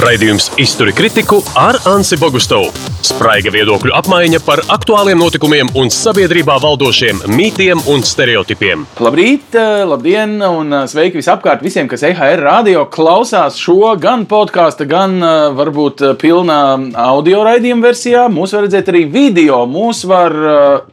Raidījums 0.00 0.46
Izturi 0.56 0.94
kritiku 0.96 1.42
ar 1.60 1.76
Ansi 1.90 2.16
Bogustovu. 2.16 2.70
Spraiga 3.00 3.48
viedokļu 3.48 3.94
apmaiņa 3.96 4.38
par 4.44 4.60
aktuāliem 4.74 5.16
notikumiem 5.22 5.70
un 5.80 5.88
sabiedrībā 5.94 6.58
valdošiem 6.60 7.22
mītiem 7.32 7.80
un 7.88 8.02
stereotipiem. 8.04 8.82
Labrīt, 9.00 9.54
eh, 9.56 9.84
labdien 9.88 10.34
un 10.44 10.68
eh, 10.76 10.82
sveiki 10.90 11.16
visapkārt 11.16 11.64
visiem, 11.64 11.88
kas 11.88 12.04
EHR 12.04 12.42
radio 12.44 12.82
klausās 12.92 13.56
šo 13.56 13.94
gan 14.00 14.26
podkāstu, 14.28 14.84
gan 14.90 15.16
eh, 15.16 15.36
varbūt 15.56 16.04
pilnā 16.20 16.58
audio 17.00 17.40
raidījuma 17.46 17.88
versijā. 17.88 18.26
Mūs 18.28 18.52
var 18.52 18.66
redzēt 18.66 18.92
arī 18.92 19.06
video. 19.08 19.62
Mūs 19.70 20.04
var 20.04 20.36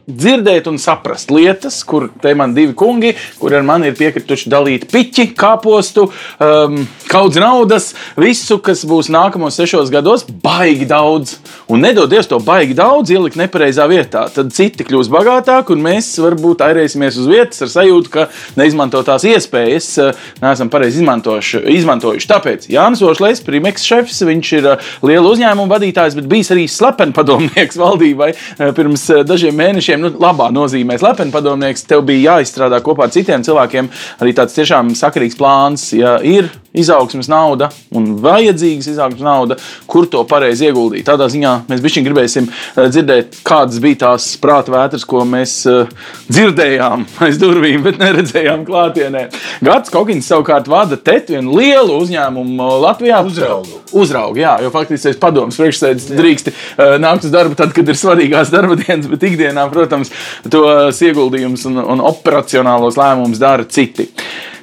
dzirdēt 0.08 0.70
un 0.72 0.80
saprast 0.80 1.28
lietas, 1.34 1.82
kur 1.84 2.08
te 2.22 2.32
man 2.32 2.56
divi 2.56 2.72
kungi, 2.72 3.12
kur 3.38 3.52
ar 3.52 3.68
mani 3.68 3.92
ir 3.92 3.98
piekrituši 4.00 4.48
dalīt 4.48 4.88
piķi, 4.88 5.28
kāpostu, 5.36 6.08
um, 6.40 6.80
kaudz 7.10 7.36
naudas, 7.40 7.92
visu, 8.16 8.56
kas 8.64 8.86
būs 8.88 9.12
nākamos 9.12 9.60
sešos 9.60 9.92
gados, 9.92 10.24
baigi 10.24 10.88
daudz. 10.88 11.36
Un 11.68 11.84
nedodies 11.98 12.28
to 12.30 12.38
baigi 12.38 12.76
daudz 12.78 13.10
ielikt 13.10 13.36
nepareizā 13.38 13.88
vietā. 13.90 14.26
Tad 14.30 14.52
citi 14.54 14.84
kļūs 14.86 15.08
bagātāki, 15.10 15.74
un 15.74 15.82
mēs 15.82 16.12
varbūt 16.22 16.62
airēsimies 16.62 17.18
uz 17.18 17.26
vietas 17.30 17.64
ar 17.64 17.72
sajūtu, 17.72 18.12
ka 18.12 18.26
neizmantotās 18.58 19.26
iespējas 19.26 19.88
eh, 20.02 20.20
neesam 20.42 20.70
pareizi 20.70 21.02
izmantojuši. 21.02 22.28
Tāpēc 22.30 22.68
Jānis 22.70 23.02
Ošlēs, 23.02 23.42
Primeks 23.46 23.86
šefs, 23.88 24.20
viņš 24.28 24.52
ir 24.60 24.70
eh, 24.74 24.92
liela 25.10 25.32
uzņēmuma 25.32 25.74
vadītājs, 25.74 26.14
bet 26.20 26.30
bijis 26.30 26.52
arī 26.54 26.68
slepenpadomnieks 26.70 27.80
valdībai 27.82 28.30
eh, 28.30 28.70
pirms 28.76 29.08
dažiem 29.26 29.58
mēnešiem. 29.58 30.04
Nu, 30.04 30.12
labā 30.22 30.52
nozīmē 30.54 31.00
slepenpadomnieks, 31.02 31.86
tev 31.90 32.06
bija 32.06 32.36
jāizstrādā 32.36 32.78
kopā 32.84 33.08
ar 33.08 33.14
citiem 33.16 33.42
cilvēkiem 33.46 33.90
arī 34.22 34.36
tāds 34.38 34.54
tiešām 34.58 34.94
sakarīgs 34.98 35.38
plāns, 35.38 35.90
ja 35.98 36.18
ir 36.22 36.52
izaugsmas 36.78 37.28
nauda 37.30 37.70
un 37.94 38.10
vajadzīgas 38.22 38.90
izaugsmas 38.92 39.24
nauda, 39.24 39.56
kur 39.90 40.08
to 40.10 40.22
pareizi 40.28 40.68
ieguldīt. 40.68 41.06
Tādā 41.08 41.28
ziņā 41.32 41.54
mēs 41.68 41.82
bišķiņ 41.84 42.06
gribēsim 42.06 42.48
eh, 42.48 42.88
dzirdēt, 42.92 43.40
kādas 43.46 43.80
bija 43.82 44.02
tās 44.04 44.30
prāta 44.42 44.72
vētras, 44.74 45.06
ko 45.08 45.24
mēs 45.28 45.54
uh, 45.68 45.90
dzirdējām 46.28 47.04
aiz 47.26 47.40
durvīm, 47.40 47.84
bet 47.86 48.00
neredzējām 48.00 48.64
klātienē. 48.68 49.26
Gats 49.64 49.92
Kokins 49.92 50.28
savukārt 50.30 50.68
vada 50.70 50.98
TET 51.00 51.32
vienu 51.34 51.56
lielu 51.58 51.98
uzņēmumu 52.02 52.70
Latvijā. 52.84 53.22
Uzraugu. 53.28 53.82
Uzraugu, 53.98 54.42
jā, 54.42 54.54
jo 54.64 54.72
faktiski 54.74 55.12
es 55.12 55.20
padomus 55.20 55.58
priekšsēdis 55.60 56.10
drīkst 56.18 56.52
uh, 56.52 56.96
nākt 57.02 57.28
uz 57.28 57.34
darbu 57.34 57.58
tad, 57.58 57.72
kad 57.76 57.88
ir 57.88 57.98
svarīgās 57.98 58.52
darba 58.54 58.78
dienas, 58.78 59.08
bet 59.10 59.28
ikdienā, 59.30 59.68
protams, 59.72 60.12
tos 60.50 61.02
ieguldījumus 61.04 61.66
un, 61.70 61.80
un 61.96 62.04
operacionālos 62.08 62.98
lēmumus 63.00 63.40
dara 63.42 63.66
citi. 63.68 64.08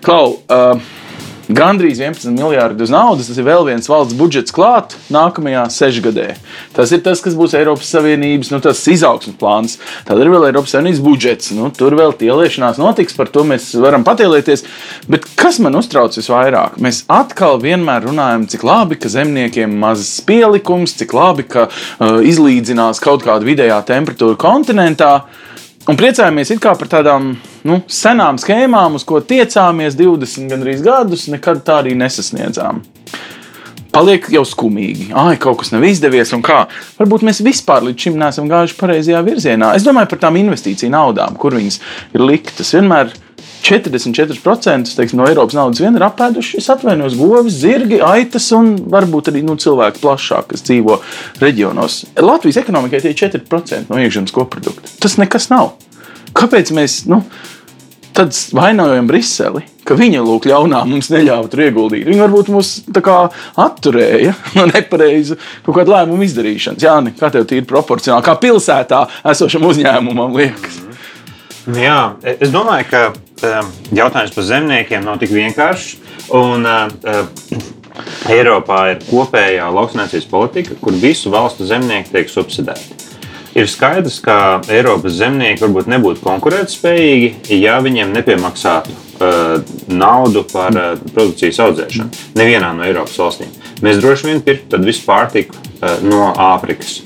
Klau, 0.05 0.37
uh, 0.45 0.94
Gandrīz 1.45 1.99
11 2.01 2.33
miljārdi 2.33 2.85
uz 2.85 2.91
naudas. 2.93 3.27
Tas 3.29 3.37
ir 3.37 3.45
vēl 3.45 3.67
viens 3.67 3.89
valsts 3.89 4.15
budžets 4.17 4.53
klāt 4.55 4.95
nākamajā 5.13 5.65
sešgadē. 5.73 6.27
Tas 6.73 6.93
ir 6.95 7.03
tas, 7.05 7.21
kas 7.21 7.37
būs 7.37 7.53
Eiropas 7.57 7.91
Savienības 7.93 8.49
nu, 8.53 8.61
izaugsmes 8.95 9.37
plāns. 9.39 9.77
Tad 10.07 10.21
ir 10.23 10.31
vēl 10.33 10.47
Eiropas 10.49 10.73
Savienības 10.73 11.03
budžets. 11.05 11.53
Nu, 11.57 11.69
tur 11.75 11.93
vēl 11.97 12.15
tieliešanās 12.17 12.81
notiks, 12.81 13.17
par 13.17 13.29
to 13.29 13.45
mēs 13.47 13.69
varam 13.77 14.05
patielēties. 14.07 14.65
Bet 15.11 15.29
kas 15.37 15.61
man 15.61 15.77
uztrauc 15.77 16.17
visvairāk? 16.17 16.79
Mēs 16.81 17.03
atkal 17.11 17.61
vienmēr 17.61 18.09
runājam, 18.09 18.47
cik 18.49 18.65
labi, 18.65 18.97
ka 18.97 19.11
zemniekiem 19.13 19.77
mazs 19.81 20.17
pielikums, 20.25 20.97
cik 20.97 21.13
labi, 21.13 21.45
ka 21.45 21.67
uh, 21.69 22.21
izlīdzinās 22.25 23.03
kaut 23.03 23.25
kāda 23.27 23.45
vidējā 23.45 23.83
temperatūra 23.85 24.39
kontinentā. 24.41 25.13
Un 25.85 25.97
priecājamies 25.99 26.49
par 26.63 26.87
tādām 26.89 27.35
nu, 27.67 27.75
senām 27.85 28.39
schēmām, 28.41 28.95
uz 28.97 29.03
ko 29.05 29.19
tiecāmies 29.21 29.93
20 29.99 30.49
gandrīz 30.49 30.81
gadus, 30.81 31.27
nekad 31.29 31.61
tā 31.65 31.81
arī 31.83 31.93
nesasniedzām. 31.99 32.81
Paliek 33.93 34.25
jau 34.33 34.41
skumīgi. 34.43 35.11
Ai, 35.15 35.37
kaut 35.39 35.61
kas 35.61 35.69
nav 35.71 35.85
izdevies, 35.87 36.33
un 36.35 36.41
kā. 36.43 36.65
Varbūt 36.97 37.21
mēs 37.23 37.43
vispār 37.45 37.85
līdz 37.85 38.07
šim 38.07 38.17
neesam 38.19 38.49
gājuši 38.49 38.75
pareizajā 38.79 39.21
virzienā. 39.23 39.69
Es 39.77 39.85
domāju 39.85 40.09
par 40.11 40.23
tām 40.25 40.39
investīciju 40.41 40.89
naudām, 40.91 41.37
kur 41.39 41.55
viņas 41.55 41.77
ir 42.17 42.25
liktas. 42.25 42.73
Vienmēr 42.75 43.13
44% 43.65 44.93
teiksim, 44.95 45.19
no 45.19 45.25
Eiropas 45.25 45.55
naudas 45.57 45.81
vien 45.81 45.95
ir 45.97 46.05
apēduši, 46.05 46.59
es 46.61 46.69
atvainojos, 46.69 47.17
govis, 47.17 47.57
zirgi, 47.63 47.97
aitas 48.05 48.51
un 48.53 48.75
varbūt 48.93 49.31
arī 49.31 49.41
nu, 49.45 49.57
cilvēki 49.61 50.03
plašāk, 50.03 50.51
kas 50.51 50.65
dzīvo 50.67 50.99
reģionos. 51.41 52.03
Latvijas 52.21 52.61
ekonomikai 52.61 53.01
tie 53.01 53.15
ir 53.15 53.19
4% 53.23 53.89
no 53.89 54.01
iekšzemes 54.03 54.35
koprodukta. 54.35 54.93
Tas 55.01 55.17
nekas 55.21 55.49
nav. 55.49 55.73
Kāpēc 56.35 56.69
mēs 56.75 56.99
nu, 57.09 57.23
tad 58.15 58.37
vainojam 58.53 59.09
Briseli? 59.09 59.65
Ka 59.85 59.97
viņa 59.97 60.21
lūk, 60.25 60.47
ļaunā 60.49 60.79
mums 60.89 61.11
neļāva 61.13 61.49
tur 61.49 61.61
ieguldīt. 61.67 62.07
Viņa 62.09 62.23
varbūt 62.25 62.49
mūs 62.53 62.71
kā, 63.05 63.19
atturēja 63.61 64.33
no 64.57 64.65
nepareizu 64.69 65.37
kaut 65.65 65.77
kādu 65.77 65.93
lēmumu 65.93 66.25
izdarīšanas. 66.25 66.85
Jā, 66.85 66.97
ne, 67.05 67.13
kā 67.17 67.29
tev 67.33 67.49
ir 67.53 67.69
proporcionāli, 67.69 68.25
kā 68.25 68.33
pilsētā 68.41 69.05
esošam 69.33 69.69
uzņēmumam 69.69 70.37
liekas. 70.41 70.81
Jā, 71.73 71.99
es 72.21 72.51
domāju, 72.53 72.89
ka 72.89 73.05
jautājums 73.95 74.35
par 74.35 74.47
zemniekiem 74.47 75.03
nav 75.05 75.19
tik 75.21 75.33
vienkāršs. 75.35 75.95
Un, 76.35 76.65
uh, 76.65 77.73
Eiropā 78.27 78.79
ir 78.91 79.03
kopējā 79.07 79.65
lauksnēcības 79.71 80.27
politika, 80.27 80.75
kur 80.81 80.95
visu 80.99 81.31
valstu 81.33 81.67
zemnieki 81.67 82.11
tiek 82.11 82.31
subsidēti. 82.31 83.03
Ir 83.55 83.69
skaidrs, 83.71 84.17
ka 84.19 84.37
Eiropas 84.67 85.15
zemnieki 85.15 85.63
varbūt 85.63 85.87
nebūtu 85.93 86.19
konkurētspējīgi, 86.25 87.55
ja 87.61 87.77
viņiem 87.83 88.11
nepiemaksātu 88.17 88.91
uh, 88.91 89.61
naudu 89.87 90.43
par 90.51 90.75
uh, 90.75 90.91
produkcijas 91.13 91.61
audzēšanu. 91.63 92.25
Nevienā 92.35 92.73
no 92.75 92.83
Eiropas 92.83 93.15
valstīm. 93.21 93.53
Mēs 93.85 94.01
droši 94.03 94.31
vien 94.31 94.43
pirktu 94.43 94.81
visu 94.83 95.05
pārtiku 95.07 95.55
uh, 95.55 96.01
no 96.03 96.33
Āfrikas. 96.33 96.99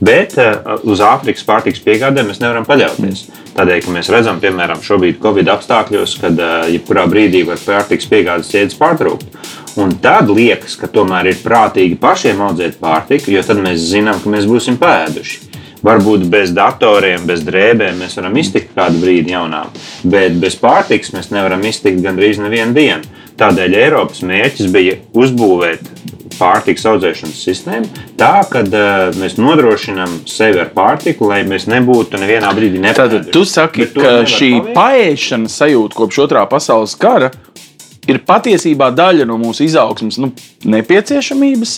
Bet 0.00 0.34
uh, 0.36 0.76
uz 0.84 1.00
Āfrikas 1.00 1.44
pārtikas 1.46 1.80
piegādēm 1.84 2.28
mēs 2.28 2.40
nevaram 2.42 2.66
paļauties. 2.68 3.26
Tādēļ, 3.56 3.78
ka 3.84 3.94
mēs 3.94 4.10
redzam, 4.12 4.40
piemēram, 4.42 4.82
šobrīd 4.84 5.20
Covid 5.22 5.48
apstākļos, 5.54 6.16
kad 6.20 6.36
uh, 6.42 6.66
jebkurā 6.68 7.06
brīdī 7.08 7.46
var 7.48 7.60
pārtiks 7.62 8.08
piegādes 8.10 8.52
ķēdes 8.52 8.76
pārtraukt. 8.80 9.38
Un 9.80 9.94
tad 10.00 10.28
liekas, 10.32 10.76
ka 10.80 10.88
tomēr 10.92 11.30
ir 11.32 11.40
prātīgi 11.44 11.96
pašiem 12.00 12.42
audzēt 12.44 12.76
pārtiku, 12.80 13.32
jo 13.32 13.44
tad 13.44 13.60
mēs 13.64 13.88
zinām, 13.88 14.20
ka 14.20 14.32
mēs 14.32 14.48
būsim 14.48 14.76
pēduši. 14.80 15.44
Varbūt 15.86 16.24
bez 16.32 16.50
datoriem, 16.56 17.26
bez 17.28 17.44
drēbēm 17.46 18.00
mēs 18.00 18.16
varam 18.18 18.36
iztikt 18.40 18.72
kādu 18.76 19.00
brīdi 19.02 19.34
jaunām, 19.34 19.68
bet 20.08 20.36
bez 20.40 20.56
pārtikas 20.58 21.12
mēs 21.14 21.30
nevaram 21.30 21.62
iztikt 21.68 22.00
gandrīz 22.04 22.40
nevienu 22.42 22.74
dienu. 22.76 23.16
Tādēļ 23.36 23.76
Eiropas 23.82 24.22
mērķis 24.24 24.72
bija 24.72 24.96
uzbūvēt 25.14 25.84
pārtikas 26.38 26.86
audzēšanas 26.90 27.42
sistēmu, 27.48 28.04
tā 28.20 28.40
ka 28.50 28.62
uh, 28.66 29.16
mēs 29.20 29.38
nodrošinām 29.40 30.20
sevi 30.30 30.62
ar 30.62 30.70
pārtiku, 30.76 31.30
lai 31.32 31.42
mēs 31.48 31.68
nebūtu 31.70 32.20
nevienā 32.22 32.52
brīdī 32.56 32.82
nepārāk. 32.82 33.26
Tad 33.26 33.34
tu 33.34 33.44
saki, 33.48 33.88
ka 33.96 34.20
šī 34.28 34.52
paēšanas 34.76 35.58
sajūta 35.62 35.98
kopš 35.98 36.22
otrā 36.26 36.46
pasaules 36.50 36.96
kara 37.00 37.32
ir 38.06 38.22
patiesībā 38.26 38.92
daļa 38.94 39.26
no 39.28 39.38
mūsu 39.40 39.66
izaugsmas 39.66 40.20
nu, 40.22 40.32
nepieciešamības. 40.64 41.76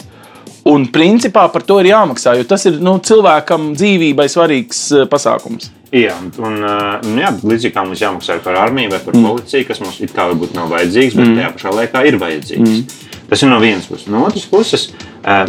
Un 0.69 0.85
principā 0.93 1.47
par 1.49 1.63
to 1.65 1.79
ir 1.81 1.95
jāmaksā, 1.95 2.35
jo 2.37 2.45
tas 2.49 2.67
ir 2.69 2.77
nu, 2.85 2.99
cilvēkam 3.01 3.71
dzīvībai 3.79 4.27
svarīgs 4.29 4.83
pasākums. 5.09 5.71
Jā, 5.95 6.13
un, 6.45 6.59
un 6.61 7.17
jā, 7.17 7.31
līdzīgi 7.41 7.73
kā 7.73 7.85
mums 7.87 8.03
jāmaksā 8.03 8.37
par 8.45 8.59
armiju 8.67 8.93
vai 8.93 8.99
par 9.01 9.17
mm. 9.17 9.25
policiju, 9.25 9.69
kas 9.71 9.81
mums 9.81 10.01
it 10.05 10.13
kā 10.13 10.27
varbūt 10.29 10.53
nav 10.59 10.69
vajadzīgs, 10.75 11.17
bet 11.17 11.25
mm. 11.25 11.39
tajā 11.39 11.53
pašā 11.55 11.73
laikā 11.79 12.03
ir 12.11 12.19
vajadzīgs. 12.21 12.75
Mm. 12.75 13.08
Tas 13.29 13.43
ir 13.43 13.51
no 13.51 13.59
vienas 13.61 13.89
puses. 13.89 14.09
No 14.09 14.25
otras 14.25 14.47
puses, 14.49 14.89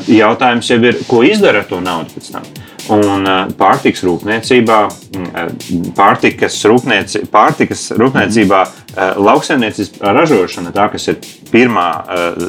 jautājums 0.09 0.67
jau 0.67 0.81
ir, 0.83 0.99
ko 1.07 1.23
izdara 1.23 1.63
ar 1.63 1.69
to 1.69 1.79
naudu 1.83 2.17
pēc 2.17 2.33
tam. 2.35 2.49
Un 2.89 3.27
pārtikas 3.53 4.01
rūpniecībā, 4.01 4.77
pārtikas, 5.93 6.55
rūpnieci, 6.65 7.21
pārtikas 7.29 7.83
rūpniecībā 7.99 8.63
lauksaimniecības 9.21 10.01
ražošana, 10.01 10.73
tā, 10.73 10.87
kas 10.89 11.05
ir 11.11 11.19
pirmā 11.53 11.85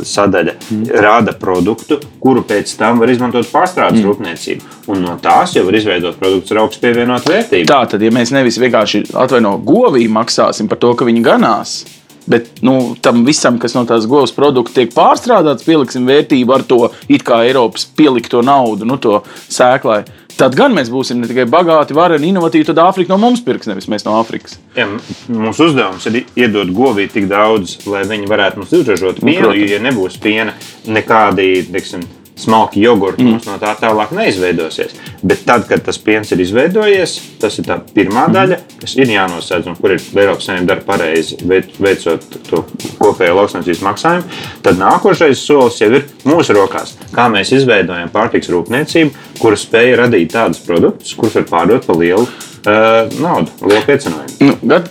sadaļa, 0.09 0.57
rada 1.05 1.37
produktu, 1.37 2.01
kuru 2.25 2.43
pēc 2.49 2.73
tam 2.81 3.05
var 3.05 3.13
izmantot 3.13 3.53
pārstrādes 3.53 4.01
mm. 4.01 4.09
rūpniecību. 4.09 4.75
Un 4.91 5.05
no 5.05 5.19
tās 5.21 5.55
jau 5.59 5.67
var 5.69 5.77
izveidot 5.77 6.19
produktus 6.19 6.57
ar 6.57 6.65
augstu 6.65 6.87
pievienotu 6.87 7.35
vērtību. 7.35 7.69
Tā 7.69 7.85
tad, 7.93 8.03
ja 8.03 8.11
mēs 8.15 8.33
nevis 8.35 8.59
vienkārši 8.63 9.11
atvaino 9.21 9.59
govī 9.61 10.09
maksāsim 10.09 10.73
par 10.73 10.81
to, 10.81 10.97
ka 10.97 11.09
viņi 11.09 11.27
ganās, 11.27 11.83
Bet 12.31 12.63
nu, 12.63 12.95
tam 13.03 13.25
visam, 13.27 13.59
kas 13.59 13.75
no 13.75 13.83
tās 13.89 14.07
govs 14.11 14.31
produkta 14.37 14.79
tiek 14.79 14.95
pārstrādāts, 14.95 15.67
pieliksim 15.67 16.07
vērtību 16.07 16.55
ar 16.55 16.65
to 16.69 16.85
it 17.11 17.25
kā 17.27 17.43
Eiropas 17.49 17.89
pielikto 17.99 18.45
naudu, 18.47 18.87
nu, 18.87 19.01
to 19.03 19.23
sēklai. 19.51 20.05
Tad 20.41 20.55
gan 20.57 20.73
mēs 20.73 20.89
būsim 20.89 21.19
ne 21.21 21.29
tikai 21.29 21.45
bagāti, 21.51 21.93
vareni, 21.93 22.31
inovatīvi, 22.31 22.65
tad 22.71 22.79
Āfrika 22.81 23.13
no 23.13 23.19
mums 23.21 23.43
pirks, 23.45 23.69
nevis 23.69 23.91
mēs 23.93 24.07
no 24.07 24.15
Āfrikas. 24.23 24.57
Ja, 24.79 24.87
mūsu 25.29 25.67
uzdevums 25.69 26.07
ir 26.09 26.23
iedot 26.39 26.71
govī 26.73 27.11
tik 27.13 27.27
daudz, 27.29 27.77
lai 27.91 28.07
viņi 28.09 28.31
varētu 28.31 28.63
mums 28.63 28.73
uzražot 28.79 29.21
nu, 29.21 29.27
pienu. 29.29 29.51
Nu, 29.51 29.69
ja 29.75 29.83
nebūs 29.85 30.17
piena, 30.23 30.55
nekādi, 30.89 31.51
teiksim, 31.69 32.07
smalki 32.41 32.83
jogurti 32.83 33.25
mm. 33.25 33.35
mums 33.35 33.49
no 33.49 33.57
tā 33.61 33.75
tālāk 33.81 34.13
neizveidosies. 34.17 34.95
Bet 35.27 35.45
tad, 35.49 35.67
kad 35.69 35.83
tas 35.87 35.99
piens 36.01 36.31
ir 36.33 36.43
izveidojies, 36.45 37.17
tas 37.43 37.59
ir 37.61 37.67
tā 37.69 37.77
pirmā 37.95 38.27
mm. 38.27 38.37
daļa. 38.37 38.59
kas 38.81 38.97
ir 38.97 39.13
jānosēdz 39.15 39.71
un 39.71 39.79
kur 39.79 39.95
ir 39.95 40.03
Eiropas 40.17 40.49
Savienība 40.49 40.73
dara 40.73 40.85
pareizi, 40.87 41.39
veicot 41.81 42.27
to 42.49 42.63
kopējo 43.01 43.37
lauksaimniecības 43.41 43.85
maksājumu, 43.87 44.41
tad 44.65 44.81
nākošais 44.81 45.45
solis 45.45 45.81
jau 45.83 45.91
ir 45.93 46.07
mūsu 46.29 46.57
rokās. 46.57 46.97
Kā 47.15 47.29
mēs 47.33 47.53
izveidojam 47.57 48.13
pārtiks 48.15 48.51
rūpniecību, 48.53 49.29
kura 49.41 49.61
spēja 49.61 50.03
radīt 50.05 50.35
tādus 50.35 50.63
produktus, 50.65 51.15
kurus 51.19 51.37
var 51.41 51.49
pārdot 51.51 51.89
par 51.89 52.01
lielu 52.01 52.25
uh, 52.25 53.21
naudu, 53.21 53.53
lielu 53.67 53.87
piecinājumu. 53.89 54.59
Nu, 54.65 54.83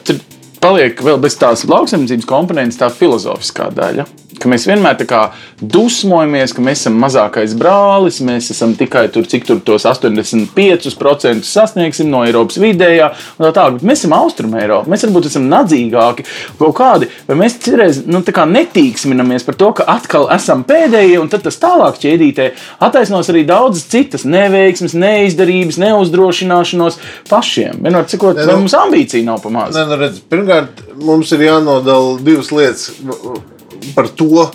paliek 0.62 1.04
vēl 1.04 1.20
bez 1.24 1.38
tās 1.40 1.66
lauksaimniecības 1.70 2.30
komponentes, 2.30 2.80
tā 2.80 2.92
filozofiskā 2.94 3.70
daļa 3.76 4.08
ka 4.40 4.50
mēs 4.52 4.68
vienmēr 4.70 4.98
dusmojamies, 5.60 6.54
ka 6.56 6.64
mēs 6.64 6.84
esam 6.84 6.98
mazākais 7.02 7.54
brālis, 7.60 8.22
mēs 8.26 8.50
esam 8.54 8.76
tikai 8.80 9.08
tur, 9.12 9.28
cik 9.28 9.46
tur 9.48 9.60
tos 9.66 9.86
85% 9.90 11.44
sasniegsim 11.48 12.10
no 12.12 12.24
Eiropas 12.28 12.60
vidējā. 12.62 13.12
Tā 13.40 13.52
tā, 13.56 13.66
mēs 13.84 14.04
esam 14.04 14.16
Austrum 14.18 14.56
Eiropa, 14.60 14.90
mēs 14.92 15.04
varbūt 15.08 15.30
esam 15.30 15.50
nadzīgāki 15.52 16.26
kaut 16.60 16.76
kādi, 16.80 17.10
vai 17.28 17.40
mēs 17.44 17.60
citreiz 17.64 18.02
nu, 18.08 18.24
netīksminamies 18.24 19.46
par 19.48 19.58
to, 19.60 19.72
ka 19.80 19.88
atkal 19.92 20.30
esam 20.34 20.64
pēdējie, 20.68 21.20
un 21.22 21.30
tad 21.32 21.44
tas 21.48 21.60
tālāk 21.62 22.00
ķēdītē 22.02 22.50
attaisnos 22.86 23.30
arī 23.32 23.46
daudzas 23.48 23.88
citas 23.92 24.26
neveiksmes, 24.30 24.96
neizdarības, 25.00 25.80
neuzdrošināšanos 25.84 27.00
pašiem. 27.30 27.84
Vienmēr 27.84 28.10
cikot, 28.10 28.40
vai 28.40 28.54
nu- 28.54 28.64
mums 28.64 28.76
ambīcija 28.78 29.28
nav 29.28 29.44
pamazs. 29.44 29.76
Nu, 29.76 30.00
redz, 30.00 30.22
pirmkārt, 30.32 30.84
mums 31.04 31.32
ir 31.36 31.48
jānodala 31.50 32.20
divas 32.24 32.52
lietas 32.52 32.92
par 33.96 34.10
to, 34.20 34.48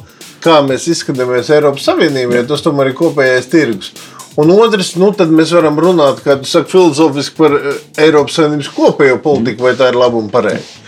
kā 0.44 0.61
mēs 0.67 0.88
izskatāmies 0.93 1.50
Eiropas 1.55 1.87
Savienībā, 1.88 2.41
jo 2.41 2.49
tas 2.53 2.65
tomēr 2.65 2.93
ir 2.93 2.99
kopējais 2.99 3.50
tirgus. 3.53 3.93
Un 4.41 4.50
otrs, 4.50 4.97
nu, 4.99 5.12
tad 5.15 5.31
mēs 5.31 5.53
varam 5.55 5.76
runāt, 5.79 6.19
kā 6.25 6.35
tu 6.41 6.49
saki, 6.50 6.73
filozofiski 6.73 7.38
par 7.38 7.55
eh, 7.59 7.76
Eiropas 8.06 8.41
Savienības 8.41 8.73
kopējo 8.75 9.21
politiku, 9.23 9.69
vai 9.69 9.76
tā 9.79 9.93
ir 9.93 10.00
laba 10.00 10.19
un 10.19 10.31
pareiza. 10.32 10.84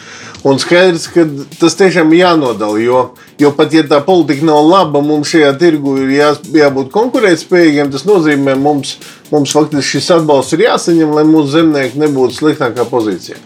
Un 0.46 0.60
skaidrs, 0.62 1.08
ka 1.10 1.24
tas 1.58 1.74
tiešām 1.74 2.12
ir 2.14 2.20
jānodala, 2.20 2.78
jo, 2.78 3.00
jo 3.42 3.50
pat 3.56 3.72
ja 3.74 3.82
tā 3.88 3.98
politika 4.06 4.46
nav 4.46 4.60
laba, 4.68 5.02
mums 5.02 5.32
šajā 5.32 5.50
tirgu 5.58 5.96
ir 6.04 6.12
jā, 6.14 6.28
jābūt 6.60 6.92
konkurētspējīgiem. 6.94 7.90
Tas 7.90 8.06
nozīmē, 8.06 8.54
ka 8.54 8.62
mums, 8.62 8.94
mums 9.32 9.56
faktiski 9.56 9.96
šis 9.96 10.12
atbalsts 10.20 10.54
ir 10.54 10.68
jāsaņem, 10.68 11.16
lai 11.18 11.26
mūsu 11.26 11.56
zemnieki 11.56 11.98
nebūtu 12.04 12.38
sliktākā 12.38 12.86
pozīcijā. 12.92 13.40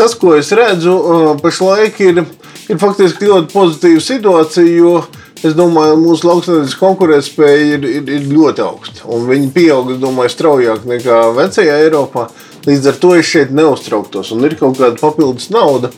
Tas, 0.00 0.18
ko 0.18 0.34
es 0.38 0.50
redzu 0.56 0.96
eh, 0.98 1.32
pašlaik, 1.44 2.02
ir 2.08 2.24
ir 2.70 2.78
faktiski 2.80 3.28
ļoti 3.28 3.50
pozitīva 3.52 4.02
situācija, 4.04 5.00
es 5.46 5.56
domāju, 5.56 5.96
ka 5.96 6.02
mūsu 6.02 6.28
lauksaimniecības 6.28 6.78
konkurētspēja 6.80 7.66
ir, 7.76 7.88
ir, 7.98 8.12
ir 8.18 8.28
ļoti 8.30 8.64
augsta. 8.64 9.18
Viņi 9.30 9.50
pieaug, 9.54 9.94
domāju, 10.02 10.34
straujāk 10.34 10.86
nekā 10.88 11.22
vecajā 11.38 11.80
Eiropā. 11.86 12.28
Līdz 12.68 12.90
ar 12.90 12.98
to 13.00 13.14
es 13.16 13.28
šeit 13.28 13.54
neuztrauktos, 13.56 14.34
un 14.34 14.44
ir 14.44 14.58
kaut 14.60 14.76
kāda 14.76 15.00
papildus 15.00 15.48
nauda. 15.52 15.88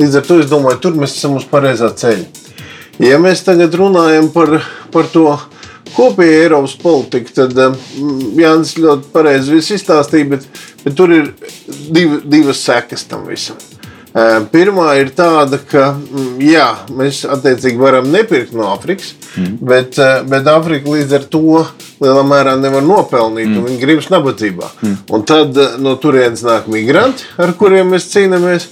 Līdz 0.00 0.20
ar 0.20 0.28
to 0.28 0.38
es 0.42 0.48
domāju, 0.50 0.80
tur 0.82 0.96
mēs 0.98 1.16
esam 1.18 1.36
uz 1.38 1.48
pareizā 1.48 1.92
ceļa. 1.96 2.24
Ja 3.02 3.18
mēs 3.22 3.42
tagad 3.46 3.74
runājam 3.76 4.30
par, 4.34 4.58
par 4.92 5.08
to 5.12 5.26
kopēju 5.96 6.38
Eiropas 6.44 6.74
politiku, 6.80 7.32
tad 7.36 7.56
Jānis 8.38 8.76
ļoti 8.80 9.12
pareizi 9.12 9.60
izstāstīja, 9.60 10.30
bet, 10.36 10.48
bet 10.84 10.96
tur 10.96 11.12
ir 11.12 11.30
div, 11.92 12.20
divas 12.24 12.62
sekas 12.64 13.06
tam 13.10 13.26
visam. 13.28 13.58
Pirmā 14.52 14.90
ir 15.00 15.08
tāda, 15.16 15.56
ka 15.56 15.94
jā, 16.42 16.66
mēs 16.92 17.22
attiecīgi 17.24 17.80
varam 17.80 18.10
nepirkt 18.12 18.52
no 18.52 18.66
Āfrikas, 18.74 19.14
mm. 19.40 19.54
bet, 19.64 19.96
bet 20.28 20.50
Āfrika 20.52 20.92
līdz 20.92 21.14
ar 21.16 21.24
to 21.32 21.62
lielā 22.02 22.24
mērā 22.28 22.58
nevar 22.60 22.84
nopelnīt, 22.84 23.48
mm. 23.48 23.56
un 23.56 23.70
viņi 23.70 23.80
gribas 23.80 24.10
nabadzībā. 24.12 24.68
Mm. 24.82 24.98
Un 25.16 25.24
tad 25.28 25.56
no 25.80 25.96
turienes 26.00 26.44
nāk 26.44 26.68
migranti, 26.72 27.24
ar 27.40 27.54
kuriem 27.56 27.94
mēs 27.94 28.10
cīnāmies. 28.12 28.68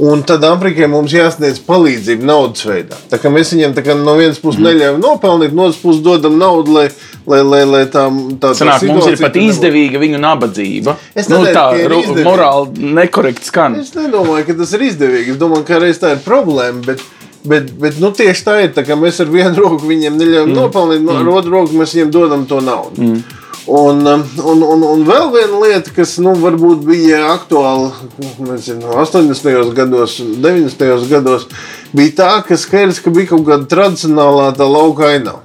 Un 0.00 0.22
tad 0.24 0.40
Āfrikai 0.48 0.86
mums 0.88 1.12
jāsniedz 1.12 1.58
palīdzība 1.66 2.24
naudas 2.24 2.64
veidā. 2.64 2.96
Tā 3.10 3.18
kā 3.20 3.28
mēs 3.32 3.50
viņiem 3.52 3.74
kā 3.76 3.96
no 3.98 4.14
vienas 4.16 4.38
puses 4.40 4.60
mm. 4.60 4.68
neļaujam 4.70 5.00
nopelnīt, 5.02 5.52
no 5.56 5.66
otras 5.68 5.80
puses 5.82 6.00
dodam 6.04 6.38
naudu, 6.40 6.72
lai, 6.78 6.86
lai, 7.28 7.42
lai, 7.44 7.60
lai 7.68 7.82
tā, 7.92 8.06
tā, 8.08 8.54
tā 8.54 8.54
Sanāk, 8.62 8.86
mums 8.88 9.10
ir 9.10 9.20
pat 9.20 9.36
izdevīga 9.36 10.00
viņu 10.00 10.20
nabadzība. 10.22 10.96
Es 11.12 11.28
nu, 11.28 11.42
nedēļu, 11.44 11.90
nu, 11.92 12.16
tā 12.16 12.24
morāli 12.24 12.92
nekorekti 13.00 13.50
skan. 13.52 13.76
Es 13.82 13.92
nedomāju, 13.98 14.46
ka 14.48 14.56
tas 14.62 14.72
ir 14.78 14.86
izdevīgi. 14.88 15.34
Es 15.36 15.42
domāju, 15.42 15.66
ka 15.68 15.82
reiz 15.84 16.00
tā 16.02 16.16
ir 16.16 16.24
problēma. 16.24 16.84
Bet... 16.88 17.04
Bet, 17.42 17.72
bet 17.74 17.96
nu, 17.98 18.12
tieši 18.14 18.44
tā 18.46 18.52
ir. 18.62 18.68
Tā 18.70 18.94
mēs 18.94 19.16
ar 19.18 19.26
vienu 19.26 19.64
roku 19.64 19.88
viņiem 19.88 20.14
neļaujam 20.14 20.52
mm. 20.52 20.58
nopelnīt, 20.60 21.00
no 21.02 21.16
mm. 21.16 21.30
otru 21.34 21.56
roku 21.56 21.74
mēs 21.74 21.96
viņiem 21.96 22.12
dodam 22.14 22.44
to 22.46 22.60
naudu. 22.62 23.02
Mm. 23.02 23.40
Un, 23.66 24.02
un, 24.06 24.62
un, 24.66 24.82
un 24.82 25.04
vēl 25.06 25.28
viena 25.30 25.60
lieta, 25.62 25.92
kas 25.94 26.16
nu, 26.18 26.32
varbūt 26.34 26.82
bija 26.82 27.20
aktuāla 27.30 27.92
nezinu, 28.42 28.90
80. 28.98 29.70
gados, 29.76 30.16
90. 30.18 31.06
gados, 31.10 31.46
bija 31.94 32.16
tā, 32.18 32.32
ka 32.48 32.58
skaidrs, 32.58 32.98
ka 33.04 33.14
bija 33.14 33.30
kaut 33.30 33.46
kāda 33.46 33.70
tradicionālā 33.70 34.50
tā 34.58 34.66
lauka 34.66 35.12
ainava. 35.12 35.44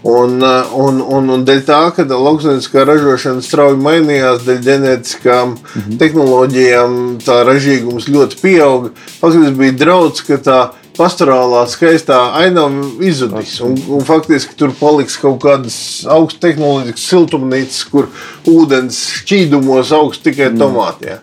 Un, 0.00 0.38
uh, 0.40 0.72
un, 0.80 1.02
un, 1.04 1.26
un 1.28 1.42
dēļ 1.44 1.58
tā, 1.68 1.82
ka 1.92 2.06
lauksaimnieciskā 2.08 2.86
ražošana 2.88 3.44
strauji 3.44 3.76
mainījās, 3.84 4.46
dēļ 4.46 4.62
ģenētiskām 4.64 5.50
mm 5.50 5.58
-hmm. 5.74 5.98
tehnoloģijām, 6.00 6.94
tā 7.20 7.42
ražīgums 7.44 8.08
ļoti 8.08 8.40
pieauga. 8.40 8.94
Faktiski 9.20 9.52
bija 9.58 9.76
draudz, 9.84 10.24
ka 10.24 10.40
tā 10.40 10.60
pastorālā 11.00 11.64
skaistā 11.70 12.18
ainava 12.36 12.90
izzudīs. 13.04 13.56
Un, 13.64 13.76
un 13.96 14.04
faktiski 14.06 14.56
tur 14.60 14.74
paliks 14.76 15.16
kaut 15.20 15.40
kādas 15.44 15.76
augstas 16.08 16.44
tehnoloģiskas 16.44 17.06
siltumnīcas, 17.14 17.84
kur 17.92 18.10
ūdens 18.50 19.06
šķīdumos 19.22 19.94
augsts 19.96 20.26
tikai 20.26 20.50
mhm. 20.52 20.60
tomāti. 20.60 21.14
Ja. 21.14 21.22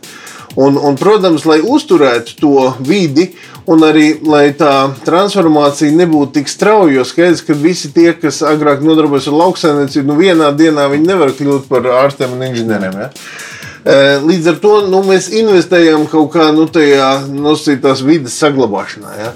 Un, 0.57 0.73
un, 0.81 0.95
protams, 0.97 1.43
lai 1.45 1.59
uzturētu 1.61 2.33
to 2.39 2.71
vidi 2.81 3.27
un 3.69 3.83
arī 3.85 4.07
lai 4.25 4.47
tā 4.57 4.87
transformācija 5.05 5.93
nebūtu 5.93 6.39
tik 6.39 6.49
strauja, 6.49 6.95
jo 6.95 7.03
skaidrs, 7.05 7.43
ka 7.45 7.53
visi 7.53 7.91
tie, 7.93 8.07
kas 8.17 8.39
agrāk 8.41 8.81
nodarbojas 8.81 9.27
ar 9.29 9.37
lauksaimniecību, 9.37 10.07
nu 10.09 10.15
vienā 10.17 10.49
dienā 10.57 10.87
viņi 10.89 11.11
nevar 11.11 11.35
kļūt 11.37 11.67
par 11.69 11.85
ārstiem 11.99 12.33
un 12.33 12.47
inženieriem. 12.47 12.97
Ja? 13.03 13.11
E, 13.85 13.99
līdz 14.23 14.49
ar 14.55 14.57
to 14.63 14.73
nu, 14.89 15.03
mēs 15.05 15.29
investējam 15.29 16.07
kaut 16.09 16.31
kā 16.33 16.49
nu, 16.55 16.65
nosacītās 16.65 18.01
vidas 18.07 18.39
saglabāšanā. 18.41 19.13
Ja? 19.19 19.29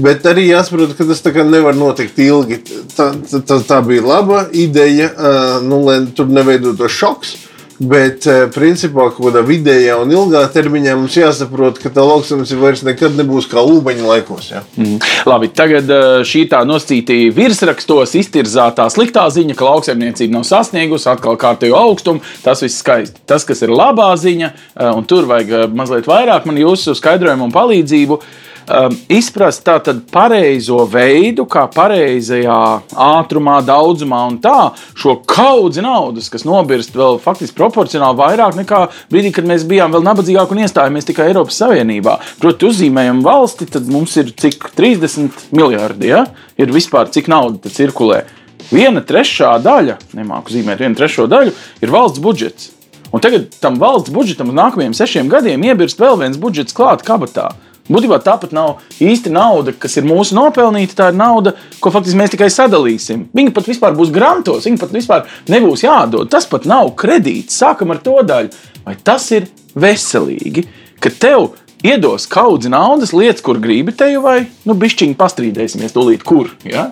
Bet 0.00 0.24
arī 0.28 0.46
jāsaprot, 0.48 0.94
ka 0.96 1.04
tas 1.08 1.22
nevar 1.44 1.76
notikt 1.76 2.18
ilgi. 2.18 2.62
Tā, 2.96 3.12
tā, 3.28 3.60
tā 3.68 3.80
bija 3.84 4.06
laba 4.06 4.46
ideja, 4.52 5.10
e, 5.12 5.36
nu, 5.66 5.82
lai 5.84 6.00
tur 6.16 6.30
neveidotos 6.32 6.96
šoks. 6.96 7.36
Bet, 7.80 8.26
eh, 8.28 8.42
principā, 8.52 9.06
kaut 9.08 9.30
kādā 9.30 9.40
vidējā 9.40 9.94
un 10.02 10.10
ilgā 10.12 10.42
termiņā 10.52 10.98
mums 10.98 11.14
jāsaprot, 11.16 11.78
ka 11.80 11.88
tā 11.88 12.04
lauksaimniecība 12.04 12.66
vairs 12.66 12.82
nekad 12.84 13.16
nebūs 13.16 13.46
kā 13.48 13.62
lūbeņa 13.64 14.04
laikos. 14.04 14.50
Ja? 14.52 14.60
Mm. 14.76 14.98
Labi, 15.24 15.48
tagad 15.56 15.88
eh, 15.88 16.08
šī 16.28 16.42
tā 16.52 16.60
noscītī 16.68 17.16
virsrakstos 17.32 18.12
iztirzātā 18.20 18.84
sliktā 18.92 19.24
ziņa, 19.32 19.56
ka 19.56 19.70
lauksaimniecība 19.70 20.36
nav 20.36 20.44
sasniegusi 20.50 21.08
atkal 21.08 21.40
kārtējo 21.40 21.80
augstumu. 21.80 22.20
Tas 22.44 22.60
viss 22.60 22.84
skaisti. 22.84 23.24
Tas, 23.24 23.48
kas 23.48 23.64
ir 23.64 23.72
labā 23.72 24.10
ziņa, 24.12 24.52
eh, 24.52 24.92
un 24.92 25.08
tur 25.08 25.24
vajag 25.32 25.72
mazliet 25.72 26.10
vairāk 26.10 26.44
man 26.44 26.60
jūsu 26.60 26.92
skaidrojumu 27.00 27.48
un 27.48 27.56
palīdzību 27.56 28.20
um, 28.66 28.96
izprast 29.12 29.62
tādu 29.66 30.00
pareizo 30.12 30.84
veidu, 30.90 31.46
kā 31.50 31.66
pareizajā 31.72 32.58
ātrumā, 33.06 33.60
daudzumā 33.66 34.22
un 34.30 34.38
tā 34.42 34.70
šo 34.98 35.16
kaudzi 35.28 35.84
naudas, 35.84 36.30
kas 36.32 36.46
nobirst 36.48 36.96
vēl 36.96 37.20
faktiski 37.22 37.58
proporcionāli 37.58 38.20
vairāk 38.20 38.58
nekā 38.60 38.82
brīdī, 39.12 39.32
kad 39.36 39.48
mēs 39.48 39.66
bijām 39.68 39.94
vēl 39.94 40.04
nabadzīgāki 40.06 40.56
un 40.56 40.64
iestājāmies 40.66 41.08
tikai 41.08 41.30
Eiropas 41.30 41.60
Savienībā. 41.62 42.18
Proti, 42.42 42.68
uzzīmējam 42.70 43.22
valsti, 43.26 43.70
tad 43.76 43.88
mums 43.90 44.16
ir 44.20 44.34
cik 44.36 44.72
30 44.76 45.48
miljardi, 45.56 46.12
ja? 46.12 46.26
ir 46.60 46.74
vispār 46.74 47.08
cik 47.12 47.30
nauda 47.32 47.72
cirkulē. 47.72 48.24
Viena 48.70 49.00
trešā 49.02 49.54
daļa, 49.64 49.96
nemāku 50.14 50.52
zīmēt, 50.52 50.82
viena 50.82 50.98
trešā 50.98 51.26
daļa 51.30 51.54
ir 51.82 51.92
valsts 51.92 52.22
budžets. 52.22 52.70
Un 53.10 53.22
tagad 53.22 53.48
tam 53.58 53.80
valsts 53.80 54.12
budžetam 54.14 54.52
uz 54.52 54.58
nākamajiem 54.58 54.94
sešiem 54.94 55.30
gadiem 55.32 55.64
iebirst 55.66 55.98
vēl 55.98 56.20
viens 56.20 56.38
budžets 56.38 56.76
klāt 56.76 57.02
kabatā. 57.06 57.48
Būtībā 57.90 58.20
tā 58.22 58.36
pat 58.40 58.52
nav 58.54 58.84
īsti 59.02 59.32
nauda, 59.34 59.74
kas 59.74 59.96
ir 59.98 60.06
mūsu 60.06 60.36
nopelnīta. 60.38 60.96
Tā 60.98 61.08
ir 61.10 61.18
nauda, 61.18 61.54
ko 61.82 61.92
faktiski 61.94 62.20
mēs 62.20 62.34
tikai 62.34 62.50
sadalīsim. 62.54 63.26
Viņa 63.36 63.54
pat 63.56 63.70
vispār 63.70 63.96
būs 63.98 64.12
grantos, 64.14 64.68
viņa 64.68 64.80
pat 64.80 64.94
vispār 64.94 65.26
nebūs 65.50 65.84
jādod. 65.86 66.30
Tas 66.30 66.46
pat 66.50 66.68
nav 66.70 66.92
kredīts. 67.00 67.58
Sākam 67.58 67.94
ar 67.94 68.02
to 68.04 68.20
daļu. 68.26 68.54
Vai 68.86 68.94
tas 69.04 69.26
ir 69.34 69.50
veselīgi, 69.78 70.64
ka 71.02 71.12
tev 71.12 71.50
iedos 71.86 72.26
kaudzi 72.30 72.70
naudas, 72.72 73.14
lietas, 73.16 73.42
kur 73.44 73.60
gribi 73.60 73.94
te 73.96 74.10
jau 74.12 74.24
vai 74.24 74.42
nu, 74.68 74.76
bišķiņi 74.78 75.16
pastrīdēsimies 75.18 75.96
tūlīt, 75.96 76.24
kur. 76.26 76.52
Ja? 76.66 76.90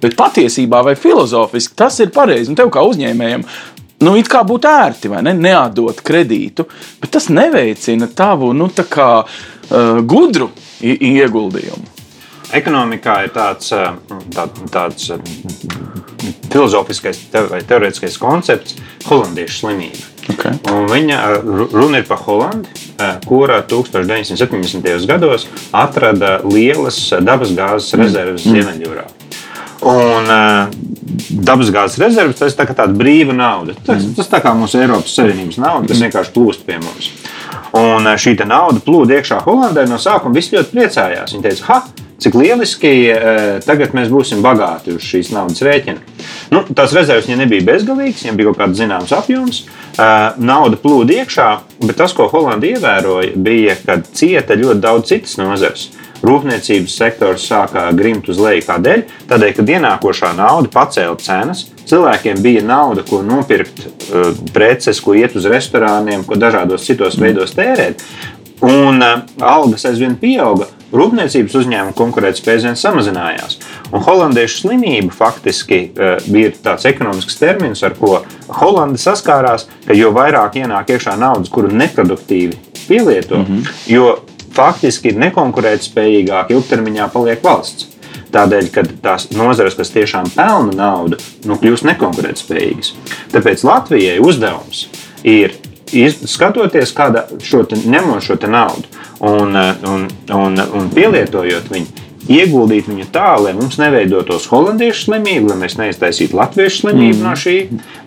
Bet 0.00 0.16
patiesībā 0.16 0.80
vai 0.84 0.96
filozofiski 0.96 1.76
tas 1.76 1.98
ir 2.00 2.12
pareizi. 2.14 2.50
Un 2.50 2.58
tev 2.58 2.72
kā 2.72 2.82
uzņēmējam 2.88 3.44
nu, 4.04 4.16
it 4.18 4.30
kā 4.32 4.42
būtu 4.46 4.70
ērti, 4.70 5.10
vai 5.12 5.22
ne? 5.26 5.34
Neatdot 5.36 6.02
kredītu, 6.06 6.66
bet 7.00 7.14
tas 7.16 7.30
neveicina 7.32 8.10
tavu, 8.16 8.52
nu, 8.56 8.70
kā 8.70 9.10
uh, 9.22 10.02
gudru 10.02 10.50
ieguldījumu. 10.82 11.96
Ekonomikā 12.56 13.16
ir 13.26 13.34
tāds, 13.34 13.70
uh, 13.76 13.94
tā, 14.34 14.48
tāds 14.74 15.10
uh, 15.14 15.20
filozofiskais 16.50 17.26
vai 17.50 17.62
teorētiskais 17.62 18.18
koncepts, 18.20 18.80
holandiešu 19.06 19.64
slimība. 19.64 20.08
Okay. 20.30 20.58
Un 20.70 20.86
viņa 20.90 21.18
runa 21.72 22.00
ir 22.00 22.06
par 22.06 22.20
Holandi. 22.26 22.68
kura 23.26 23.62
1970. 23.66 25.06
gados 25.08 25.46
atrada 25.72 26.40
lielas 26.44 26.98
dabasgāzes 27.24 27.96
rezerves 27.96 28.44
mm. 28.44 28.52
Ziemeļjūrā. 28.54 29.06
Un 29.80 30.28
uh, 30.28 30.68
dabasgāzes 31.30 32.00
rezerves 32.02 32.36
tas 32.40 32.52
ir 32.52 32.58
tā 32.58 32.66
tāda 32.68 32.92
brīva 32.96 33.32
nauda. 33.36 33.76
Tas, 33.86 34.04
tas 34.16 34.28
tā 34.28 34.42
kā 34.44 34.52
mūsu 34.56 34.80
Eiropas 34.80 35.14
Savienības 35.16 35.56
nauda, 35.60 35.88
kas 35.88 36.02
vienkārši 36.04 36.34
plūst 36.34 36.66
pie 36.66 36.76
mums. 36.82 37.08
Un 37.78 38.04
uh, 38.04 38.18
šī 38.20 38.36
nauda 38.44 38.82
plūda 38.84 39.16
iekšā 39.16 39.40
Holandē. 39.46 39.86
No 39.88 39.96
sākuma 40.00 40.36
visi 40.36 40.56
ļoti 40.56 40.74
priecājās. 40.74 41.32
Viņi 41.32 41.46
teica, 41.46 41.66
ha, 41.70 41.78
cik 42.20 42.36
lieliski, 42.36 42.92
uh, 43.14 43.40
tagad 43.64 43.96
mēs 43.96 44.12
būsim 44.12 44.44
bagāti 44.44 44.98
uz 44.98 45.06
šīs 45.06 45.32
naudas 45.32 45.64
rēķina. 45.64 46.04
Nu, 46.52 46.66
tās 46.76 46.92
rezerves 46.96 47.30
viņiem 47.30 47.46
nebija 47.46 47.68
bezgalīgas, 47.70 48.26
viņiem 48.26 48.40
bija 48.40 48.50
kaut 48.50 48.60
kāds 48.60 48.82
zināms 48.82 49.14
apjoms. 49.16 49.62
Nauda 50.40 50.78
plūda 50.80 51.16
iekšā, 51.20 51.46
bet 51.82 51.98
tas, 51.98 52.12
ko 52.16 52.28
Holanda 52.30 52.68
ievēroja, 52.68 53.34
bija, 53.36 53.74
ka 53.84 53.98
cieta 54.16 54.56
ļoti 54.56 54.80
daudz 54.80 55.10
citas 55.10 55.34
nozares 55.36 55.90
rūpniecības 56.26 56.96
sektors 56.96 57.46
sāka 57.48 57.86
grimt 57.96 58.28
uz 58.30 58.40
leju. 58.40 58.64
Kādēļ? 58.68 59.04
Tādēļ, 59.30 59.54
ka 59.56 59.66
ienākošā 59.76 60.32
nauda 60.38 60.72
pacēla 60.72 61.16
cenas. 61.22 61.66
Cilvēkiem 61.90 62.42
bija 62.44 62.64
nauda, 62.66 63.04
ko 63.06 63.22
nopirkt, 63.26 63.86
uh, 63.86 64.34
preces, 64.54 65.00
ko 65.02 65.16
iet 65.18 65.36
uz 65.38 65.48
restorāniem, 65.50 66.26
ko 66.28 66.38
dažādos 66.40 66.86
citos 66.86 67.18
veidos 67.20 67.56
tērēt. 67.56 68.04
Un 68.66 69.00
uh, 69.00 69.24
algas 69.40 69.86
aizvien 69.88 70.18
pieauga, 70.20 70.68
rūpniecības 70.92 71.54
uzņēmuma 71.62 71.96
konkurētspēja 71.96 72.60
aizvien 72.60 72.78
samazinājās. 72.78 73.58
Un 73.90 74.04
holandiešu 74.04 74.64
slimība 74.66 75.14
faktiski 75.16 75.82
uh, 75.88 76.16
bija 76.28 76.52
tāds 76.68 76.88
ekonomisks 76.90 77.38
termins, 77.40 77.82
ar 77.86 77.96
ko 77.98 78.20
Holanda 78.60 79.00
saskārās, 79.00 79.68
ka 79.86 79.96
jo 79.96 80.12
vairāk 80.14 80.60
ienāk 80.60 80.92
iekšā 80.92 81.16
naudas, 81.18 81.50
kuru 81.52 81.72
neproduktīvi 81.72 82.58
pielieto, 82.86 83.38
mm 83.38 83.46
-hmm. 83.46 83.72
jo 83.86 84.18
faktiski 84.54 85.14
nekonkurētspējīgāk 85.18 86.52
ilgtermiņā 86.54 87.08
paliek 87.12 87.42
valsts. 87.44 87.88
Tādēļ, 88.30 88.68
ka 88.70 88.84
tās 89.02 89.26
nozares, 89.34 89.74
kas 89.78 89.90
tiešām 89.90 90.30
pelna 90.34 90.74
naudu, 90.76 91.18
nu, 91.48 91.56
kļūst 91.58 91.86
nekonkurētspējīgas. 91.88 92.92
Tāpēc 93.32 93.64
Latvijai 93.66 94.20
uzdevums 94.22 94.84
ir 95.26 95.56
skatoties, 96.30 96.92
kāda 96.94 97.26
šo 97.42 97.64
ņemot 97.66 98.22
šo 98.22 98.38
naudu 98.46 98.86
un, 99.26 99.56
un, 99.56 100.06
un, 100.36 100.62
un 100.78 100.90
pielietojot 100.94 101.70
viņu, 101.72 102.06
ieguldīt 102.30 102.88
viņu 102.90 103.08
tā, 103.12 103.34
lai 103.42 103.54
mums 103.56 103.78
neveidotos 103.80 104.46
holandiešu 104.52 105.08
slimība, 105.08 105.52
lai 105.52 105.64
mēs 105.64 105.78
neiztaisītu 105.80 106.38
latviešu 106.38 106.84
slimību 106.84 107.18
mm. 107.18 107.24
no 107.26 107.34
šī, 107.38 107.56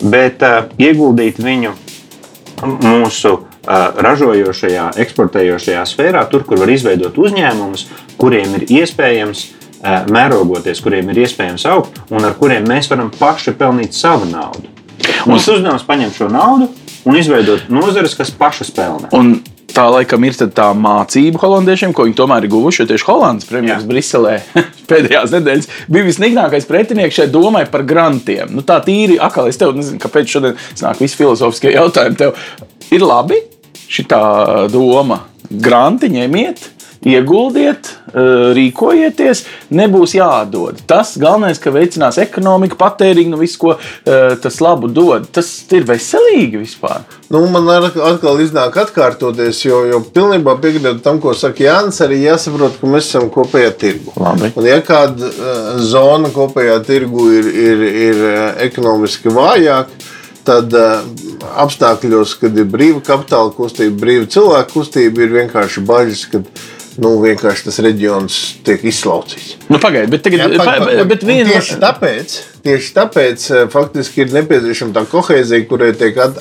bet 0.08 0.44
uh, 0.46 0.70
ieguldīt 0.80 1.42
viņu 1.44 1.74
mūsu 2.64 3.36
ražojošajā, 3.66 4.90
eksportējošajā 5.04 5.84
sfērā, 5.88 6.24
tur, 6.30 6.44
kur 6.48 6.60
var 6.60 6.72
izveidot 6.72 7.16
uzņēmumus, 7.20 7.86
kuriem 8.20 8.58
ir 8.60 8.66
iespējams 8.82 9.46
mērogoties, 10.12 10.80
kuriem 10.84 11.10
ir 11.12 11.24
iespējams 11.24 11.66
augt 11.68 12.00
un 12.12 12.24
ar 12.24 12.36
kuriem 12.38 12.66
mēs 12.68 12.88
varam 12.92 13.10
paši 13.12 13.56
pelnīt 13.58 13.96
savu 13.96 14.28
naudu. 14.30 14.70
Mums 15.28 15.48
uzdevums 15.50 15.84
paņemt 15.86 16.16
šo 16.16 16.30
naudu 16.32 16.70
un 17.04 17.18
izveidot 17.18 17.68
nozares, 17.72 18.16
kas 18.16 18.32
pašas 18.32 18.72
pelna. 18.74 19.10
Un 19.16 19.36
tā 19.74 19.84
laikam 19.90 20.24
ir 20.24 20.36
tā 20.54 20.68
mācība 20.78 21.40
holandiešiem, 21.42 21.92
ko 21.96 22.06
viņi 22.06 22.16
tomēr 22.16 22.46
ir 22.46 22.52
guvuši. 22.52 22.86
Tieši 22.88 23.08
Holandas 23.08 23.48
premjerministrs 23.48 23.88
Briselē 23.90 24.36
pēdējās 24.90 25.34
nedēļas 25.34 25.72
bija 25.92 26.08
visnignākais 26.08 26.68
pretinieks 26.68 27.18
šai 27.18 27.28
domai 27.32 27.64
par 27.70 27.84
grantiem. 27.88 28.54
Nu, 28.54 28.64
tā 28.66 28.78
tīri, 28.84 29.18
akā 29.20 29.48
es 29.50 29.60
tev 29.60 29.74
nezinu, 29.76 30.00
kāpēc 30.02 30.36
šodien 30.36 30.60
nāk 30.80 31.02
visi 31.02 31.18
filozofiskie 31.20 31.74
jautājumi. 31.74 32.20
Tev 32.20 32.94
ir 32.94 33.04
labi 33.04 33.42
šī 33.90 34.06
doma, 34.72 35.20
granti 35.50 36.10
ņemiet 36.12 36.74
ieguldiet, 37.04 37.90
eh, 38.08 38.20
rīkojieties, 38.56 39.44
nebūs 39.76 40.14
jādod. 40.16 40.80
Tas 40.88 41.14
galvenais, 41.20 41.60
ka 41.60 41.72
veicinās 41.74 42.18
ekonomiku, 42.22 42.78
patēriņu, 42.80 43.34
nu 43.34 43.40
visu, 43.40 43.58
ko 43.60 43.74
eh, 43.74 44.36
tas 44.40 44.60
labu 44.64 44.88
dod. 44.88 45.28
Tas 45.34 45.50
ir 45.76 45.84
veselīgi 45.88 46.62
vispār. 46.62 47.04
Nu, 47.32 47.44
man 47.52 47.68
atkal 47.68 48.40
iznāk 48.44 48.78
atkārtoties, 48.84 49.64
jo, 49.66 49.82
jo 49.90 50.00
pilnībā 50.14 50.56
piekrītu 50.62 51.02
tam, 51.04 51.20
ko 51.20 51.34
saka 51.36 51.66
Jānis. 51.66 52.00
Arī 52.04 52.22
jāsaprot, 52.24 52.78
ka 52.80 52.88
mēs 52.90 53.10
esam 53.10 53.30
kopējā 53.32 53.74
tirgu. 53.80 54.14
Labi. 54.20 54.52
Un, 54.54 54.68
ja 54.68 54.80
kāda 54.84 55.30
uh, 55.30 55.62
zona 55.82 56.30
kopējā 56.34 56.78
tirgu 56.86 57.30
ir, 57.40 57.48
ir, 57.68 57.86
ir 58.08 58.24
ekonomiski 58.64 59.32
vājāka, 59.34 60.12
tad 60.46 60.74
uh, 60.78 61.02
apstākļos, 61.64 62.36
kad 62.40 62.56
ir 62.58 62.68
brīva 62.70 63.02
kapitāla 63.04 63.52
kustība, 63.56 63.96
brīva 64.04 64.30
cilvēku 64.30 64.78
kustība, 64.78 65.24
ir 65.24 65.36
vienkārši 65.40 65.84
bažas, 65.88 66.26
ka 66.32 66.42
nu, 67.00 67.14
vienkārši 67.22 67.66
tas 67.68 67.78
reģions 67.82 68.38
tiek 68.66 68.82
izslaucīts. 68.86 69.54
Nu, 69.70 69.78
Pagaidiet, 69.82 70.10
bet, 70.12 70.22
tagad, 70.26 70.44
Jā, 70.44 70.60
pa, 70.60 70.76
pa, 70.82 71.06
bet 71.08 71.24
viena... 71.26 71.48
tieši, 71.50 71.78
tāpēc, 71.82 72.34
tieši 72.66 72.92
tāpēc 72.96 73.46
eh, 73.50 73.62
faktiski 73.72 74.24
ir 74.24 74.34
nepieciešama 74.34 74.94
tā 74.96 75.04
kohēzija, 75.10 75.66
kurai 75.70 75.90
tiek 75.98 76.18
at, 76.22 76.38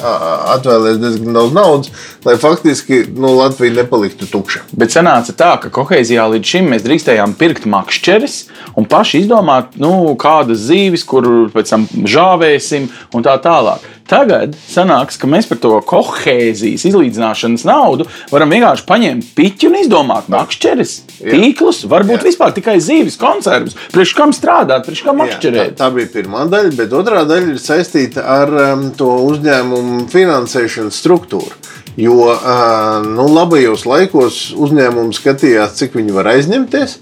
atvēlēts 0.57 1.01
diezgan 1.01 1.39
daudz 1.39 1.57
naudas, 1.57 2.05
lai 2.27 2.35
faktiski 2.41 3.03
nu, 3.15 3.33
Latvija 3.39 3.79
nepaliktu 3.79 4.29
tukša. 4.29 4.65
Bet 4.77 4.93
sanāca 4.93 5.35
tā, 5.39 5.53
ka 5.63 5.73
kohēzijā 5.73 6.27
līdz 6.35 6.53
šim 6.53 6.69
mēs 6.73 6.85
drīkstējām 6.85 7.37
pirkt 7.39 7.67
makšķeres 7.69 8.39
un 8.79 8.89
paši 8.89 9.23
izdomāt, 9.23 9.77
nu, 9.81 10.13
kādas 10.19 10.67
zīves, 10.67 11.07
kur 11.07 11.29
pēc 11.53 11.73
tam 11.75 11.89
žāvēsim 11.89 12.91
un 13.13 13.25
tā 13.25 13.39
tālāk. 13.41 13.92
Tagad 14.09 14.57
sanāks, 14.59 15.15
ka 15.15 15.29
mēs 15.31 15.47
par 15.47 15.59
to 15.63 15.71
kohēzijas 15.87 16.83
izlīdzināšanas 16.89 17.63
naudu 17.67 18.07
varam 18.33 18.51
vienkārši 18.51 18.83
paņemt 18.89 19.29
piķi 19.37 19.69
un 19.69 19.77
izdomāt 19.79 20.27
makšķeres, 20.33 20.95
tīklus, 21.21 21.83
varbūt 21.87 22.19
Jā. 22.19 22.25
vispār 22.27 22.51
tikai 22.57 22.75
zīves 22.83 23.15
konservus. 23.21 23.77
Priekš 23.95 24.15
kam 24.17 24.35
strādāt, 24.35 24.83
priekš 24.89 25.05
kam 25.07 25.21
makšķerēt? 25.23 25.77
Tā, 25.77 25.85
tā 25.85 25.89
bija 25.95 26.11
pirmā 26.17 26.43
daļa, 26.51 26.75
bet 26.81 26.95
otrā 26.99 27.23
daļa 27.29 27.55
ir 27.55 27.63
saistīta 27.63 28.27
ar 28.35 28.51
um, 28.51 28.85
to 28.97 29.07
uzņēmumu 29.29 30.03
finansēšanas 30.11 30.99
struktūru. 30.99 31.55
Jo 31.95 32.17
uh, 32.33 33.03
nu, 33.07 33.29
labajos 33.31 33.85
laikos 33.87 34.49
uzņēmumi 34.59 35.15
skatījās, 35.15 35.77
cik 35.79 35.95
viņi 35.95 36.15
var 36.15 36.33
aizņemties, 36.33 36.97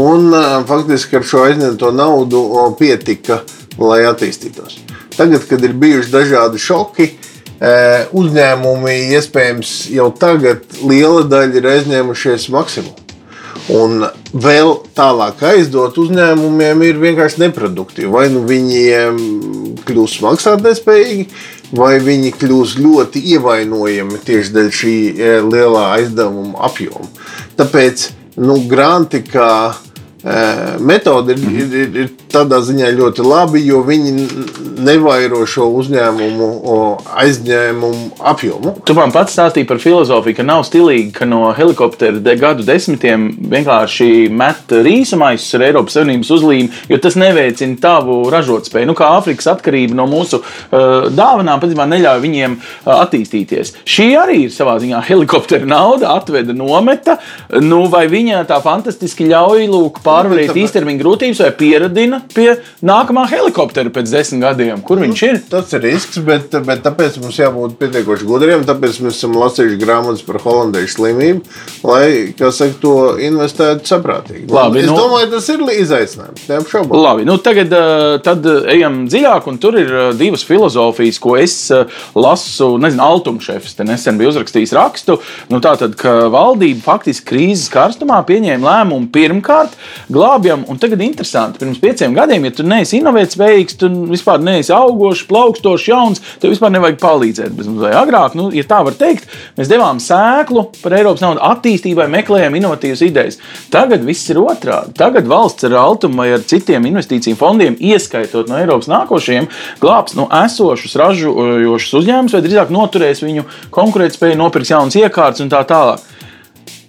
un 0.00 0.32
uh, 0.32 0.62
faktiski 0.66 1.20
ar 1.20 1.30
šo 1.30 1.44
aizņemto 1.46 1.92
naudu 1.94 2.42
pietika, 2.80 3.44
lai 3.78 4.02
attīstītos. 4.08 4.80
Tagad, 5.20 5.42
kad 5.44 5.64
ir 5.64 5.74
bijuši 5.76 6.08
dažādi 6.14 6.56
šoki, 6.56 7.10
eh, 7.60 8.06
uzņēmumi 8.16 8.94
iespējams 9.18 9.72
jau 9.92 10.06
tagad 10.16 10.64
liela 10.80 11.26
daļa 11.28 11.58
ir 11.60 11.68
aizņēmušies 11.74 12.46
maksimumu. 12.54 12.96
Un 13.76 14.06
vēl 14.32 14.72
tālāk 14.96 15.42
aizdot 15.44 15.98
uzņēmumiem 16.00 16.86
ir 16.86 17.02
vienkārši 17.02 17.42
neproduktīvi. 17.42 18.08
Vai 18.08 18.30
nu 18.32 18.46
viņiem 18.48 19.20
kļūs 19.84 20.16
maksātnespējīgi, 20.24 21.28
vai 21.76 21.98
viņi 22.00 22.32
kļūs 22.40 22.78
ļoti 22.80 23.20
ievainojami 23.34 24.22
tieši 24.24 24.56
dēļ 24.56 24.72
šī 24.80 24.96
eh, 25.10 25.36
lielā 25.44 25.84
aizdevuma 25.98 26.64
apjoma. 26.70 27.12
Tāpēc 27.60 28.08
nu, 28.40 28.56
granti, 28.72 29.20
kā 29.28 29.76
metode 30.80 31.32
ir, 31.32 31.60
ir, 31.64 31.94
ir, 32.04 32.08
tādā 32.30 32.60
ziņā 32.62 32.90
ļoti 32.94 33.24
labi, 33.24 33.62
jo 33.66 33.80
viņi 33.82 34.26
nevairo 34.84 35.42
šo 35.48 35.66
uzņēmumu 35.80 36.48
aizņēmumu 37.20 38.20
apjomu. 38.30 38.74
Tu 38.86 38.94
man 38.96 39.10
pats 39.14 39.34
stāstīji 39.34 39.66
par 39.68 39.80
filozofiju, 39.82 40.36
ka 40.38 40.46
nav 40.46 40.62
stilīgi, 40.68 41.10
ka 41.16 41.26
no 41.28 41.50
helikoptera 41.56 42.20
de 42.22 42.36
gadu 42.38 42.66
desmitiem 42.66 43.26
vienkārši 43.50 44.28
met 44.30 44.70
rīsa 44.70 45.18
maisus 45.20 45.56
ar 45.58 45.66
Eiropas 45.70 45.96
Savienības 45.98 46.30
uzlīmi, 46.36 46.70
jo 46.92 47.00
tas 47.02 47.18
neveicina 47.20 47.80
tavu 47.82 48.20
ražotspēju. 48.32 48.90
Nu, 48.90 48.96
kā 48.98 49.10
Āfrikas 49.16 49.50
atkarība 49.50 49.96
no 49.98 50.06
mūsu 50.10 50.40
uh, 50.40 51.08
dāvanām 51.10 51.62
patiesībā 51.62 51.88
neļauj 51.90 52.22
viņiem 52.24 52.56
uh, 52.60 52.92
attīstīties. 53.00 53.74
Šī 53.88 54.10
arī 54.20 54.44
ir 54.46 54.54
savā 54.54 54.76
ziņā 54.82 55.02
helikoptera 55.08 55.66
nauda, 55.68 56.14
atveda 56.14 56.54
nometa, 56.56 57.18
nu, 57.64 57.82
vai 57.90 58.06
viņa 58.12 58.44
tā 58.50 58.60
fantastiski 58.64 59.28
ļauj 59.30 59.66
lūk 59.70 60.00
pārvarēt 60.10 60.52
nu, 60.52 60.58
īstermiņa 60.64 61.02
grūtības 61.02 61.42
vai 61.44 61.50
pieradina 61.60 62.20
pie 62.34 62.48
nākamā 62.86 63.26
helikoptera 63.30 63.92
pēc 63.94 64.12
desmit 64.12 64.44
gadiem. 64.44 64.82
Kur 64.86 65.00
viņš 65.02 65.24
ir? 65.28 65.40
Tas 65.50 65.72
ir 65.76 65.84
risks, 65.86 66.20
bet, 66.26 66.54
bet 66.66 66.84
tāpēc 66.86 67.20
mums 67.22 67.38
jābūt 67.40 67.76
pietiekoši 67.80 68.28
gudriem. 68.28 68.66
Tāpēc 68.68 69.00
mēs 69.04 69.18
esam 69.20 69.36
lasījuši 69.40 69.80
grāmatas 69.80 70.24
par 70.26 70.40
holandiešu 70.44 70.98
slimību, 70.98 71.44
lai 71.86 72.04
saka, 72.36 72.76
to 72.82 72.94
investētu 73.22 73.88
saprātīgi. 73.88 74.46
Labi, 74.52 74.82
es 74.82 74.90
nu, 74.90 74.96
domāju, 74.98 75.30
tas 75.34 75.48
ir 75.52 75.64
izaicinājums. 75.76 76.46
Neapšaubām. 76.50 77.00
Labi, 77.00 77.26
nu 77.28 77.36
tagad 77.42 77.74
tad 78.26 78.46
ejam 78.72 79.04
dziļāk, 79.10 79.48
un 79.50 79.60
tur 79.62 79.78
ir 79.80 79.92
divas 80.18 80.44
filozofijas, 80.46 81.20
ko 81.22 81.36
es 81.40 81.56
lasu. 82.16 82.72
Nezinu, 82.80 83.04
Altumšefs 83.04 83.76
te 83.78 83.86
nesen 83.86 84.18
bija 84.20 84.32
uzrakstījis 84.32 84.74
rakstu. 84.76 85.18
Nu, 85.52 85.60
tātad, 85.64 85.96
ka 85.98 86.30
valdība 86.32 86.82
faktiski 86.84 87.28
krīzes 87.32 87.70
karstumā 87.72 88.20
pieņēma 88.28 88.66
lēmumu 88.66 89.10
pirmkārt 89.14 89.76
glābjam. 90.08 90.64
Un 90.70 90.78
tagad 90.80 91.02
interesanti, 91.04 91.60
pirms 91.60 91.80
pieciem 91.82 92.14
gadiem, 92.16 92.46
ja 92.48 92.54
tu 92.56 92.66
neesi 92.66 92.98
inovētspējīgs, 93.00 93.78
tu 93.80 93.90
vispār 94.10 94.42
neesi 94.44 94.72
augošs, 94.74 95.26
plaukstošs, 95.30 95.88
jauns, 95.90 96.22
tev 96.42 96.54
vispār 96.54 96.72
nevajag 96.74 97.00
palīdzēt. 97.02 97.60
Vai 97.80 97.92
agrāk, 97.98 98.36
nu, 98.38 98.48
ja 98.54 98.64
tā 98.68 98.80
var 98.86 98.96
teikt, 98.98 99.28
mēs 99.58 99.70
devām 99.70 100.00
sēklu 100.02 100.66
par 100.80 100.96
Eiropas 100.98 101.24
naudu 101.24 101.42
attīstībai, 101.50 102.08
meklējām 102.12 102.58
inovatīvas 102.60 103.04
idejas. 103.06 103.40
Tagad 103.72 104.04
viss 104.06 104.30
ir 104.32 104.40
otrādi. 104.42 104.94
Tagad 104.98 105.28
valsts 105.30 105.68
ar 105.68 105.76
Altumu 105.80 106.22
vai 106.22 106.30
ar 106.36 106.44
citiem 106.46 106.88
investīciju 106.90 107.38
fondiem, 107.40 107.78
ieskaitot 107.80 108.50
no 108.50 108.58
Eiropas 108.60 108.90
nākošajiem, 108.90 109.50
glābs 109.82 110.16
no 110.18 110.28
esošus 110.42 110.96
ražojošus 111.00 111.98
uzņēmumus, 112.02 112.36
vai 112.36 112.44
drīzāk 112.46 112.72
noturēs 112.74 113.24
viņu 113.24 113.46
konkurētspēju, 113.74 114.40
nopirks 114.40 114.74
jaunas 114.74 114.98
iekārtas 115.00 115.44
un 115.44 115.52
tā 115.52 115.62
tālāk. 115.68 116.06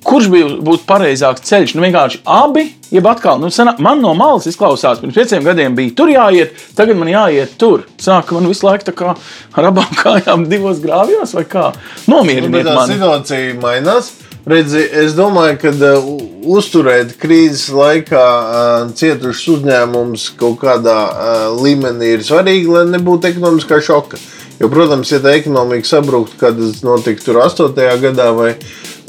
Kurš 0.01 0.31
bija 0.33 0.47
būtu 0.65 0.87
pareizāks 0.89 1.43
ceļš? 1.45 1.75
Nu, 1.77 1.83
vienkārši 1.85 2.23
abi, 2.25 2.63
jeb 2.89 3.05
atkal, 3.11 3.37
nu, 3.41 3.51
senā, 3.53 3.75
man 3.85 4.01
no 4.01 4.15
malas 4.17 4.47
izklausās, 4.49 4.97
pirms 5.01 5.17
pieciem 5.17 5.45
gadiem 5.45 5.77
bija 5.77 5.93
tur 5.97 6.09
jāiet, 6.09 6.57
tagad 6.77 6.97
man 6.97 7.11
jāiet 7.11 7.53
tur. 7.61 7.85
Sāk 8.01 8.33
man 8.33 8.49
visu 8.49 8.65
laiku 8.65 8.89
tā 8.89 8.95
kā 8.97 9.13
ar 9.13 9.69
abām 9.69 9.93
kājām 10.01 10.47
divos 10.49 10.81
grāvjos 10.81 11.35
vai 11.37 11.45
kā. 11.49 11.69
Nomieriniet 12.09 12.65
tā 12.65 12.75
mani. 12.79 12.97
situācija 12.97 13.55
mainās. 13.61 14.11
Redzi, 14.41 14.81
es 15.03 15.13
domāju, 15.13 15.59
ka 15.61 15.69
uh, 15.69 16.05
uzturēt 16.49 17.13
krīzes 17.21 17.67
laikā 17.77 18.21
uh, 18.25 18.87
cietušus 18.97 19.59
uzņēmumus 19.59 20.31
kaut 20.39 20.57
kādā 20.63 20.97
uh, 21.05 21.43
līmenī 21.61 22.15
ir 22.15 22.23
svarīgi, 22.25 22.65
lai 22.73 22.87
nebūtu 22.89 23.29
ekonomiskā 23.29 23.77
šoka. 23.85 24.17
Jo, 24.57 24.69
protams, 24.73 25.09
ja 25.13 25.21
tā 25.21 25.35
ekonomika 25.37 25.85
sabruktu, 25.89 26.39
kad 26.41 26.57
tas 26.57 26.81
notika 26.85 27.21
tur 27.21 27.39
8. 27.45 27.77
gadā 28.01 28.27
vai, 28.37 28.55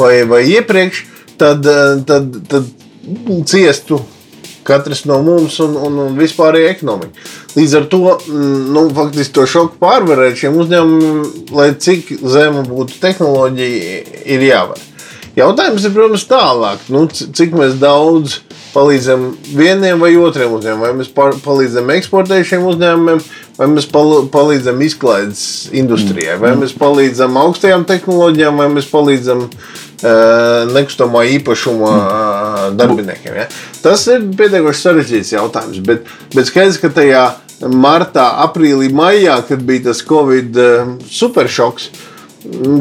vai, 0.03 0.15
vai 0.29 0.43
iepriekš, 0.59 1.05
tad, 1.41 1.67
uh, 1.67 2.03
tad, 2.07 2.35
tad 2.51 2.69
ciestu 3.47 4.03
katrs 4.63 5.05
no 5.05 5.19
mums 5.23 5.59
un, 5.63 5.75
un, 5.77 5.99
un 6.07 6.19
vispārējā 6.19 6.71
ekonomika. 6.77 7.27
Līdz 7.57 7.75
ar 7.81 7.89
to 7.91 8.03
mm, 8.15 8.71
nu, 8.75 8.87
faktiski 8.95 9.35
to 9.37 9.47
šoku 9.51 9.79
pārvarēt 9.83 10.39
šiem 10.39 10.57
uzņēmumiem, 10.63 11.21
lai 11.57 11.73
cik 11.83 12.15
zema 12.23 12.65
būtu 12.67 13.01
tehnoloģija, 13.03 14.01
ir 14.37 14.47
jāvar. 14.47 14.89
Jautājums 15.33 15.85
ir, 15.89 15.95
protams, 15.97 16.27
tālāk, 16.29 16.89
nu, 16.93 17.07
cik 17.09 17.55
mēs 17.57 17.79
daudz 17.81 18.43
palīdzam 18.73 19.31
vieniem 19.57 20.01
vai 20.01 20.11
otriem 20.21 20.53
uzņēmumiem. 20.59 20.83
Vai 20.85 20.93
mēs 21.01 21.09
par- 21.13 21.39
palīdzam 21.45 21.89
eksportējušiem 21.97 22.67
uzņēmumiem, 22.69 23.23
vai 23.57 23.69
mēs 23.73 23.89
pal 23.93 24.27
palīdzam 24.33 24.81
izklaides 24.85 25.45
industrijai, 25.77 26.39
vai 26.41 26.53
mēs 26.61 26.77
palīdzam 26.77 27.37
augstajām 27.41 27.89
tehnoloģijām, 27.89 28.61
vai 28.61 28.69
mēs 28.77 28.89
palīdzam 28.93 29.47
uh, 29.49 29.73
nekustamā 30.03 31.25
īpašuma 31.39 31.91
uh, 31.97 32.69
darbiniekiem. 32.79 33.37
Ja? 33.39 33.49
Tas 33.85 34.07
ir 34.11 34.25
pietiekoši 34.39 34.87
sarežģīts 34.87 35.35
jautājums, 35.37 35.83
bet, 35.87 36.09
bet 36.35 36.51
skaidrs, 36.51 36.81
ka 36.83 36.91
tajā 36.95 37.27
martā, 37.71 38.27
aprīlī, 38.43 38.91
maijā, 38.95 39.37
kad 39.47 39.63
bija 39.67 39.91
tas 39.91 40.03
Covid 40.07 40.59
superšoks, 41.07 41.93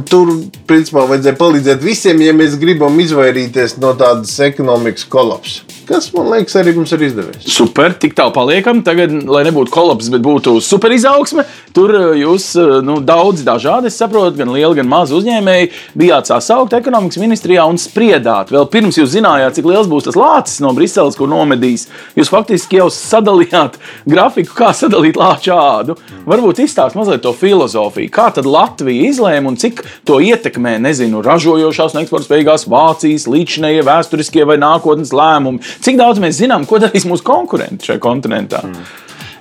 Tur, 0.10 0.32
principā, 0.66 1.04
vajadzēja 1.06 1.38
palīdzēt 1.38 1.84
visiem, 1.86 2.22
ja 2.26 2.34
mēs 2.34 2.56
gribam 2.58 2.96
izvairīties 3.04 3.76
no 3.78 3.92
tādas 3.98 4.34
ekonomikas 4.42 5.06
kolapsa. 5.06 5.62
Kas, 5.92 6.08
man 6.16 6.30
liekas, 6.32 6.54
arī 6.56 6.72
mums 6.78 6.92
ir 6.96 7.02
izdevies. 7.04 7.44
Super, 7.52 7.92
tik 8.00 8.14
tālu 8.16 8.32
paliekam. 8.36 8.80
Tagad, 8.86 9.12
lai 9.28 9.42
nebūtu 9.44 9.74
kolaps, 9.74 10.08
bet 10.14 10.24
būtu 10.24 10.54
super 10.64 10.94
izaugsme, 10.96 11.44
tur 11.76 11.92
eh, 11.98 12.22
jūs 12.22 12.46
eh, 12.60 12.78
nu, 12.86 13.00
daudz 13.04 13.44
dažādi, 13.44 13.90
es 13.92 13.98
saprotu, 14.00 14.38
gan 14.40 14.54
lieli, 14.56 14.78
gan 14.80 14.88
mazi 14.88 15.18
uzņēmēji 15.18 15.72
bijāt 16.00 16.32
sasaukt 16.32 16.78
ekonomikas 16.78 17.20
ministrijā 17.20 17.66
un 17.68 17.80
spriedāt. 17.82 18.54
Vēl 18.56 18.70
pirms 18.72 19.00
jūs 19.02 19.12
zinājāt, 19.18 19.58
cik 19.58 19.68
liels 19.68 19.90
būs 19.92 20.08
tas 20.08 20.20
lācis 20.20 20.62
no 20.64 20.72
Briseles, 20.78 21.18
ko 21.20 21.28
nomedīs. 21.28 21.90
Jūs 22.16 22.32
faktiski 22.32 22.80
jau 22.80 22.88
sadalījāt 22.94 23.76
grafiku, 24.08 24.56
kā 24.62 24.72
sadalīt 24.78 25.20
lāču 25.20 25.52
ādu. 25.58 25.98
Varbūt 26.30 26.64
izstāst 26.64 26.96
mazliet 26.96 27.26
to 27.26 27.36
filozofiju. 27.36 28.14
Kā 28.16 28.30
tad 28.32 28.48
Latvija 28.48 29.12
izlēma 29.12 29.52
un 29.52 29.60
cik 29.60 29.84
to 30.08 30.22
ietekmē, 30.24 30.78
nezinu, 30.88 31.20
ražojošās 31.26 31.98
un 31.98 32.06
eksportspējīgās 32.06 32.68
Vācijas 32.72 33.28
līdzinējie 33.28 33.84
vēsturiskie 33.92 34.48
vai 34.48 34.60
nākotnes 34.62 35.12
lēmumi. 35.16 35.60
Cik 35.82 35.98
daudz 35.98 36.22
mēs 36.22 36.38
zinām, 36.38 36.68
ko 36.70 36.78
darīs 36.82 37.08
mūsu 37.10 37.26
konkurenti 37.26 37.90
šajā 37.90 38.02
kontinentā? 38.02 38.62
Mm. 38.68 38.90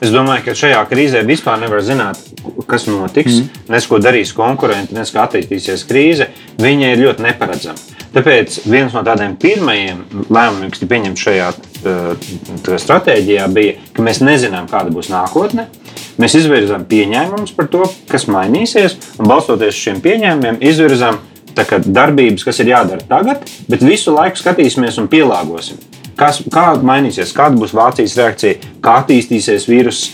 Es 0.00 0.12
domāju, 0.14 0.46
ka 0.46 0.56
šajā 0.56 0.80
krīzē 0.88 1.20
vispār 1.28 1.58
nevar 1.60 1.82
zināt, 1.84 2.20
kas 2.68 2.86
notiks, 2.88 3.42
mm. 3.42 3.66
nes 3.74 3.88
ko 3.88 3.98
darīs 4.00 4.32
konkurenti, 4.32 4.96
nes 4.96 5.12
kā 5.12 5.26
attīstīsies 5.26 5.84
krīze. 5.88 6.30
Viņa 6.60 6.94
ir 6.94 7.02
ļoti 7.04 7.26
neparedzama. 7.26 7.98
Tāpēc 8.14 8.62
viens 8.66 8.94
no 8.96 9.04
tādiem 9.06 9.36
pirmajiem 9.38 10.00
lēmumiem, 10.32 10.72
kas 10.72 10.80
tika 10.80 10.90
pieņemts 10.94 11.26
šajā 11.26 11.50
uh, 11.52 12.32
stratēģijā, 12.82 13.44
bija, 13.54 13.76
ka 13.94 14.06
mēs 14.06 14.22
nezinām, 14.24 14.66
kāda 14.72 14.90
būs 14.94 15.12
nākotne. 15.12 15.68
Mēs 16.20 16.34
izvirzām 16.40 16.88
pieņēmumus 16.90 17.52
par 17.56 17.68
to, 17.70 17.84
kas 18.10 18.26
mainīsies, 18.32 18.96
un 19.20 19.28
balstoties 19.30 19.76
uz 19.76 19.84
šiem 19.84 20.00
pieņēmumiem, 20.04 20.58
izvirzām 20.72 21.20
darbības, 21.60 22.48
kas 22.48 22.60
ir 22.64 22.72
jādara 22.72 23.04
tagad, 23.06 23.44
bet 23.68 23.84
visu 23.84 24.16
laiku 24.16 24.40
skatīsimies 24.40 24.98
un 25.02 25.10
pielāgosim. 25.12 25.78
Kas, 26.20 26.42
kā 26.52 26.74
mainīsies, 26.84 27.32
kāda 27.36 27.56
būs 27.56 27.72
Vācijas 27.76 28.18
reakcija, 28.18 28.72
kā 28.84 28.98
attīstīsies 29.00 29.64
vīruss, 29.70 30.10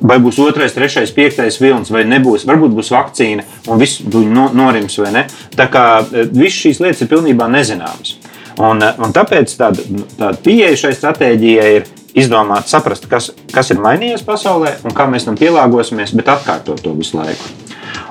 vai 0.00 0.16
būs 0.22 0.38
otrais, 0.40 0.72
trešais, 0.72 1.12
piektais 1.12 1.60
vilnis, 1.60 1.92
vai 1.92 2.06
nebūs. 2.08 2.46
Varbūt 2.48 2.74
būs 2.78 2.92
vakcīna 2.94 3.44
un 3.68 3.80
viss 3.80 4.00
no, 4.08 4.48
norims 4.56 4.96
vai 5.02 5.12
ne. 5.18 5.26
Tā 5.56 5.68
kā 5.72 5.84
visas 6.10 6.58
šīs 6.62 6.80
lietas 6.82 7.04
ir 7.04 7.10
pilnībā 7.12 7.48
nezināmas. 7.52 8.16
Un, 8.60 8.82
un 8.82 9.14
tāpēc 9.16 9.52
tāda, 9.56 9.84
tāda 10.18 10.34
pieeja 10.44 10.76
šai 10.82 10.94
stratēģijai 10.96 11.70
ir 11.78 11.86
izdomāt, 12.18 12.68
saprast, 12.68 13.06
kas, 13.10 13.30
kas 13.52 13.70
ir 13.72 13.80
mainījies 13.80 14.24
pasaulē 14.26 14.78
un 14.84 14.96
kā 14.96 15.06
mēs 15.08 15.28
tam 15.28 15.38
pielāgosimies, 15.40 16.12
bet 16.18 16.32
atkārtot 16.32 16.82
to 16.84 16.92
visu 16.96 17.20
laiku. 17.20 17.52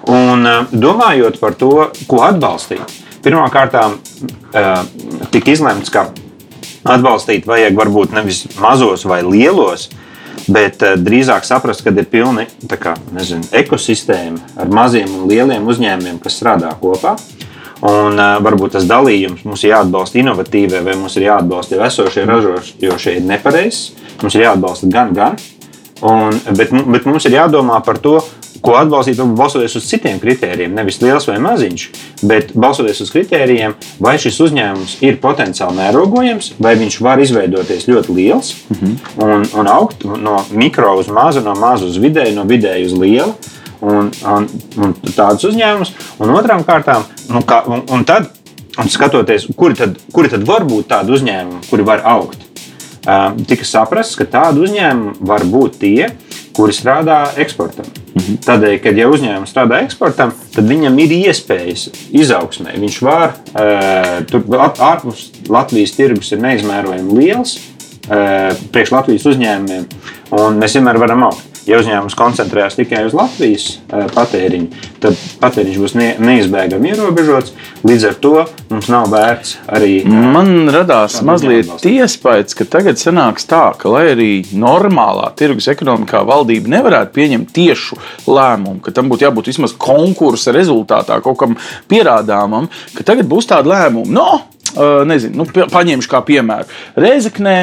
Un 0.09 0.47
domājot 0.71 1.38
par 1.41 1.57
to, 1.59 1.89
ko 2.09 2.23
atbalstīt, 2.25 2.97
pirmkārt, 3.25 3.75
tika 5.33 5.53
izlemts, 5.53 5.91
ka 5.93 6.07
atbalstīt 6.83 7.47
vajag 7.49 7.75
varbūt 7.77 8.13
nevis 8.15 8.45
mazos 8.59 9.05
vai 9.09 9.21
lielos, 9.25 9.89
bet 10.49 10.83
uh, 10.85 10.95
drīzāk 10.99 11.47
saprast, 11.47 11.83
ka 11.85 11.93
ir 11.93 12.07
pilna 12.09 12.47
ekosistēma 13.51 14.55
ar 14.59 14.71
maziem 14.73 15.11
un 15.17 15.27
lieliem 15.29 15.67
uzņēmumiem, 15.69 16.19
kas 16.23 16.39
strādā 16.39 16.71
kopā. 16.81 17.17
Un 17.79 18.19
uh, 18.19 18.35
varbūt 18.43 18.75
tas 18.75 18.87
dalījums 18.87 19.45
mums 19.47 19.63
ir 19.63 19.73
jāatbalsta 19.73 20.19
inovatīvie, 20.19 20.81
vai 20.83 20.97
mums 20.99 21.15
ir 21.15 21.29
jāatbalsta 21.29 21.77
jau 21.77 21.85
esošie 21.85 22.25
ražošie, 22.27 23.15
ir 23.19 23.27
nepareizs. 23.27 23.93
Mums 24.19 24.35
ir 24.35 24.43
jāatbalsta 24.49 24.89
gan, 24.91 25.13
gan. 25.15 25.39
Un, 26.03 26.35
bet, 26.55 26.71
bet 26.71 27.07
mums 27.07 27.25
ir 27.27 27.37
jādomā 27.37 27.79
par 27.83 27.99
to, 28.03 28.17
ko 28.63 28.76
atbalstīt, 28.80 29.17
varbūt 29.19 29.39
balstoties 29.39 29.76
uz 29.80 29.88
citiem 29.89 30.19
kritērijiem, 30.22 30.74
nevis 30.76 31.00
liels 31.04 31.28
vai 31.30 31.38
maziņš, 31.43 31.86
bet 32.30 32.52
balstoties 32.60 33.02
uz 33.06 33.12
kritērijiem, 33.13 33.76
vai 34.04 34.15
šis 34.22 34.39
uzņēmums 34.48 34.98
ir 35.06 35.19
potenciāli 35.24 35.78
mērogojams, 35.80 36.54
vai 36.60 36.76
viņš 36.80 37.00
var 37.06 37.22
izveidoties 37.24 37.88
ļoti 37.89 38.15
liels 38.17 38.56
mm 38.69 38.82
-hmm. 38.82 38.98
un, 39.26 39.48
un 39.62 39.72
augt 39.72 40.04
no 40.04 40.43
mikro 40.52 40.98
uz 41.00 41.08
mazu, 41.08 41.43
no 41.45 41.56
maza 41.56 41.86
uz 41.86 41.98
vidēju, 41.98 42.36
no 42.36 42.43
vidēju 42.43 42.86
uz 42.91 43.00
lielu. 43.00 43.34
Un, 43.82 44.10
un, 44.28 44.48
un 44.76 44.93
tādus 45.15 45.45
uzņēmumus, 45.48 45.93
un 46.19 46.30
otrām 46.36 46.65
kārtām, 46.67 47.06
nu, 47.30 47.39
kā, 47.48 47.62
un, 47.63 47.86
un 47.88 48.04
tad, 48.04 48.26
un 48.78 48.89
skatoties, 48.91 49.45
kuri 49.56 49.76
tad, 49.76 49.95
kuri 50.12 50.28
tad 50.30 50.43
var 50.43 50.65
būt 50.67 50.89
tādi 50.89 51.15
uzņēmumi, 51.15 51.62
kuri 51.69 51.86
var 51.88 52.04
augt, 52.04 52.43
tika 53.48 53.65
saprasts, 53.65 54.17
ka 54.19 54.28
tādi 54.28 54.65
uzņēmumi 54.65 55.15
var 55.32 55.45
būt 55.48 55.80
tie, 55.80 56.10
kuri 56.60 56.76
strādā 56.76 57.19
eksportam. 57.39 57.88
Mm 57.88 58.22
-hmm. 58.22 58.38
Tādēļ, 58.43 58.78
kad 58.84 58.98
ja 58.98 59.08
uzņēmums 59.08 59.52
strādā 59.54 59.80
eksportam, 59.86 60.34
tad 60.56 60.67
viņam 60.67 61.00
ir 61.00 61.15
iespējas 61.22 61.88
izaugsmē. 62.12 62.76
Viņš 62.80 63.02
var 63.08 63.32
uh, 63.32 64.26
tur 64.28 64.43
ārpus 64.60 65.30
Latvijas 65.50 65.95
tirgus 65.95 66.32
ir 66.32 66.41
neizmērojami 66.43 67.19
liels 67.19 67.56
uh, 67.56 68.52
priekš 68.74 68.91
Latvijas 68.91 69.30
uzņēmumiem, 69.32 69.88
un 70.32 70.60
mēs 70.60 70.76
vienmēr 70.76 71.00
varam 71.00 71.24
augt. 71.30 71.48
Ja 71.67 71.80
uzņēmums 71.82 72.15
koncentrējas 72.17 72.78
tikai 72.80 73.04
uz 73.08 73.15
Latvijas 73.17 73.65
uh, 73.89 74.06
patēriņu, 74.13 74.84
tad 75.04 75.17
patēriņš 75.41 75.80
būs 75.82 75.95
ne, 76.00 76.08
neizbēgami 76.24 76.91
ierobežots. 76.93 77.54
Līdz 77.88 78.08
ar 78.10 78.17
to 78.24 78.34
mums 78.72 78.89
nav 78.91 79.10
vērts 79.12 79.56
arī. 79.67 79.91
Uh, 80.04 80.28
Man 80.36 80.72
radās 80.74 81.19
mazliet 81.26 81.86
iespējas, 81.89 82.56
ka 82.58 82.67
tagad 82.69 83.02
sanāks 83.02 83.48
tā, 83.50 83.63
ka 83.80 83.91
lai 83.91 84.06
arī 84.13 84.30
normālā 84.54 85.32
tirgus 85.39 85.69
ekonomikā 85.72 86.24
valdība 86.28 86.76
nevarētu 86.78 87.15
pieņemt 87.17 87.52
tiešu 87.56 88.00
lēmumu, 88.30 88.80
ka 88.86 88.93
tam 88.95 89.12
būtu 89.12 89.28
jābūt 89.28 89.52
vismaz 89.52 89.76
konkursa 89.80 90.56
rezultātā 90.56 91.19
kaut 91.26 91.39
kam 91.41 91.60
pierādāmam, 91.91 92.69
ka 92.95 93.06
tagad 93.08 93.30
būs 93.30 93.50
tāda 93.52 93.76
lēmuma. 93.76 94.10
No, 94.19 94.30
Uh, 94.69 95.02
nezinu, 95.02 95.41
nu, 95.41 95.65
paņemšu 95.74 96.10
kā 96.12 96.19
piemēru. 96.28 96.67
Reizeknē 96.93 97.54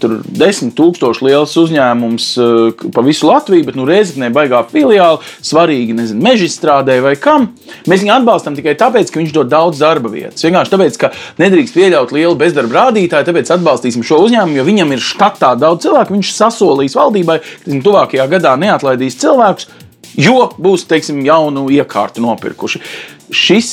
tur 0.00 0.16
desmit 0.24 0.74
tūkstoši 0.78 1.26
liels 1.26 1.54
uzņēmums 1.60 2.28
uh, 2.40 2.84
pa 2.94 3.04
visu 3.04 3.28
Latviju, 3.28 3.66
bet 3.68 3.78
nu, 3.78 3.86
Reizeknē 3.88 4.30
baigā 4.34 4.62
filiāli, 4.70 5.20
svarīgi, 5.44 5.96
nezinu, 5.96 6.22
mežstrādē 6.24 6.98
vai 7.04 7.14
kam. 7.20 7.50
Mēs 7.90 8.04
viņu 8.04 8.14
atbalstam 8.16 8.56
tikai 8.58 8.76
tāpēc, 8.80 9.12
ka 9.12 9.20
viņš 9.20 9.34
dod 9.36 9.52
daudz 9.52 9.82
darba 9.82 10.12
vietas. 10.12 10.44
Vienkārši 10.44 10.74
tāpēc, 10.74 10.98
ka 11.00 11.12
nedrīkst 11.42 11.76
pieļaut 11.76 12.14
lielu 12.16 12.38
bezdarba 12.40 12.86
rādītāju, 12.86 13.28
tāpēc 13.28 13.52
atbalstīsim 13.58 14.06
šo 14.06 14.22
uzņēmumu, 14.26 14.58
jo 14.60 14.68
viņam 14.68 14.94
ir 14.96 15.04
štatā 15.04 15.54
daudz 15.60 15.86
cilvēku. 15.86 16.16
Viņš 16.16 16.32
sasolīs 16.36 16.96
valdībai, 16.98 17.40
ka 17.42 17.72
viņš 17.72 17.84
tuvākajā 17.84 18.28
gadā 18.36 18.54
neatlaidīs 18.60 19.18
cilvēkus, 19.20 19.68
jo 20.20 20.48
būs, 20.56 20.88
teiksim, 20.90 21.22
jaunu 21.26 21.68
iekārtu 21.74 22.24
nopirkuši. 22.24 22.82
Šis 23.34 23.70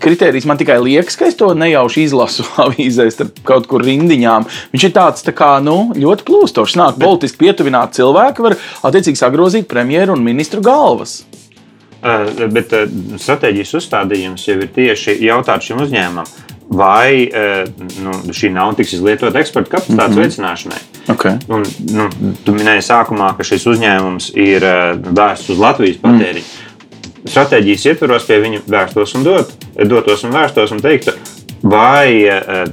kriterijs 0.00 0.46
man 0.48 0.58
tikai 0.60 0.78
liekas, 0.82 1.16
ka 1.18 1.28
es 1.28 1.38
to 1.38 1.52
nejauši 1.54 2.04
izlasu 2.08 2.46
avīzēs, 2.64 3.20
kaut 3.46 3.68
kur 3.70 3.84
rindiņām. 3.86 4.46
Viņš 4.74 4.86
ir 4.88 4.94
tāds 4.96 5.26
tā 5.26 5.34
kā, 5.36 5.52
nu, 5.64 5.92
ļoti 5.96 6.26
plūstošs. 6.28 6.78
Nāk 6.80 6.98
bet... 6.98 7.06
politiski 7.06 7.44
pietuvināt 7.46 7.96
cilvēku, 7.98 8.48
var 8.48 8.58
attiecīgi 8.88 9.20
sagrozīt 9.20 9.68
premjeru 9.70 10.16
un 10.16 10.24
ministru 10.26 10.64
galvas. 10.64 11.20
Bet 12.00 12.72
stratēģijas 13.20 13.74
uzstādījums 13.76 14.46
jau 14.48 14.56
ir 14.56 14.70
tieši 14.72 15.18
jautāt 15.20 15.66
šim 15.66 15.82
uzņēmumam, 15.84 16.30
vai 16.72 17.28
nu, 18.00 18.14
šī 18.32 18.48
nauda 18.54 18.78
tiks 18.78 18.94
izlietota 18.96 19.42
eksporta 19.42 19.74
kapacitātes 19.74 20.14
mm 20.14 20.16
-hmm. 20.16 20.24
veicināšanai. 20.24 20.80
Okay. 21.12 21.36
Un, 21.52 21.66
nu, 21.92 22.08
tu 22.46 22.54
minēji 22.56 22.86
sākumā, 22.88 23.34
ka 23.36 23.44
šis 23.44 23.66
uzņēmums 23.74 24.32
ir 24.38 24.64
vērsts 25.12 25.52
uz 25.52 25.60
Latvijas 25.60 26.00
patēriņu. 26.00 26.48
Mm 26.48 26.68
stratēģijas 27.28 27.86
ietvaros 27.92 28.26
pie 28.28 28.38
viņa 28.42 28.62
vērstos 28.70 29.14
un 29.18 29.26
dot, 29.26 29.52
dotos 29.76 30.24
un 30.24 30.34
vērstos 30.34 30.72
un 30.72 30.80
teiktu, 30.80 31.14
vai, 31.62 32.24
eh, 32.24 32.64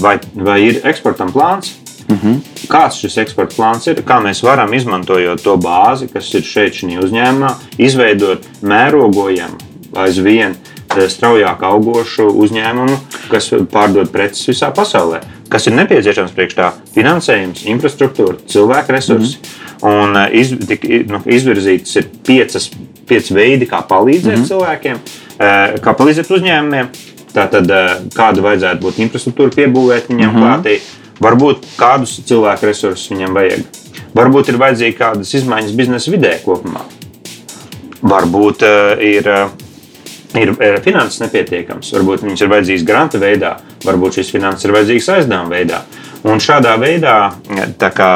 vai, 0.00 0.18
vai 0.34 0.60
ir 0.62 0.80
eksportam 0.84 1.32
plāns. 1.32 1.74
Mm 2.08 2.18
-hmm. 2.22 2.40
Kāds 2.68 3.00
šis 3.00 3.16
eksporta 3.16 3.54
plāns 3.56 3.88
ir? 3.90 4.02
Kā 4.02 4.20
mēs 4.22 4.42
varam, 4.42 4.74
izmantojot 4.74 5.42
to 5.42 5.56
bāzi, 5.56 6.12
kas 6.12 6.34
ir 6.34 6.42
šeit, 6.42 6.74
šajā 6.74 7.02
uzņēmumā, 7.02 7.50
izveidot 7.78 8.38
mērogojamu 8.62 9.58
aizvien 9.94 10.54
eh, 10.96 11.08
straujāk 11.08 11.62
augošu 11.62 12.22
uzņēmumu, 12.22 12.96
kas 13.30 13.50
pārdod 13.72 14.08
preces 14.08 14.48
visā 14.48 14.72
pasaulē. 14.74 15.20
Kas 15.48 15.66
ir 15.66 15.72
nepieciešams 15.72 16.32
priekš 16.32 16.54
tā? 16.54 16.72
Finansējums, 16.94 17.64
infrastruktūra, 17.66 18.36
cilvēku 18.46 18.92
resursi. 18.92 19.38
Mm 19.38 19.42
-hmm. 19.42 19.66
Un 19.82 20.16
eh, 20.16 20.40
iz, 20.40 20.54
tik, 20.68 20.84
nu, 21.08 21.20
izvirzītas 21.26 21.96
ir 21.96 22.04
piecas 22.26 22.70
pieci 23.06 23.34
veidi, 23.34 23.66
kā 23.66 23.82
palīdzēt 23.88 24.36
mm 24.36 24.42
-hmm. 24.42 24.48
cilvēkiem, 24.48 24.98
kā 25.38 25.92
palīdzēt 25.96 26.32
uzņēmumiem. 26.38 26.90
Tātad, 27.36 27.68
eh, 27.68 27.96
kāda 28.16 28.44
vajadzētu 28.44 28.80
būt 28.80 29.00
infrastruktūra 29.04 29.52
piebūvēt 29.52 30.08
viņam 30.08 30.30
mm 30.30 30.36
-hmm. 30.36 30.62
klātī, 30.62 30.78
varbūt 31.20 31.66
kādus 31.76 32.16
cilvēku 32.28 32.70
resursus 32.70 33.10
viņam 33.12 33.36
vajag. 33.36 33.64
Varbūt 34.16 34.48
ir 34.48 34.60
vajadzīga 34.62 34.96
kādas 34.98 35.34
izmaiņas 35.34 35.76
biznesa 35.76 36.10
vidē 36.10 36.32
kopumā. 36.44 36.80
Varbūt 38.00 38.62
uh, 38.64 39.02
ir, 39.02 39.28
uh, 39.28 39.50
ir 40.40 40.80
finanses 40.84 41.20
nepietiekams, 41.20 41.92
varbūt 41.92 42.24
viņas 42.24 42.42
ir 42.42 42.48
vajadzīgas 42.48 42.86
granta 42.86 43.18
veidā, 43.18 43.56
varbūt 43.84 44.18
šīs 44.18 44.32
finanses 44.32 44.64
ir 44.64 44.72
vajadzīgas 44.72 45.08
aizdevuma 45.08 45.52
veidā. 45.52 45.82
Un 46.24 46.40
šādā 46.40 46.78
veidā, 46.80 47.32
kā, 47.78 48.12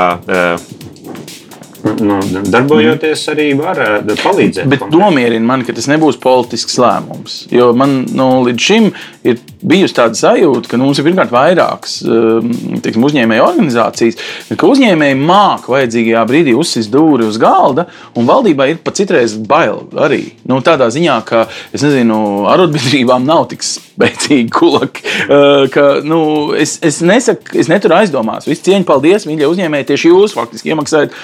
nu, 2.00 2.18
darbojoties, 2.50 3.22
arī 3.32 3.50
var 3.58 3.80
eh, 3.84 4.14
palīdzēt. 4.22 4.68
Bet 4.70 4.84
nomierina 4.92 5.46
mani, 5.46 5.66
ka 5.66 5.74
tas 5.76 5.88
nebūs 5.90 6.18
politisks 6.22 6.78
lēmums. 6.80 7.40
Jo 7.54 7.70
man 7.76 8.02
nu, 8.16 8.28
līdz 8.46 8.66
šim 8.66 8.90
ir 9.26 9.40
bijusi 9.60 9.96
tāda 9.96 10.16
sajūta, 10.18 10.70
ka 10.70 10.78
nu, 10.80 10.88
mums 10.88 11.00
ir 11.00 11.06
pirmkārt 11.08 11.32
vairākas 11.34 11.98
eh, 12.04 12.50
teiksim, 12.84 13.04
uzņēmēju 13.08 13.46
organizācijas, 13.46 14.20
ka 14.54 14.70
uzņēmēji 14.70 15.18
māca 15.20 15.74
vajadzīgajā 15.74 16.24
brīdī 16.30 16.56
uzsist 16.58 16.92
dūri 16.92 17.28
uz 17.28 17.38
galda, 17.40 17.86
un 18.16 18.28
valdībai 18.28 18.70
ir 18.74 18.82
pat 18.84 19.00
citreiz 19.00 19.36
bail 19.36 19.84
arī. 20.00 20.22
Nu, 20.48 20.60
tādā 20.64 20.90
ziņā, 20.92 21.20
ka 21.28 21.46
nezinu, 21.74 22.20
arotbiedrībām 22.50 23.26
nav 23.28 23.48
tik 23.52 23.64
spēcīgi 23.66 24.48
kulaki, 24.54 25.04
eh, 25.04 25.66
ka 25.72 25.86
nu, 26.06 26.20
es, 26.56 26.78
es, 26.86 27.00
nesaku, 27.04 27.56
es 27.60 27.70
neturu 27.72 27.98
aizdomās. 28.00 28.48
Viss 28.48 28.64
cieņa, 28.66 28.86
paldies, 28.88 29.28
mīļie 29.28 29.48
uzņēmēji, 29.50 29.90
tieši 29.92 30.12
jūs 30.12 30.36
faktiski 30.36 30.72
iemaksājat 30.72 31.16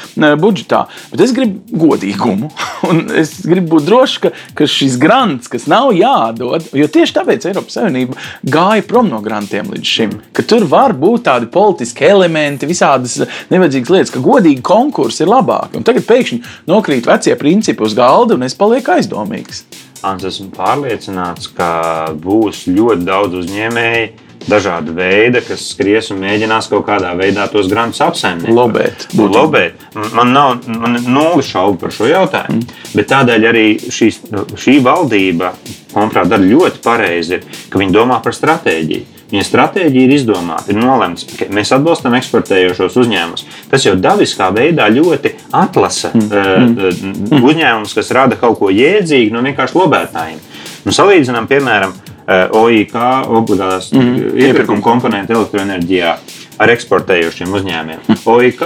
budžetā. 0.46 0.84
Bet 1.12 1.24
es 1.26 1.34
gribu 1.36 1.80
godīgumu. 1.86 2.50
Un 2.88 3.04
es 3.18 3.38
gribu 3.46 3.76
būt 3.76 3.88
drošs, 3.88 4.18
ka, 4.22 4.32
ka 4.56 4.68
šis 4.70 4.98
grants, 5.02 5.50
kas 5.52 5.66
nav 5.70 5.92
jādod, 5.96 6.66
jo 6.76 6.88
tieši 6.92 7.16
tāpēc 7.18 7.48
Eiropas 7.50 7.78
Savienība 7.78 8.18
gāja 8.46 8.84
prom 8.86 9.10
no 9.10 9.20
grantiem 9.24 9.70
līdz 9.74 9.94
šim, 9.96 10.14
ka 10.36 10.44
tur 10.46 10.66
var 10.70 10.94
būt 10.96 11.26
tādi 11.28 11.50
politiski 11.52 12.06
elementi, 12.08 12.68
visādas 12.68 13.18
nevajadzīgas 13.52 13.94
lietas, 13.94 14.14
ka 14.14 14.22
godīgi 14.24 14.64
konkursi 14.66 15.24
ir 15.24 15.32
labāki. 15.32 15.80
Un 15.80 15.86
tagad 15.86 16.06
pēkšņi 16.08 16.42
nokrīt 16.70 17.08
vecie 17.08 17.36
principi 17.40 17.86
uz 17.86 17.96
galda, 17.98 18.36
un 18.36 18.46
es 18.46 18.56
palieku 18.58 18.96
aizdomīgs. 18.96 19.64
Es 20.06 20.24
esmu 20.28 20.52
pārliecināts, 20.54 21.48
ka 21.56 22.12
būs 22.22 22.66
ļoti 22.70 23.06
daudz 23.08 23.40
uzņēmēju, 23.40 24.25
dažāda 24.50 24.94
veida, 24.94 25.42
kas 25.44 25.64
skries 25.72 26.10
un 26.14 26.20
mēģinās 26.22 26.70
kaut 26.70 26.86
kādā 26.88 27.12
veidā 27.18 27.46
tos 27.52 27.68
grantus 27.70 28.02
apsaimniekot. 28.04 28.54
Lobēt. 28.56 29.06
Lobēt. 29.16 29.82
Man 30.14 30.32
nav 30.34 30.56
man 30.66 30.98
nulli 31.06 31.44
šaubu 31.46 31.80
par 31.82 31.94
šo 31.94 32.08
jautājumu. 32.10 32.62
Mm. 32.62 32.86
Bet 32.94 33.10
tādēļ 33.12 33.48
arī 33.50 33.66
šīs, 33.82 34.22
šī 34.60 34.78
valdība, 34.84 35.52
manuprāt, 35.94 36.30
dara 36.30 36.46
ļoti 36.46 36.82
pareizi, 36.84 37.42
ka 37.70 37.82
viņi 37.82 37.94
domā 37.96 38.22
par 38.24 38.36
stratēģiju. 38.36 39.12
Viņa 39.26 39.42
stratēģija 39.42 40.06
ir 40.06 40.12
izdomāta, 40.14 40.70
ir 40.70 40.78
nolemts, 40.78 41.24
ka 41.26 41.48
mēs 41.50 41.72
atbalstam 41.74 42.14
eksportējošos 42.14 42.98
uzņēmumus. 43.02 43.46
Tas 43.72 43.86
jau 43.88 43.96
dabiskā 43.98 44.52
veidā 44.54 44.86
ļoti 44.94 45.34
atlasa 45.50 46.12
mm. 46.14 46.76
uh, 46.78 47.40
uzņēmumus, 47.42 47.96
kas 47.98 48.14
rada 48.14 48.38
kaut 48.38 48.60
ko 48.60 48.70
jēdzīgu 48.70 49.34
no 49.34 49.42
vienkārši 49.48 49.80
lobētājiem. 49.80 50.44
Nu, 50.86 50.94
salīdzinām, 50.94 51.50
piemēram, 51.50 51.96
Eh, 51.96 52.15
OIK 52.26 52.94
obligātās 53.28 53.92
mm 53.92 54.00
-hmm. 54.00 54.40
iepirkuma 54.46 54.82
komponenti 54.82 55.32
elektroenerģijā 55.32 56.16
ar 56.58 56.72
eksportējošiem 56.72 57.54
uzņēmumiem. 57.54 58.02
Mm. 58.08 58.18
OIK 58.24 58.62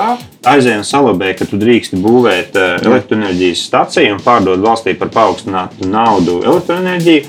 aizēja 0.47 0.79
un 0.79 0.85
salabēja, 0.87 1.39
ka 1.39 1.45
tu 1.51 1.59
drīksti 1.61 2.01
būvēt 2.01 2.57
uh, 2.57 2.87
elektroenerģijas 2.87 3.65
staciju 3.67 4.15
un 4.15 4.21
pārdot 4.25 4.63
valstī 4.63 4.95
par 4.99 5.09
paaugstinātu 5.09 5.89
naudu 5.91 6.43
elektroenerģiju, 6.45 7.25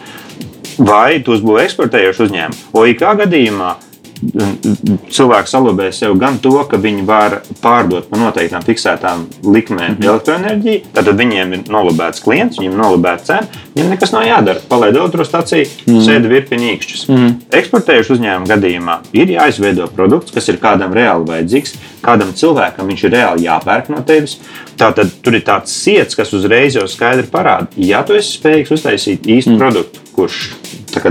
vai 0.77 1.19
tu 1.19 1.35
uzbūvēji 1.35 1.65
eksportējošu 1.65 2.27
uzņēmumu. 2.27 2.69
OIK 2.73 3.07
gadījumā 3.23 3.75
cilvēki 4.21 5.49
salabē 5.49 5.87
sev 5.95 6.13
gan 6.21 6.37
to, 6.41 6.53
ka 6.69 6.77
viņi 6.81 7.05
var 7.07 7.39
pārdot 7.61 8.07
par 8.09 8.21
noteiktām 8.21 8.63
fiksētām 8.65 9.25
likmēm 9.41 9.95
mm 9.95 9.97
-hmm. 9.97 10.09
elektroenerģiju. 10.09 10.81
Tad 10.93 11.09
viņiem 11.21 11.53
ir 11.53 11.63
nolabēts 11.73 12.23
klients, 12.23 12.59
viņiem 12.59 12.75
ir 12.75 12.81
nolabēta 12.83 13.25
cena, 13.25 13.63
viņiem 13.75 13.89
nekas 13.95 14.13
nav 14.13 14.25
jādara. 14.27 14.63
Palaid 14.69 14.95
elektrostaciju, 14.95 15.65
mm 15.65 15.93
-hmm. 15.93 16.05
sēdi 16.05 16.33
virpiņā 16.35 16.69
īkšķus. 16.75 17.07
Mm 17.07 17.15
-hmm. 17.15 17.33
Eksportējušu 17.61 18.13
uzņēmumu 18.13 18.51
gadījumā 18.53 18.99
ir 19.13 19.33
jāizveido 19.37 19.87
produkts, 19.95 20.31
kas 20.31 20.49
ir 20.49 20.61
kādam 20.61 20.93
reāli 20.93 21.27
vajadzīgs, 21.27 21.75
kādam 22.01 22.33
cilvēkam 22.33 22.87
viņš 22.87 23.03
ir 23.03 23.11
reāli 23.11 23.45
jāpērk 23.49 23.89
no 23.89 24.01
tevis. 24.01 24.39
Tātad 24.77 25.09
tur 25.21 25.35
ir 25.35 25.41
tāds 25.41 25.73
sirds, 25.83 26.15
kas 26.15 26.33
uzreiz 26.33 26.75
jau 26.75 26.87
skaidri 26.87 27.27
parāda, 27.27 27.67
ja 27.77 28.03
tu 28.03 28.13
esi 28.13 28.37
spējīgs 28.37 28.71
uztaisīt 28.71 29.27
īstu 29.27 29.51
mm. 29.51 29.57
produktu, 29.57 29.99
kurš 30.13 30.51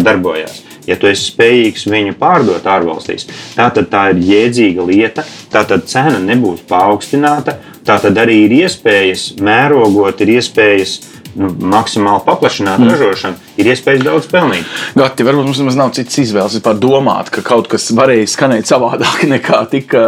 darbojas 0.02 0.69
ja 0.88 0.96
tu 1.00 1.10
esi 1.10 1.30
spējīgs 1.30 1.86
viņu 1.90 2.16
pārdot 2.20 2.66
ārvalstīs, 2.66 3.26
tā 3.56 3.68
tad 3.74 3.90
tā 3.92 4.06
ir 4.14 4.22
jēdzīga 4.30 4.86
lieta, 4.86 5.26
tā 5.52 5.64
tad 5.68 5.86
cena 5.90 6.18
nebūs 6.22 6.64
paaugstināta, 6.70 7.58
tā 7.86 7.98
tad 8.02 8.18
arī 8.20 8.44
ir 8.46 8.56
iespējas 8.62 9.30
mērogot, 9.40 10.22
ir 10.24 10.36
iespējas 10.38 10.98
nu, 11.38 11.50
maksimāli 11.72 12.22
paplašināt 12.26 12.80
mm. 12.80 12.90
ražošanu, 12.90 13.38
ir 13.60 13.70
iespējams 13.72 14.06
daudz 14.06 14.28
pelnīt. 14.30 14.66
Gati, 14.98 15.26
varbūt 15.26 15.46
mums 15.48 15.60
nemaz 15.62 15.78
nav 15.78 15.92
citas 15.96 16.18
izvēles 16.22 16.56
vispār 16.58 16.78
domāt, 16.80 17.30
ka 17.34 17.44
kaut 17.46 17.70
kas 17.70 17.88
varēja 17.96 18.28
skanēt 18.30 18.70
savādāk 18.70 19.24
nekā 19.34 19.60
tika, 19.72 20.02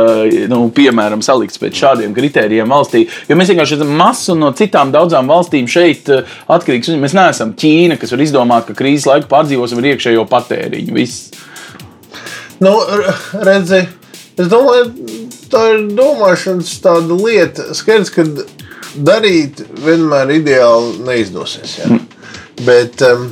nu, 0.50 0.64
piemēram, 0.74 1.22
salikts 1.24 1.60
pēc 1.62 1.78
šādiem 1.82 2.16
kritērijiem 2.16 2.72
valstī. 2.72 3.04
Jo 3.28 3.38
mēs 3.38 3.52
vienkārši 3.52 3.78
esam 3.78 3.94
masu 3.98 4.36
no 4.38 4.52
citām 4.58 4.92
daudzām 4.94 5.30
valstīm 5.30 5.70
šeit 5.70 6.10
eh, 6.12 6.36
atkarīgs. 6.52 6.92
Mēs 7.02 7.16
neesam 7.18 7.54
Ķīna, 7.58 7.98
kas 8.00 8.14
var 8.14 8.24
izdomāt, 8.24 8.68
ka 8.68 8.76
krīzes 8.78 9.08
laiku 9.10 9.30
pārdzīvosim 9.32 9.82
ar 9.82 9.90
iekšējo 9.92 10.26
patēriņu. 10.30 10.96
Viss. 10.96 11.30
Nu, 12.62 12.74
redzi, 13.42 13.84
es 14.38 14.50
domāju, 14.50 14.90
tā 15.50 15.62
ir 15.74 15.86
domāšanas 15.98 16.76
lieta. 17.10 17.72
Skaidrs, 17.76 18.12
ka 18.14 18.26
darīt 18.96 19.62
vienmēr 19.84 20.34
ideāli 20.38 20.98
neizdosies. 21.06 21.78
Ja? 21.80 21.90
Mm. 21.90 22.06
Bet 22.66 23.02
um, 23.08 23.30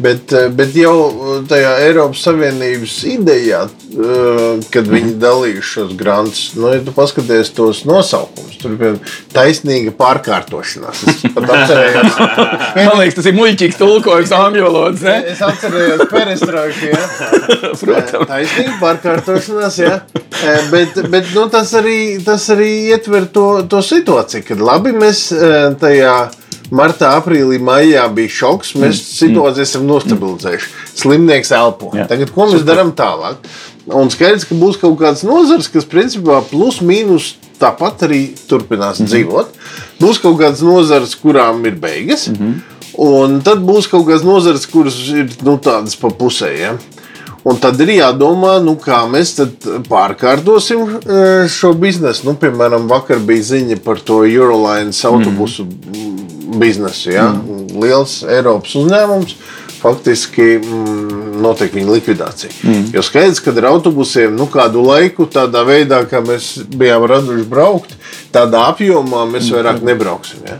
Bet, 0.00 0.32
eh, 0.32 0.48
bet 0.48 0.72
jau 0.78 0.94
tajā 1.48 1.74
Eiropas 1.84 2.22
Savienības 2.24 2.94
idejā, 3.10 3.58
eh, 3.68 4.62
kad 4.72 4.88
viņi 4.88 5.12
dalījuši 5.20 5.66
šos 5.74 5.90
grantus, 5.98 6.44
nu, 6.56 6.70
ja 6.72 6.80
tu 6.86 6.94
paskaties 6.96 7.50
tos 7.56 7.82
nosaukumus, 7.88 8.56
tur 8.62 8.76
ir 8.78 8.96
taisnīga 9.34 9.92
pārkārtošanās. 9.98 11.02
Es 11.12 11.26
pat 11.34 11.50
atcerējos, 11.56 12.16
Man 12.78 12.96
liekas, 13.02 13.18
tas 13.18 13.28
ir 13.28 13.36
muļķīgs 13.36 13.78
tulkojums 13.80 14.32
angļu 14.40 14.64
valodas. 14.68 15.04
ne? 15.04 15.18
es 15.34 15.44
atcerējos 15.44 16.06
perestroiku, 16.10 16.90
ja? 16.94 17.04
Protams. 17.82 18.28
Taisnīga 18.32 18.76
pārkārtošanās, 18.80 19.80
jā. 19.84 20.00
Eh, 20.40 20.60
Bet, 20.70 20.96
bet 21.12 21.32
nu, 21.34 21.44
tas, 21.52 21.74
arī, 21.76 21.98
tas 22.24 22.46
arī 22.54 22.70
ietver 22.94 23.26
to, 23.34 23.46
to 23.68 23.82
situāciju, 23.84 24.46
kad 24.48 24.62
labi 24.64 24.94
mēs 24.96 25.26
eh, 25.36 25.74
tajā 25.80 26.14
martā, 26.74 27.12
aprīlī, 27.18 27.58
maijā 27.62 28.06
bija 28.14 28.32
šoks. 28.40 28.74
Mēs 28.80 29.02
situāciju 29.18 29.66
esam 29.66 29.86
nostabilizējuši. 29.90 30.72
Slimnieks 31.00 31.52
elpo. 31.56 31.92
Jā. 31.96 32.06
Tagad 32.10 32.32
ko 32.34 32.48
mēs 32.52 32.66
darām 32.66 32.94
tālāk? 32.96 33.42
Un 33.90 34.10
skaidrs, 34.12 34.46
ka 34.46 34.58
būs 34.58 34.78
kaut 34.80 34.98
kāds 35.00 35.24
nozars, 35.26 35.70
kas 35.72 35.88
principā 35.88 36.40
plus 36.46 36.80
mīnus 36.84 37.34
tāpat 37.60 38.06
arī 38.08 38.22
turpinās 38.50 39.02
dzīvot. 39.02 39.56
Būs 40.00 40.20
kaut 40.22 40.38
kādas 40.40 40.62
nozars, 40.64 41.16
kurām 41.20 41.64
ir 41.68 41.76
beigas. 41.80 42.28
Un 43.00 43.40
tad 43.46 43.62
būs 43.64 43.88
kaut 43.90 44.06
kādas 44.08 44.24
nozars, 44.26 44.66
kuras 44.68 44.96
ir 45.14 45.30
nu, 45.46 45.56
tādas 45.62 45.96
pa 45.98 46.10
pusē. 46.12 46.50
Ja? 46.58 46.74
Un 47.48 47.56
tad 47.56 47.80
ir 47.80 47.94
jādomā, 47.94 48.58
nu, 48.60 48.74
kā 48.80 49.00
mēs 49.08 49.32
pārkārtosim 49.88 50.82
e, 50.84 51.20
šo 51.48 51.72
biznesu. 51.80 52.26
Nu, 52.28 52.34
piemēram, 52.40 52.84
vakar 52.90 53.22
bija 53.24 53.46
ziņa 53.54 53.78
par 53.84 54.02
to 54.04 54.20
Eurolines 54.28 55.00
autobusu 55.08 55.64
mm. 55.64 56.09
Biznesu. 56.58 57.10
Ja? 57.14 57.30
Liels 57.74 58.20
Eiropas 58.28 58.76
uzņēmums. 58.80 59.36
Faktiski 59.80 60.58
mm, 60.58 61.20
notiek 61.40 61.72
viņa 61.72 61.94
likvidācija. 61.94 62.50
Mm. 62.68 62.82
Jo 62.92 63.00
skaidrs, 63.04 63.40
ka 63.40 63.54
ar 63.56 63.70
autobusiem 63.70 64.34
nu, 64.36 64.44
kādu 64.52 64.82
laiku, 64.84 65.24
tādā 65.24 65.62
veidā, 65.64 66.02
kā 66.08 66.20
mēs 66.20 66.52
bijām 66.68 67.06
raduši 67.08 67.46
braukt, 67.48 67.94
tādā 68.34 68.66
apjomā 68.74 69.24
mēs 69.30 69.48
vairāk 69.54 69.80
nebrauksim. 69.88 70.44
Ja? 70.44 70.58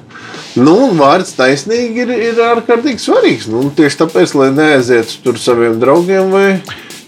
Nu, 0.57 0.75
vārds 0.97 1.35
taisnīgi 1.37 2.07
ir, 2.07 2.15
ir 2.33 2.41
ārkārtīgi 2.49 3.03
svarīgs. 3.05 3.51
Nu, 3.53 3.69
tieši 3.77 4.01
tāpēc, 4.01 4.33
lai 4.41 4.49
neaizietu 4.57 5.21
tur 5.27 5.39
saviem 5.39 5.77
draugiem 5.83 6.33
vai 6.33 6.47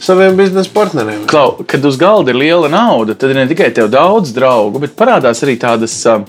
saviem 0.02 0.36
biznesa 0.36 0.70
partneriem. 0.74 1.24
Klau, 1.30 1.56
kad 1.66 1.84
uz 1.86 1.96
galda 1.98 2.34
ir 2.34 2.38
liela 2.38 2.70
nauda, 2.70 3.16
tad 3.18 3.32
ir 3.32 3.40
ne 3.40 3.48
tikai 3.50 3.70
tev 3.74 3.90
daudz 3.92 4.34
draugu, 4.36 4.82
bet 4.82 4.96
parādās 4.98 5.42
arī 5.46 5.56
tādas 5.62 5.96
uh, 6.10 6.22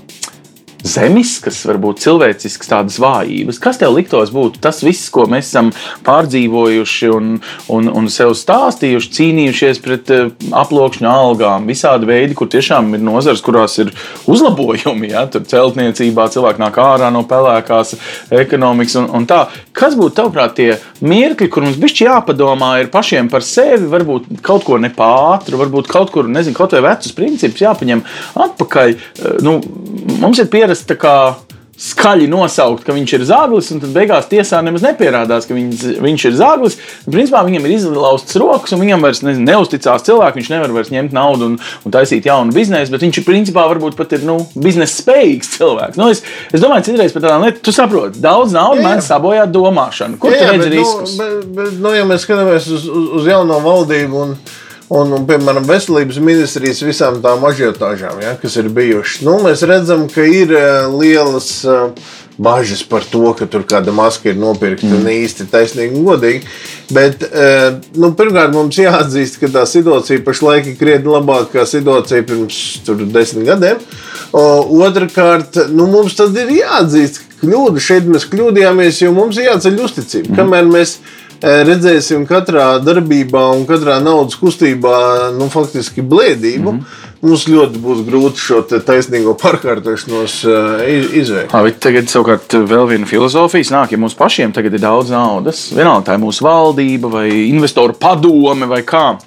zemiskas, 0.83 1.61
varbūt 1.67 2.01
cilvēciskas 2.03 2.69
tādas 2.69 2.99
vājības. 3.01 3.59
Kas 3.63 3.79
tev 3.81 3.95
liktos 3.95 4.33
būt 4.35 4.59
tas 4.63 4.81
viss, 4.83 5.09
ko 5.13 5.25
mēs 5.31 5.49
esam 5.49 5.71
pārdzīvojuši 6.07 7.11
un, 7.13 7.29
un, 7.73 7.89
un 7.89 8.09
sev 8.11 8.33
stāstījuši, 8.37 9.11
cīnījušies 9.17 9.81
pret 9.83 10.13
uh, 10.13 10.31
aploksņu 10.63 11.09
algām, 11.09 11.67
visādi 11.69 12.09
veidi, 12.09 12.37
kur 12.37 12.51
tiešām 12.51 12.93
ir 12.97 13.03
nozars, 13.05 13.43
kurās 13.45 13.77
ir 13.81 13.93
uzlabojumi. 14.29 15.13
Ja? 15.13 15.25
Tur 15.31 15.45
celtniecībā 15.49 16.27
cilvēki 16.33 16.63
nāk 16.63 16.79
ārā 16.83 17.11
no 17.13 17.23
pelēkās 17.29 17.95
ekonomikas 18.43 18.99
un, 19.01 19.09
un 19.19 19.27
tā. 19.29 19.45
Kas 19.73 19.97
būtu 19.99 20.17
tavuprāt 20.19 20.57
tie 20.59 20.69
mirkļi, 21.03 21.49
kur 21.51 21.65
mums 21.65 21.79
bišķi 21.81 22.07
jāpadomā 22.07 22.73
ir 22.83 22.91
pašiem 22.93 23.31
par 23.31 23.45
sevi, 23.45 23.87
varbūt 23.91 24.29
kaut 24.45 24.67
ko 24.67 24.77
nepātru, 24.81 25.59
varbūt 25.61 25.89
kaut 25.91 26.11
kur, 26.13 26.29
nezinu, 26.29 26.57
kaut 26.57 26.75
vai 26.75 26.83
vecus 26.89 27.15
principus 27.15 27.63
jāpaņem 27.63 28.03
atpakaļ. 28.47 28.93
Eh, 28.93 29.41
Nu, 29.43 29.57
mums 30.21 30.39
ir 30.39 30.47
pierasts 30.73 30.89
tā 30.89 30.97
kā 30.97 31.17
skaļi 31.83 32.27
nosaukt, 32.29 32.83
ka 32.85 32.93
viņš 32.93 33.11
ir 33.17 33.23
zāglis, 33.27 33.71
un 33.73 33.81
tad 33.81 33.91
beigās 33.95 34.27
tiesā 34.29 34.59
nemaz 34.63 34.83
nepierādās, 34.85 35.47
ka 35.49 35.55
viņš, 35.57 35.81
viņš 36.05 36.25
ir 36.29 36.35
zāglis. 36.37 36.77
Principā 37.09 37.41
viņam 37.43 37.65
ir 37.65 37.73
izlaustas 37.73 38.37
rokas, 38.39 38.75
un 38.75 38.83
viņam 38.83 39.03
vairs 39.03 39.23
nezinu, 39.25 39.47
neusticās 39.49 40.05
cilvēki. 40.05 40.39
Viņš 40.39 40.51
nevar 40.53 40.75
vairs 40.75 40.93
ņemt 40.93 41.15
naudu 41.17 41.49
un, 41.49 41.57
un 41.57 41.95
taisīt 41.95 42.29
jaunu 42.29 42.53
biznesu, 42.55 42.93
bet 42.93 43.03
viņš 43.03 43.19
ir 43.19 43.27
principā 43.27 43.65
varbūt 43.71 43.97
pat 43.99 44.13
ir 44.15 44.23
nu, 44.29 44.37
biznesa 44.53 45.01
spējīgs 45.01 45.51
cilvēks. 45.57 45.99
Nu, 45.99 46.11
es, 46.13 46.21
es 46.53 46.63
domāju, 46.63 46.87
citreiz 46.91 47.15
par 47.15 47.25
tādām 47.25 47.47
lietām, 47.47 47.63
tu 47.65 47.75
saproti, 47.75 48.21
daudz 48.23 48.55
naudas 48.55 48.79
Jā, 48.79 48.85
jā. 48.85 48.89
man 48.93 49.07
sabojā 49.09 49.47
domāšanu. 49.49 50.21
Kur 50.21 50.37
tu 50.37 50.45
redzi 50.45 50.69
bet, 50.69 50.77
riskus? 50.77 51.17
Nu, 51.17 51.25
bet, 51.25 51.53
bet, 51.57 51.79
nu, 51.83 51.97
ja 51.97 52.05
mēs 52.07 52.23
skatāmies 52.29 52.69
uz, 52.69 52.85
uz, 52.85 53.09
uz 53.19 53.33
jauno 53.33 53.59
valdību 53.65 54.27
un, 54.27 54.37
un, 54.93 55.13
un 55.17 55.27
piemēram, 55.29 55.65
veselības 55.67 56.19
ministrijas 56.23 56.83
visām 56.85 57.21
tām 57.23 57.45
ažiotāžām, 57.49 58.19
ja, 58.23 58.35
kas 58.41 58.57
ir 58.61 58.69
bijušas, 58.73 59.23
nu, 59.25 59.39
mēs 59.45 59.65
redzam, 59.69 60.05
ka 60.11 60.25
ir 60.27 60.53
eh, 60.57 60.85
lielas 60.93 61.49
eh, 61.65 62.11
bažas 62.37 62.83
par 62.89 63.05
to, 63.09 63.25
ka 63.37 63.47
tur 63.49 63.65
kāda 63.69 63.93
maska 63.95 64.31
ir 64.31 64.39
nopirkta 64.41 64.89
mm. 64.89 65.09
īsti 65.25 65.49
taisnīgi 65.51 65.99
un 65.99 66.07
godīgi. 66.07 66.45
Bet, 66.93 67.25
eh, 67.25 67.67
nu, 67.97 68.13
pirmkārt, 68.17 68.53
mums 68.55 68.79
jāatzīst, 68.81 69.39
ka 69.41 69.51
tā 69.53 69.65
situācija 69.69 70.23
pašlaik 70.25 70.71
ir 70.73 70.79
krietni 70.79 71.13
labāka 71.13 71.49
nekā 71.49 71.67
situācija 71.69 72.25
pirms 72.29 72.61
tur, 72.85 73.05
desmit 73.13 73.49
gadiem. 73.49 73.81
Otrakārt, 74.33 75.59
nu, 75.73 75.85
mums 75.91 76.17
tad 76.17 76.37
ir 76.41 76.49
jāatzīst, 76.57 77.21
ka 77.21 77.33
kļūda 77.43 77.83
šeit 77.83 78.07
mēs 78.09 78.25
kļūdījāmies, 78.31 79.01
jo 79.03 79.11
mums 79.15 79.37
ir 79.37 79.51
jāceļ 79.51 79.81
uzticība. 79.83 80.37
Kamēr 80.39 80.69
mēs 80.69 80.95
eh, 80.97 81.22
redzēsim 81.43 82.23
katrā 82.29 82.77
darbībā 82.83 83.41
un 83.57 83.65
katrā 83.67 83.97
naudas 84.03 84.37
kustībā 84.39 85.31
nu, 85.35 85.49
faktiski 85.51 86.01
blēdību, 86.01 86.71
mm 86.71 86.79
-hmm. 86.79 87.09
mums 87.21 87.43
ļoti 87.51 87.81
būs 87.83 88.03
grūti 88.07 88.39
šo 88.39 88.61
taisnīgo 88.71 89.35
pārkārtošanos 89.41 90.37
eh, 90.47 90.85
iz- 90.99 91.11
izveikt. 91.23 91.53
Labi, 91.53 91.75
tagad 91.79 92.07
savukārt 92.07 92.53
vēl 92.53 92.87
viena 92.87 93.05
filozofija 93.05 93.63
nāk, 93.75 93.91
ja 93.91 93.97
mums 93.97 94.15
pašiem 94.15 94.55
tagad 94.55 94.73
ir 94.73 94.79
daudz 94.79 95.11
naudas, 95.11 95.71
vienalga 95.75 96.11
tā 96.11 96.17
ir 96.17 96.23
mūsu 96.23 96.47
valdība 96.47 97.11
vai 97.11 97.29
investoru 97.49 97.93
padome 97.93 98.65
vai 98.65 98.81
kā. 98.81 99.17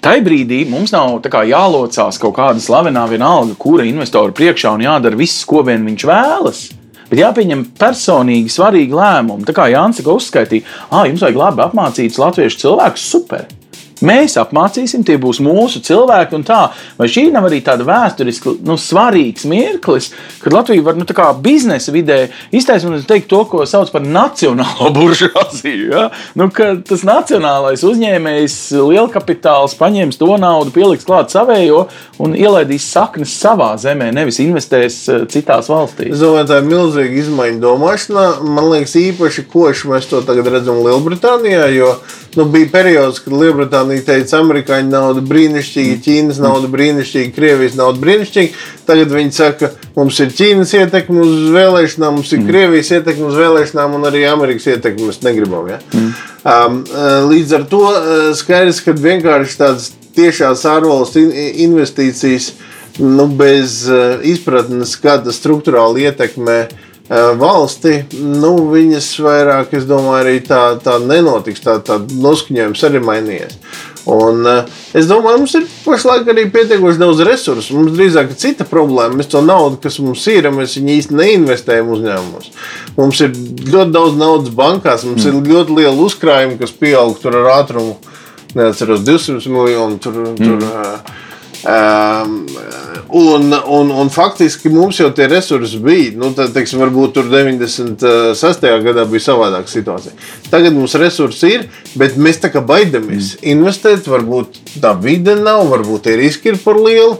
Tai 0.00 0.20
brīdī 0.20 0.66
mums 0.68 0.92
nav 0.92 1.22
kā 1.22 1.44
jālocās 1.48 2.18
kaut 2.20 2.36
kāda 2.36 2.60
slavenā 2.60 3.08
vienalga, 3.08 3.54
kura 3.58 3.84
investoru 3.84 4.32
priekšā 4.32 4.74
un 4.74 4.80
jādara 4.80 5.16
viss, 5.16 5.44
ko 5.44 5.62
vien 5.62 5.86
viņš 5.86 6.04
vēlas. 6.04 6.83
Bet 7.14 7.20
jāpieņem 7.22 7.60
personīgi 7.78 8.50
svarīgi 8.50 8.96
lēmumi. 8.98 9.44
Tā 9.46 9.54
kā 9.54 9.68
Jānis 9.70 10.00
tikko 10.00 10.16
uzskaitīja, 10.18 10.66
ah, 10.90 11.04
jums 11.06 11.22
vajag 11.22 11.36
labi 11.38 11.62
apmācītus 11.62 12.18
latviešu 12.18 12.58
cilvēkus, 12.64 13.04
super. 13.12 13.44
Mēs 14.02 14.34
apmācīsim, 14.40 15.04
tie 15.06 15.16
būs 15.20 15.38
mūsu 15.44 15.82
cilvēki. 15.84 16.34
un 16.34 16.44
Tā. 16.44 16.60
Vai 16.98 17.06
šī 17.10 17.28
nav 17.32 17.46
arī 17.48 17.60
tāda 17.64 17.86
vēsturiski 17.86 18.56
nu, 18.66 18.76
svarīgs 18.80 19.46
mirklis, 19.48 20.10
kad 20.42 20.52
Latvija 20.52 20.82
var 20.82 20.98
nu, 20.98 21.06
biznesa 21.42 21.92
vidē 21.94 22.18
iztaisnot 22.52 23.06
teikt 23.08 23.28
to, 23.30 23.44
ko 23.48 23.64
sauc 23.66 23.90
par 23.92 24.02
nacionālo 24.02 24.90
buržuāziju. 24.96 25.90
Ja? 25.92 26.08
Nu, 26.34 26.50
tas 26.50 27.04
nacionālais 27.06 27.84
uzņēmējs, 27.86 28.58
lielkapitāls 28.74 29.76
paņems 29.78 30.18
to 30.20 30.30
naudu, 30.40 30.74
pieliks 30.74 31.06
klāt 31.06 31.32
savējo 31.34 31.86
un 32.22 32.34
ielaidīs 32.38 32.86
saknes 32.90 33.34
savā 33.38 33.72
zemē, 33.80 34.10
nevis 34.14 34.40
investēs 34.44 34.98
eh, 35.08 35.24
citās 35.30 35.70
valstīs. 35.72 36.14
Es 36.14 36.22
domāju, 36.22 36.48
tā 36.50 36.60
ir 36.60 36.68
milzīga 36.68 37.20
izmaiņa 37.22 37.62
domāšanā. 37.62 38.26
Man 38.44 38.70
liekas, 38.72 38.96
īpaši 39.00 39.46
koši 39.50 39.90
mēs 39.90 40.10
to 40.10 40.22
tagad 40.26 40.50
redzam 40.52 40.82
Lielbritānijā. 40.84 41.66
Jo 41.74 41.94
nu, 42.36 42.44
bija 42.50 42.68
periods, 42.72 43.18
kad 43.24 43.32
Lielbritānija 43.36 44.04
teica, 44.06 44.38
amerikāņu 44.40 44.90
nauda 44.92 45.22
brīnišķīga, 45.28 45.96
Ķīnas 46.04 46.38
nauda 46.42 46.70
brīnišķīga, 46.72 47.32
Krievijas 47.36 47.74
nauda 47.78 48.02
brīnišķīga. 48.02 48.62
Tagad 48.88 49.14
viņi 49.14 49.34
saka, 49.36 49.70
mums 49.96 50.20
ir 50.24 50.34
Ķīnas 50.36 50.74
ietekme 50.78 51.24
uz 51.24 51.48
vēlēšanām, 51.54 52.18
mums 52.18 52.32
ir 52.36 52.44
Krievijas 52.48 52.92
ietekme 52.98 53.28
uz 53.30 53.40
vēlēšanām 53.40 53.98
un 53.98 54.08
arī 54.10 54.24
Amerikas 54.30 54.68
ietekme. 54.74 55.10
Mēs 55.10 55.20
negribam. 55.26 55.68
Ja? 55.72 55.80
Um, 56.44 56.80
līdz 57.30 57.58
ar 57.58 57.66
to 57.70 57.82
uh, 57.90 58.30
skaidrs, 58.36 58.82
ka 58.84 58.96
vienkārši 58.98 59.60
tādas 59.60 59.90
tiešās 60.14 60.64
ārvalstu 60.70 61.24
in- 61.24 61.60
investīcijas 61.68 62.52
nu, 63.02 63.26
bez 63.26 63.84
uh, 63.90 64.20
izpratnes, 64.22 64.94
kāda 65.02 65.34
struktūrāli 65.34 66.06
ietekmē 66.10 66.58
uh, 66.68 66.83
valsti, 67.08 67.98
nu, 68.16 68.54
viņas 68.72 69.08
vairāk, 69.20 69.74
es 69.76 69.84
domāju, 69.88 70.22
arī 70.22 70.38
tā, 70.44 70.78
tā 70.80 70.96
nenotiks. 71.02 71.60
Tā, 71.64 71.76
tā 71.84 71.98
noskaņojums 72.00 72.84
arī 72.88 73.02
mainījies. 73.04 73.58
Un, 74.08 74.44
es 74.96 75.06
domāju, 75.08 75.40
mums 75.40 75.54
ir 75.56 75.66
pašlaik 75.84 76.28
arī 76.28 76.44
pietiekoši 76.52 77.00
daudz 77.00 77.22
resursu. 77.24 77.76
Mums 77.76 77.94
drīzāk 77.96 78.32
ir 78.32 78.40
cita 78.40 78.66
problēma. 78.68 79.16
Mēs 79.20 79.30
to 79.32 79.40
naudu, 79.44 79.78
kas 79.84 79.96
mums 80.04 80.24
ir, 80.32 80.48
mēs 80.52 80.76
viņu 80.76 80.96
īsti 80.98 81.20
neinvestējam 81.20 81.92
uzņēmumos. 81.92 82.50
Mums 82.98 83.22
ir 83.24 83.32
ļoti 83.64 83.94
daudz 83.96 84.18
naudas 84.20 84.56
bankās, 84.56 85.06
mums 85.08 85.24
mm. 85.24 85.40
ir 85.40 85.54
ļoti 85.54 85.78
liela 85.80 85.96
uzkrājuma, 86.04 86.58
kas 86.60 86.74
pieaug 86.76 87.16
tur 87.20 87.40
ar 87.40 87.52
ātrumu. 87.60 87.96
Neatceros, 88.54 89.00
200 89.02 89.50
miljonu. 89.50 89.96
Tur, 90.04 90.20
mm. 90.34 90.36
tur, 90.40 90.68
Um, 91.64 92.46
un, 93.08 93.54
un, 93.66 93.90
un 93.90 94.08
faktiski 94.12 94.68
mums 94.68 94.98
jau 95.00 95.08
tie 95.16 95.28
resursi 95.30 95.78
bija. 95.80 96.12
Nu, 96.20 96.28
tad, 96.36 96.52
teiksim, 96.52 96.82
varbūt 96.82 97.14
tur 97.16 97.30
96. 97.32 98.66
gadā 98.84 99.06
bija 99.08 99.24
savādāka 99.30 99.72
situācija. 99.72 100.12
Tagad 100.52 100.76
mums 100.76 100.96
resursi 101.00 101.54
ir, 101.56 101.68
bet 102.00 102.18
mēs 102.20 102.42
tā 102.42 102.52
kā 102.52 102.60
baidamies 102.64 103.38
mm. 103.38 103.46
investēt. 103.54 104.10
Varbūt 104.12 104.60
tā 104.82 104.92
vide 105.00 105.38
nav, 105.40 105.64
varbūt 105.72 106.04
tie 106.08 106.18
riski 106.20 106.52
ir 106.52 106.60
par 106.64 106.80
lielu. 106.80 107.16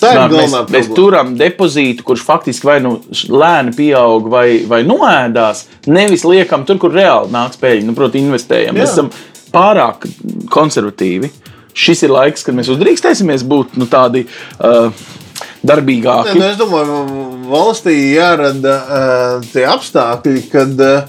Tā 0.00 0.14
ir 0.14 0.16
Sanāk, 0.16 0.30
mēs, 0.32 0.46
galvenā 0.46 0.60
mēs 0.62 0.86
problēma. 0.86 0.96
turam 0.96 1.34
depozītu, 1.36 2.04
kurš 2.06 2.22
faktiski 2.24 2.70
vai 2.70 2.78
nu 2.80 2.94
lēni 3.34 3.74
pieaug, 3.76 4.30
vai, 4.32 4.46
vai 4.70 4.80
noēdās. 4.86 5.66
Nevis 5.90 6.24
liekam 6.24 6.64
tur, 6.68 6.78
kur 6.80 6.94
reāli 6.94 7.34
nāks 7.34 7.60
peļņa. 7.60 7.88
Nu, 7.90 7.96
proti, 7.98 8.22
investējam. 8.22 8.78
Mēs 8.78 8.94
Jā. 8.94 8.94
esam 8.94 9.10
pārāk 9.52 10.06
konservatīvi. 10.52 11.34
Šis 11.76 12.04
ir 12.06 12.14
laiks, 12.14 12.44
kad 12.46 12.56
mēs 12.56 12.70
uzdrīkstēsimies 12.72 13.46
būt 13.46 13.78
nu, 13.80 13.88
tādi 13.90 14.26
uh, 14.26 14.90
Nē, 14.90 15.74
darbīgāki. 15.74 16.36
nu, 16.38 16.46
es 16.48 16.58
domāju, 16.60 17.00
valstī 17.50 17.96
jārada 18.14 18.76
uh, 18.80 19.48
tie 19.52 19.66
apstākļi, 19.68 20.44
kad 20.52 20.84
uh, 20.84 21.08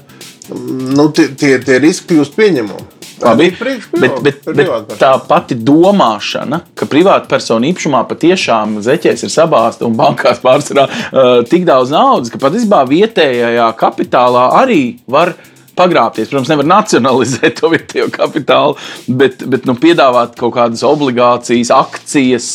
nu, 0.98 1.10
tie, 1.16 1.30
tie, 1.38 1.56
tie 1.64 1.80
riski 1.84 2.14
kļūst 2.14 2.36
pieņemami. 2.38 2.90
Labi, 3.22 3.52
bet, 3.54 4.16
bet, 4.24 4.40
bet 4.58 4.96
tā 4.98 5.12
pati 5.30 5.54
domāšana, 5.54 6.58
ka 6.74 6.88
privātpersonu 6.90 7.70
īpašumā 7.70 8.02
patiešām 8.10 8.80
zeķēs 8.82 9.28
ir 9.28 9.32
sabāzta 9.34 9.86
un 9.86 9.94
bankās 10.00 10.42
pārsvarā 10.42 10.88
uh, 10.90 11.30
tik 11.46 11.68
daudz 11.70 11.94
naudas, 11.94 12.34
ka 12.34 12.42
patiesībā 12.42 12.82
vietējā 12.90 13.68
kapitālā 13.78 14.48
arī 14.64 14.82
var 15.06 15.36
pagrābties. 15.78 16.30
Protams, 16.32 16.52
nevar 16.52 16.68
nacionalizēt 16.70 17.60
to 17.60 17.72
vietējo 17.74 18.08
kapitālu, 18.14 18.78
bet, 19.08 19.44
bet 19.50 19.68
nu, 19.70 19.76
piedāvāt 19.80 20.36
kaut 20.40 20.56
kādas 20.58 20.84
obligācijas, 20.88 21.72
akcijas. 21.76 22.50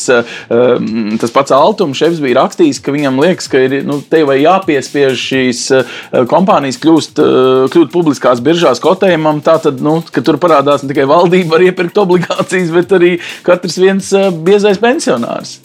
Um, 0.53 1.17
tas 1.21 1.33
pats 1.33 1.55
Altums 1.55 1.99
šefs 1.99 2.21
bija 2.23 2.41
rakstījis, 2.41 2.81
ka 2.83 2.93
viņam 2.95 3.21
liekas, 3.23 3.49
ka 3.51 3.61
ir 3.65 3.79
nu, 3.87 3.99
te 4.01 4.23
vai 4.27 4.39
jāpiespiež 4.43 5.17
šīs 5.17 5.63
uh, 5.75 5.95
kompānijas 6.29 6.79
kļūst, 6.83 7.23
uh, 7.23 7.65
kļūt 7.73 7.93
publiskās 7.93 8.43
biržās 8.45 8.81
kotējumam. 8.83 9.41
Tātad, 9.45 9.81
nu, 9.83 9.99
ka 10.13 10.23
tur 10.25 10.39
parādās 10.41 10.83
ne 10.83 10.91
tikai 10.93 11.07
valdība 11.09 11.57
var 11.57 11.67
iepirkt 11.67 11.97
obligācijas, 12.03 12.71
bet 12.75 12.95
arī 12.97 13.15
katrs 13.47 13.79
viens 13.81 14.11
uh, 14.15 14.29
biezais 14.31 14.81
pensionārs. 14.83 15.57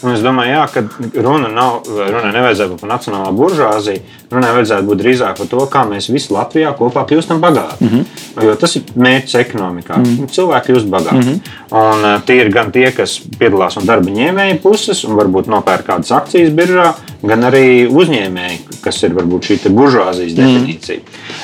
Un 0.00 0.14
es 0.14 0.22
domāju, 0.24 0.54
jā, 0.54 0.64
ka 0.72 0.84
runa 1.20 1.50
nav, 1.52 1.82
runai 1.84 2.32
nevajadzētu 2.32 2.74
būt 2.74 2.84
par 2.84 2.92
nacionālo 2.94 3.32
buržāziju. 3.36 4.18
Runai 4.30 4.52
vajadzētu 4.56 4.86
būt 4.86 5.00
drīzāk 5.02 5.40
par 5.40 5.48
to, 5.50 5.64
kā 5.70 5.82
mēs 5.88 6.08
visi 6.12 6.32
Latvijā 6.32 6.69
kopā 6.78 7.04
kļūstam 7.08 7.40
bagāti. 7.42 7.84
Mm 7.84 7.88
-hmm. 7.88 8.46
Jo 8.46 8.54
tas 8.60 8.76
ir 8.76 8.82
mērķis 8.96 9.34
ekonomikā. 9.40 9.96
Mm 9.96 10.04
-hmm. 10.04 10.30
Cilvēki 10.36 10.72
kļūst 10.72 10.90
bagāti. 10.90 11.14
Mm 11.14 11.22
-hmm. 11.22 11.40
Un 11.82 12.04
uh, 12.04 12.22
tie 12.26 12.36
ir 12.40 12.52
gan 12.52 12.72
tie, 12.72 12.90
kas 12.92 13.20
piedalās 13.38 13.76
no 13.76 13.82
darba 13.86 14.10
ņēmēja 14.10 14.60
puses 14.62 15.04
un 15.04 15.16
varbūt 15.16 15.46
nopērk 15.46 15.86
kādas 15.86 16.10
akcijas 16.10 16.50
biržā, 16.50 16.92
gan 17.22 17.40
arī 17.44 17.88
uzņēmēji, 17.88 18.58
kas 18.80 19.02
ir 19.02 19.14
varbūt 19.14 19.50
šī 19.50 19.58
te 19.62 19.68
buržāzijas 19.68 20.34
definīcija. 20.34 21.00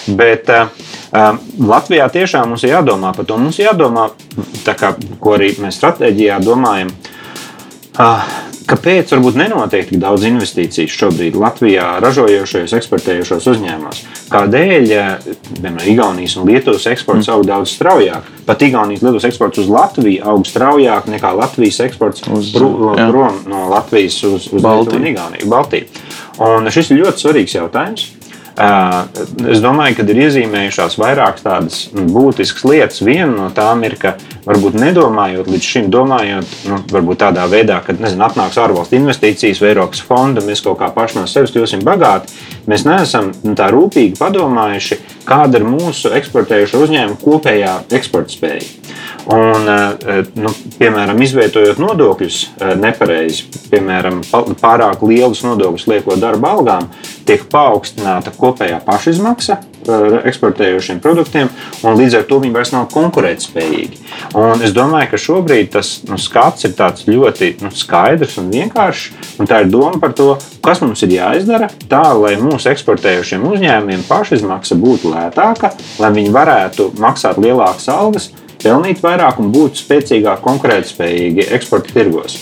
Bet, 0.07 0.49
uh, 0.49 0.69
Um, 1.17 1.39
Latvijā 1.69 2.09
tiešām 2.13 2.49
mums 2.49 2.65
ir 2.65 2.71
jādomā 2.71 3.15
par 3.17 3.25
to. 3.25 3.37
Mums 3.39 3.59
ir 3.59 3.67
jādomā, 3.67 4.11
kā, 4.65 4.95
ko 5.21 5.33
arī 5.33 5.55
mēs 5.59 5.79
stratēģijā 5.79 6.41
domājam, 6.45 6.91
Ah, 7.97 8.29
Kāpēc 8.67 9.13
varbūt 9.15 9.37
nenotiek 9.39 9.87
tik 9.87 10.01
daudz 10.03 10.25
investīciju 10.27 10.91
šobrīd 10.91 11.37
Latvijā 11.39 11.85
ražojošajos, 12.03 12.73
eksportējošos 12.81 13.47
uzņēmumos? 13.53 14.01
Kādēļ 14.33 14.89
piemēram, 15.61 15.85
Igaunijas 15.93 16.35
un 16.41 16.51
Lietuvas 16.51 16.89
eksports 16.91 17.31
aug 17.31 17.47
daudz 17.47 17.77
straujāk? 17.77 18.27
Pat 18.49 18.65
Igaunijas 18.67 19.05
un 19.05 19.11
Lietuvas 19.13 19.29
eksports 19.31 19.63
uz 19.63 19.71
Latviju 19.71 20.27
aug 20.33 20.43
straujāk 20.51 21.07
nekā 21.15 21.31
Latvijas 21.39 21.79
eksports 21.87 22.27
Uz, 22.27 22.51
jā. 22.57 23.07
prom 23.13 23.39
no 23.47 23.69
Latvijas 23.71 24.19
uz, 24.27 24.51
uz 24.51 24.63
Baltiju. 24.63 24.99
Lietuvu 24.99 25.03
un 25.03 25.09
Igauniju, 25.13 25.51
Baltiju. 25.53 26.05
Un 26.43 26.71
šis 26.75 26.91
ir 26.91 27.05
ļoti 27.05 27.23
svarīgs 27.23 27.55
jautājums. 27.61 28.09
Es 28.57 29.61
domāju, 29.61 29.99
ka 29.99 30.05
ir 30.09 30.19
iezīmējušās 30.25 30.95
vairākas 30.97 31.45
tādas 31.45 31.81
mm, 31.91 32.07
būtiskas 32.15 32.65
lietas. 32.65 33.03
Viena 33.05 33.29
no 33.35 33.49
tām 33.53 33.85
ir, 33.85 33.99
ka 34.01 34.15
varbūt 34.47 34.79
nedomājot 34.81 35.51
līdz 35.53 35.69
šim, 35.75 35.91
domājot 35.93 36.55
nu, 36.71 36.79
tādā 37.21 37.45
veidā, 37.53 37.83
ka 37.85 37.93
nezinu, 37.99 38.25
atnāks 38.25 38.57
ārvalstu 38.63 38.97
investīcijas 38.97 39.61
vai 39.61 39.75
Eiropas 39.75 40.01
fonda, 40.01 40.45
mēs 40.45 40.65
kaut 40.65 40.81
kā 40.81 40.89
paši 40.95 41.21
no 41.21 41.27
sevis 41.29 41.53
kļūsim 41.53 41.85
bagāti. 41.85 42.33
Mēs 42.67 42.87
neesam 42.87 43.31
nu, 43.45 43.55
tā 43.59 43.69
rūpīgi 43.71 44.17
padomājuši, 44.19 44.99
kāda 45.27 45.61
ir 45.61 45.69
mūsu 45.69 46.11
eksportējuša 46.19 46.81
uzņēmuma 46.83 47.21
kopējā 47.23 47.75
eksporta 47.99 48.35
spēja. 48.35 48.67
Un, 49.27 49.67
eh, 49.71 50.29
nu, 50.39 50.53
piemēram, 50.79 51.19
izvietojot 51.23 51.81
nodokļus 51.83 52.41
eh, 52.47 52.75
nepareizi, 52.79 53.49
piemēram, 53.73 54.21
pārāk 54.61 55.03
lielus 55.07 55.43
nodokļus 55.47 55.89
liekot 55.91 56.23
darba 56.23 56.55
algām, 56.55 56.91
tiek 57.27 57.43
paaugstināta 57.51 58.35
kopējā 58.39 58.79
pašizmaksa 58.87 59.59
eksportējošiem 59.87 61.01
produktiem, 61.05 61.51
un 61.83 61.99
līdz 61.99 62.21
ar 62.21 62.27
to 62.29 62.41
viņi 62.43 62.55
vairs 62.55 62.73
nav 62.75 62.89
konkurētspējīgi. 62.95 64.01
Un 64.39 64.65
es 64.67 64.75
domāju, 64.77 65.11
ka 65.13 65.21
šobrīd 65.21 65.71
tas 65.77 65.93
nu, 66.09 66.19
skats 66.21 66.67
ir 66.69 66.75
ļoti 67.11 67.53
nu, 67.65 67.71
skaidrs 67.75 68.39
un 68.43 68.51
vienkāršs, 68.55 69.37
un 69.41 69.51
tā 69.51 69.63
ir 69.65 69.71
doma 69.73 70.01
par 70.03 70.17
to, 70.17 70.35
kas 70.65 70.83
mums 70.83 71.03
ir 71.07 71.17
jāizdara 71.17 71.71
tā, 71.91 72.05
lai 72.19 72.35
mūsu 72.41 72.71
eksportējošiem 72.73 73.47
uzņēmumiem 73.47 74.03
pašizmaksa 74.09 74.79
būtu 74.81 75.13
lētāka, 75.15 75.73
lai 76.03 76.13
viņi 76.17 76.35
varētu 76.35 76.91
maksāt 77.03 77.41
lielākas 77.43 77.89
algas 77.93 78.33
pelnīt 78.63 79.03
vairāk 79.05 79.41
un 79.43 79.53
būt 79.55 79.81
spēcīgāk 79.83 80.43
konkurētspējīgi 80.45 81.51
eksporta 81.57 81.95
tirgos. 81.95 82.39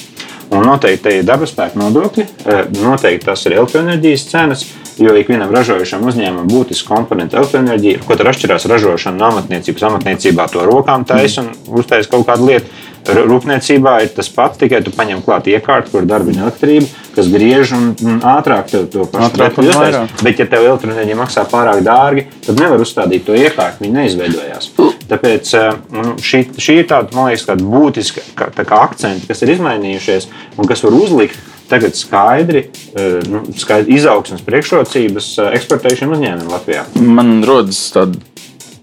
Un 0.54 0.66
noteikti 0.68 1.02
te 1.02 1.12
ir 1.18 1.26
dabas 1.26 1.50
spēka 1.54 1.80
nodokļi, 1.80 2.24
eh, 2.46 2.64
noteikti 2.84 3.26
tas 3.26 3.44
ir 3.46 3.56
elektroenerģijas 3.56 4.26
cenas, 4.30 4.64
jo 4.98 5.14
ikvienam 5.18 5.52
ražojušam 5.54 6.06
uzņēmumam 6.08 6.48
būtisks 6.50 6.86
komponents 6.88 7.34
elektroenerģija, 7.34 8.02
ko 8.06 8.16
tur 8.18 8.30
atšķirās 8.30 8.66
ražošana 8.70 9.18
no 9.18 9.30
amatniecības. 9.32 9.86
Amatniecībā 9.90 10.48
to 10.52 10.64
rokām 10.68 11.06
taisa 11.08 11.44
un 11.44 11.80
uztaisa 11.80 12.10
kaut 12.12 12.26
kādu 12.28 12.50
lietu. 12.50 12.82
Rūpniecībā 13.04 13.98
ir 14.00 14.12
tas 14.16 14.30
pats, 14.32 14.56
tikai 14.56 14.78
tu 14.80 14.88
paņem 14.94 15.20
klāt 15.26 15.50
iekārtu, 15.52 15.90
kur 15.92 16.06
darbina 16.08 16.46
elektrību, 16.46 16.86
kas 17.12 17.28
griež 17.28 17.74
un, 17.76 17.90
un 18.00 18.22
ātrāk 18.24 18.70
tev 18.70 18.86
to 18.92 19.04
pašu 19.12 19.60
lietu. 19.60 20.06
Bet, 20.24 20.40
ja 20.40 20.46
tev 20.48 20.64
elektroenerģija 20.70 21.18
maksā 21.18 21.44
pārāk 21.50 21.82
dārgi, 21.84 22.24
tad 22.46 22.62
nevar 22.62 22.80
uzstādīt 22.80 23.26
to 23.26 23.36
iekārtu. 23.36 23.84
Viņa 23.84 23.98
neizveidojās. 23.98 24.70
Tāpēc 25.10 25.52
eh, 25.60 25.82
šī, 26.24 26.40
šī 26.56 26.78
ir 26.80 26.88
tāda, 26.94 27.12
man 27.12 27.28
liekas, 27.28 27.44
tāda 27.50 27.68
būtiska 27.74 28.48
tā 28.56 28.64
kā 28.64 28.80
akcenti, 28.86 29.28
kas 29.28 29.44
ir 29.44 29.52
izmainījušies 29.58 30.30
un 30.56 30.70
kas 30.70 30.86
var 30.86 30.96
uzlikt 30.96 31.52
tagad 31.74 31.96
skaidri, 31.98 32.68
eh, 32.94 33.18
nu, 33.30 33.42
skaidri 33.58 33.98
izaugsmas 33.98 34.44
priekšrocības 34.46 35.32
eh, 35.38 35.56
eksportējušiem 35.58 36.14
uzņēmumiem 36.14 36.54
Latvijā. 36.54 36.86
Man 37.02 37.40
rodas 37.46 37.80
tāda 37.94 38.20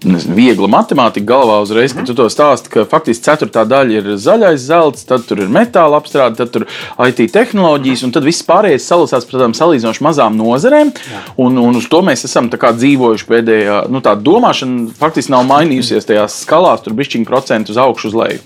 nezinu, 0.04 0.34
viegla 0.36 0.68
matemātika 0.70 1.24
galvā 1.30 1.60
uzreiz, 1.62 1.94
kad 1.94 2.08
tu 2.08 2.16
to 2.18 2.26
stāsti, 2.32 2.70
ka 2.72 2.84
faktiski 2.90 3.24
ceturtā 3.24 3.64
daļa 3.68 4.00
ir 4.00 4.08
zaļais 4.20 4.64
zelts, 4.66 5.06
tad 5.08 5.24
tur 5.28 5.44
ir 5.44 5.52
metāla 5.52 6.00
apstrāde, 6.02 6.36
tad 6.40 6.52
tur 6.54 6.66
IT 7.06 7.22
tehnoloģijas, 7.32 8.04
un 8.06 8.14
tad 8.14 8.26
viss 8.26 8.44
pārējais 8.46 8.88
salasās 8.88 9.26
par 9.28 9.38
tādām 9.38 9.56
salīdzinoši 9.56 10.04
mazām 10.04 10.36
nozarēm. 10.40 10.92
Un, 11.40 11.60
un 11.62 11.78
uz 11.78 11.88
to 11.92 12.02
mēs 12.04 12.26
esam 12.28 12.50
dzīvojuši 12.52 13.28
pēdējā, 13.30 13.78
nu 13.92 14.02
tā 14.04 14.16
domāšana 14.18 14.90
faktiski 14.98 15.32
nav 15.32 15.46
mainījusies 15.48 16.08
tajās 16.08 16.42
skalās, 16.44 16.82
tur 16.84 16.98
bišķiņu 16.98 17.28
procentu 17.28 17.72
uz 17.72 17.80
augšu, 17.80 18.12
uz 18.12 18.18
leju. 18.24 18.42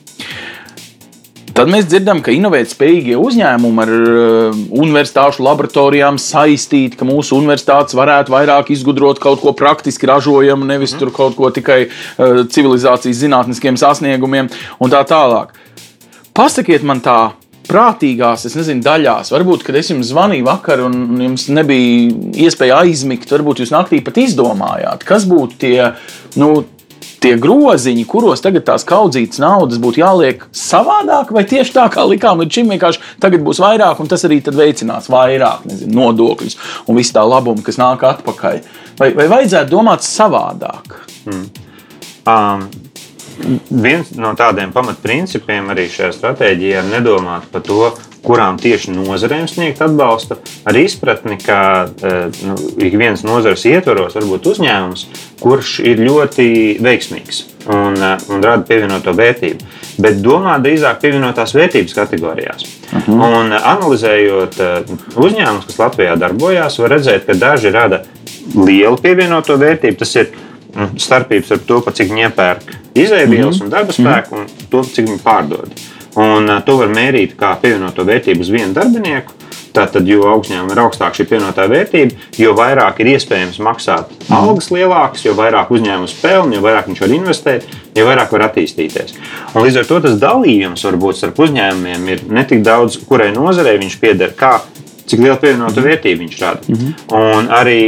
Tad 1.57 1.71
mēs 1.73 1.87
dzirdam, 1.88 2.19
ka 2.21 2.35
inovētspējīgie 2.37 3.14
uzņēmumi 3.16 3.81
ar 3.81 3.90
uh, 3.97 4.57
universitāšu 4.77 5.40
laboratorijām 5.40 6.19
saistīti, 6.21 6.99
ka 7.01 7.09
mūsu 7.09 7.38
universitātes 7.38 7.97
varētu 7.97 8.35
vairāk 8.35 8.75
izgudrot 8.75 9.23
kaut 9.23 9.40
ko 9.40 9.55
praktiski 9.57 10.11
ražojamu, 10.11 10.69
nevis 10.69 10.92
tur 11.01 11.09
kaut 11.16 11.33
ko 11.38 11.49
tikai 11.57 11.87
uh, 11.87 12.42
civilizācijas 12.53 13.23
zinātniskiem 13.23 13.81
sasniegumiem 13.81 14.53
un 14.53 14.92
tā 14.92 15.01
tālāk. 15.09 15.57
Pasakiet 16.37 16.85
man 16.85 17.01
tā. 17.01 17.33
Prātīgās, 17.66 18.45
es 18.47 18.53
nezinu, 18.55 18.85
daļās. 18.85 19.33
Varbūt, 19.33 19.64
kad 19.66 19.81
es 19.81 19.88
jums 19.90 20.12
zvanīju 20.12 20.45
vakar, 20.47 20.85
un 20.87 21.16
jums 21.25 21.49
nebija 21.51 22.12
iespēja 22.45 22.85
aizmigt, 22.85 23.33
varbūt 23.33 23.64
jūs 23.64 23.73
naktī 23.75 24.05
pat 24.05 24.21
izdomājāt, 24.23 25.09
kas 25.09 25.25
būtu 25.27 25.59
tie, 25.64 25.81
nu, 26.38 26.53
tie 27.27 27.37
groziņi, 27.43 28.07
kuros 28.09 28.43
tagad 28.45 28.67
tās 28.69 28.87
kaudzītas 28.87 29.41
naudas 29.43 29.81
būtu 29.83 30.03
jāliek 30.03 30.47
savādāk, 30.55 31.33
vai 31.35 31.45
tieši 31.49 31.75
tā 31.77 31.87
kā 31.93 32.07
likām 32.07 32.41
līdz 32.43 32.59
šim, 32.59 32.73
vienkārši 32.75 33.03
tagad 33.23 33.45
būs 33.47 33.61
vairāk, 33.62 34.01
un 34.03 34.11
tas 34.11 34.25
arī 34.29 34.41
veicinās 34.47 35.11
vairāk 35.12 35.67
nezinu, 35.69 35.95
nodokļus 35.99 36.59
un 36.87 36.99
visu 36.99 37.17
tā 37.17 37.25
labumu, 37.27 37.65
kas 37.67 37.81
nāk 37.83 38.05
atpakaļ. 38.07 38.61
Vai, 39.01 39.12
vai 39.17 39.29
vajadzētu 39.33 39.73
domāt 39.75 40.07
savādāk? 40.07 41.01
Um, 42.27 42.69
viens 43.71 44.12
no 44.17 44.33
tādiem 44.39 44.73
pamatprincipiem 44.75 45.73
arī 45.75 45.89
šajā 45.93 46.15
stratēģijā 46.17 46.83
ir 46.83 46.93
nedomāt 46.95 47.51
par 47.53 47.65
to, 47.67 47.91
kurām 48.27 48.59
tieši 48.61 48.95
nozarēm 48.95 49.47
sniegt 49.51 49.83
atbalstu, 49.85 50.39
ar 50.67 50.79
izpratni, 50.81 51.39
ka 51.43 51.59
eh, 51.87 52.27
nu, 52.47 52.57
ik 52.83 52.97
viens 52.99 53.23
nozares 53.27 53.65
ietvaros 53.69 54.17
var 54.19 54.27
būt 54.27 54.49
uzņēmums, 54.53 55.05
kurš 55.43 55.79
ir 55.87 56.03
ļoti 56.03 56.49
veiksmīgs 56.83 57.43
un, 57.71 57.95
eh, 57.95 58.17
un 58.33 58.43
rada 58.45 58.67
pievienoto 58.67 59.15
vērtību. 59.17 59.71
Bet 60.03 60.19
domā 60.25 60.59
drīzāk 60.62 61.01
pievienotās 61.05 61.55
vērtības 61.57 61.95
kategorijās. 61.97 62.67
Uh 62.93 63.07
-huh. 63.07 63.23
Un 63.39 63.53
analizējot 63.57 64.61
eh, 64.61 64.97
uzņēmumus, 65.15 65.71
kas 65.71 65.79
Latvijā 65.79 66.17
darbojas, 66.19 66.79
var 66.79 66.97
redzēt, 66.97 67.27
ka 67.27 67.35
daži 67.35 67.71
rada 67.71 68.03
lielu 68.55 68.97
pievienoto 68.97 69.57
vērtību. 69.57 69.99
Tas 69.99 70.17
ir 70.17 70.33
nu, 70.75 70.91
starpības 70.99 71.53
ar 71.53 71.59
to, 71.67 71.83
cik 71.93 72.11
viņi 72.11 72.29
iepērk 72.29 72.73
izēvielas 72.95 73.57
mm 73.57 73.61
-hmm. 73.61 73.65
un 73.65 73.71
darba 73.71 73.93
spēku, 73.93 74.35
un 74.41 74.47
to, 74.71 74.83
cik 74.83 75.07
viņi 75.07 75.23
pārdod. 75.23 75.71
Un 76.17 76.49
uh, 76.49 76.63
to 76.65 76.79
var 76.81 76.93
mērīt 76.93 77.37
kā 77.39 77.55
pievienoto 77.61 78.07
vērtību 78.09 78.45
uz 78.45 78.53
vienu 78.53 78.73
darbinieku. 78.77 79.35
Tātad, 79.77 80.07
jo 80.09 80.25
uzņēmumam 80.25 80.73
ir 80.73 80.79
augstāka 80.87 81.19
šī 81.19 81.27
pievienotā 81.29 81.67
vērtība, 81.69 82.17
jo 82.41 82.55
vairāk 82.57 83.03
ir 83.03 83.11
iespējams 83.13 83.59
maksāt 83.61 84.15
algas 84.33 84.71
lielākas, 84.73 85.27
jo 85.27 85.35
vairāk 85.37 85.69
uzņēmums 85.77 86.15
pelna, 86.23 86.57
jo 86.57 86.63
vairāk 86.65 86.89
viņš 86.89 87.03
var 87.05 87.13
investēt, 87.19 87.67
jo 87.99 88.07
vairāk 88.09 88.33
var 88.33 88.47
attīstīties. 88.47 89.19
Un 89.53 89.67
līdz 89.67 89.83
ar 89.83 89.91
to 89.91 90.01
tas 90.07 90.17
dalījums 90.23 90.87
varbūt 90.89 91.21
starp 91.21 91.43
uzņēmumiem 91.45 92.09
ir 92.14 92.25
ne 92.33 92.47
tik 92.49 92.64
daudz, 92.64 92.97
kurai 93.05 93.29
nozarei 93.37 93.77
viņš 93.83 93.99
pieder, 94.01 94.33
kā 94.39 94.55
cik 95.07 95.23
lielu 95.23 95.37
pievienotu 95.43 95.85
vērtību 95.85 96.25
viņš 96.25 96.41
rada. 96.41 96.61
Mm 96.69 96.75
-hmm. 96.75 96.95
Un 97.39 97.49
arī 97.49 97.81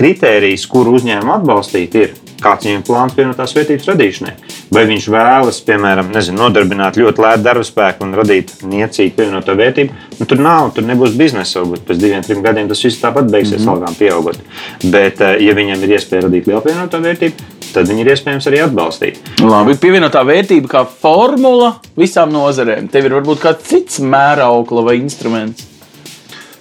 kritērijs, 0.00 0.66
kuru 0.66 0.98
uzņēmumu 0.98 1.34
atbalstīt, 1.34 1.94
ir 1.94 2.10
kāds 2.40 2.66
viņam 2.66 2.84
plāns 2.86 3.14
pievienotās 3.16 3.54
vērtības 3.56 3.88
radīšanai. 3.90 4.32
Vai 4.74 4.84
viņš 4.88 5.08
vēlas, 5.12 5.60
piemēram, 5.66 6.10
nezinu, 6.14 6.38
nodarbināt 6.44 6.98
ļoti 7.00 7.24
lētu 7.24 7.44
darba 7.44 7.64
spēku 7.66 8.06
un 8.06 8.14
radīt 8.14 8.52
niecīgu 8.62 9.14
pievienoto 9.16 9.54
vērtību, 9.58 9.96
nu, 10.18 10.26
tur 10.26 10.42
nav, 10.42 10.70
tur 10.74 10.86
nebūs 10.88 11.16
biznesa. 11.18 11.60
Varbūt 11.60 11.86
pēc 11.88 12.00
diviem, 12.00 12.22
trim 12.26 12.42
gadiem 12.42 12.68
tas 12.68 12.84
viss 12.84 13.02
tāpat 13.02 13.30
beigsies, 13.30 13.60
mm 13.60 13.66
-hmm. 13.66 13.72
algām 13.72 13.94
pieaugot. 13.98 14.38
Bet, 14.84 15.20
eh, 15.20 15.36
ja 15.46 15.54
viņam 15.54 15.82
ir 15.84 15.96
iespēja 15.98 16.26
radīt 16.28 16.46
lielu 16.46 16.60
pievienoto 16.60 17.00
vērtību, 17.00 17.34
tad 17.72 17.88
viņi 17.88 18.00
ir 18.00 18.12
iespējams 18.14 18.46
arī 18.46 18.62
atbalstīt. 18.64 19.18
Labi, 19.42 19.74
pievienotā 19.74 20.24
vērtība 20.26 20.68
kā 20.68 20.86
formula 20.86 21.74
visām 21.96 22.32
nozarēm. 22.32 22.88
Tev 22.90 23.04
ir 23.04 23.18
varbūt 23.20 23.42
kāds 23.42 23.68
cits 23.68 24.00
mēraukla 24.00 24.84
vai 24.84 24.96
instruments. 24.96 25.69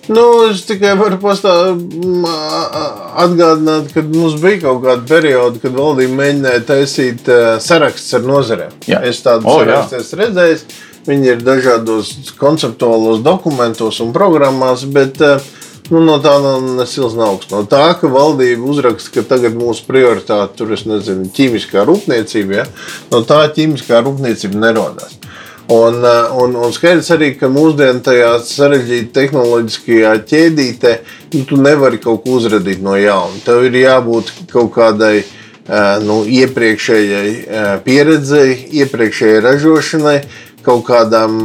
Nu, 0.09 0.23
es 0.49 0.63
tikai 0.65 0.95
varu 0.97 1.19
pastāv, 1.21 1.77
atgādināt, 3.21 3.91
ka 3.93 4.01
mums 4.07 4.39
bija 4.41 4.63
kaut 4.63 4.81
kāda 4.87 5.05
perioda, 5.09 5.61
kad 5.61 5.75
valdība 5.77 6.17
mēģināja 6.17 6.63
taisīt 6.65 7.29
sarakstus 7.61 8.17
ar 8.17 8.25
nozarēm. 8.25 8.73
Es 9.05 9.21
tādu 9.25 9.45
oh, 9.45 9.61
sarakstu 9.61 9.99
esmu 9.99 10.21
redzējis. 10.23 10.65
Viņi 11.09 11.29
ir 11.31 11.39
dažādos 11.45 12.11
konceptuālos 12.37 13.21
dokumentos 13.25 14.01
un 14.03 14.11
programmās, 14.13 14.83
bet 14.93 15.21
nu, 15.21 16.01
no 16.05 16.17
tā 16.21 16.35
nav 16.41 16.81
augsts. 16.81 17.53
No 17.53 17.63
tā, 17.69 17.85
ka 18.01 18.09
valdība 18.11 18.65
uzraksta, 18.69 19.13
ka 19.15 19.25
tagad 19.35 19.57
mūsu 19.57 19.85
prioritāte 19.87 20.57
tur 20.59 20.73
ir 20.73 20.83
ķīmiskā 21.37 21.85
rūpniecība, 21.85 22.59
ja? 22.63 22.67
no 23.13 23.21
tā 23.29 23.43
ķīmiskā 23.55 24.01
rūpniecība 24.05 24.65
nerodās. 24.67 25.19
Un, 25.71 26.03
eh, 26.03 26.31
un, 26.41 26.55
un 26.57 26.71
skaidrs 26.73 27.11
arī, 27.13 27.27
ka 27.37 27.45
mūsdienās 27.53 28.01
tajā 28.07 28.29
sarežģītā 28.41 29.11
tehnoloģiskajā 29.13 30.13
ķēdītē 30.31 30.93
nu, 31.35 31.41
tu 31.45 31.59
nevari 31.61 31.99
kaut 32.01 32.23
ko 32.23 32.39
uzradīt 32.39 32.81
no 32.81 32.95
jauna. 32.97 33.37
Tev 33.45 33.67
ir 33.67 33.77
jābūt 33.77 34.31
kaut 34.49 34.71
kādai 34.73 35.19
eh, 35.21 35.99
nu, 36.01 36.23
iepriekšējai 36.25 37.35
eh, 37.37 37.69
pieredzei, 37.85 38.55
iepriekšējai 38.81 39.43
ražošanai, 39.45 40.15
kaut 40.65 40.87
kādām, 40.89 41.37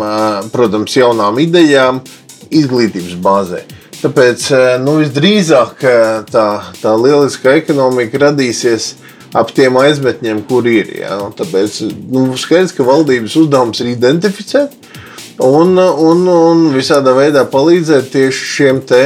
protams, 0.53 0.97
jaunām 0.97 1.37
idejām, 1.45 2.01
izglītības 2.49 3.15
bāzē. 3.23 3.61
Tāpēc 4.01 4.49
nu, 4.83 4.97
visdrīzāk 5.05 5.85
tā, 6.33 6.49
tā 6.81 6.97
lieliskā 6.99 7.55
ekonomika 7.61 8.19
radīsies 8.25 8.89
ap 9.35 9.51
tiem 9.55 9.77
aizmetņiem, 9.81 10.45
kur 10.49 10.67
ir. 10.71 10.91
Ja? 11.03 11.19
Un 11.27 11.35
tāpēc 11.37 11.81
nu, 12.13 12.27
skaidrs, 12.41 12.75
ka 12.77 12.87
valdības 12.87 13.37
uzdevums 13.43 13.83
ir 13.83 13.93
identificēt 13.95 14.77
un, 15.43 15.77
un, 15.79 16.27
un 16.31 16.69
visādā 16.75 17.15
veidā 17.17 17.45
palīdzēt 17.51 18.13
tieši 18.15 18.51
šiem 18.55 18.85
te 18.87 19.03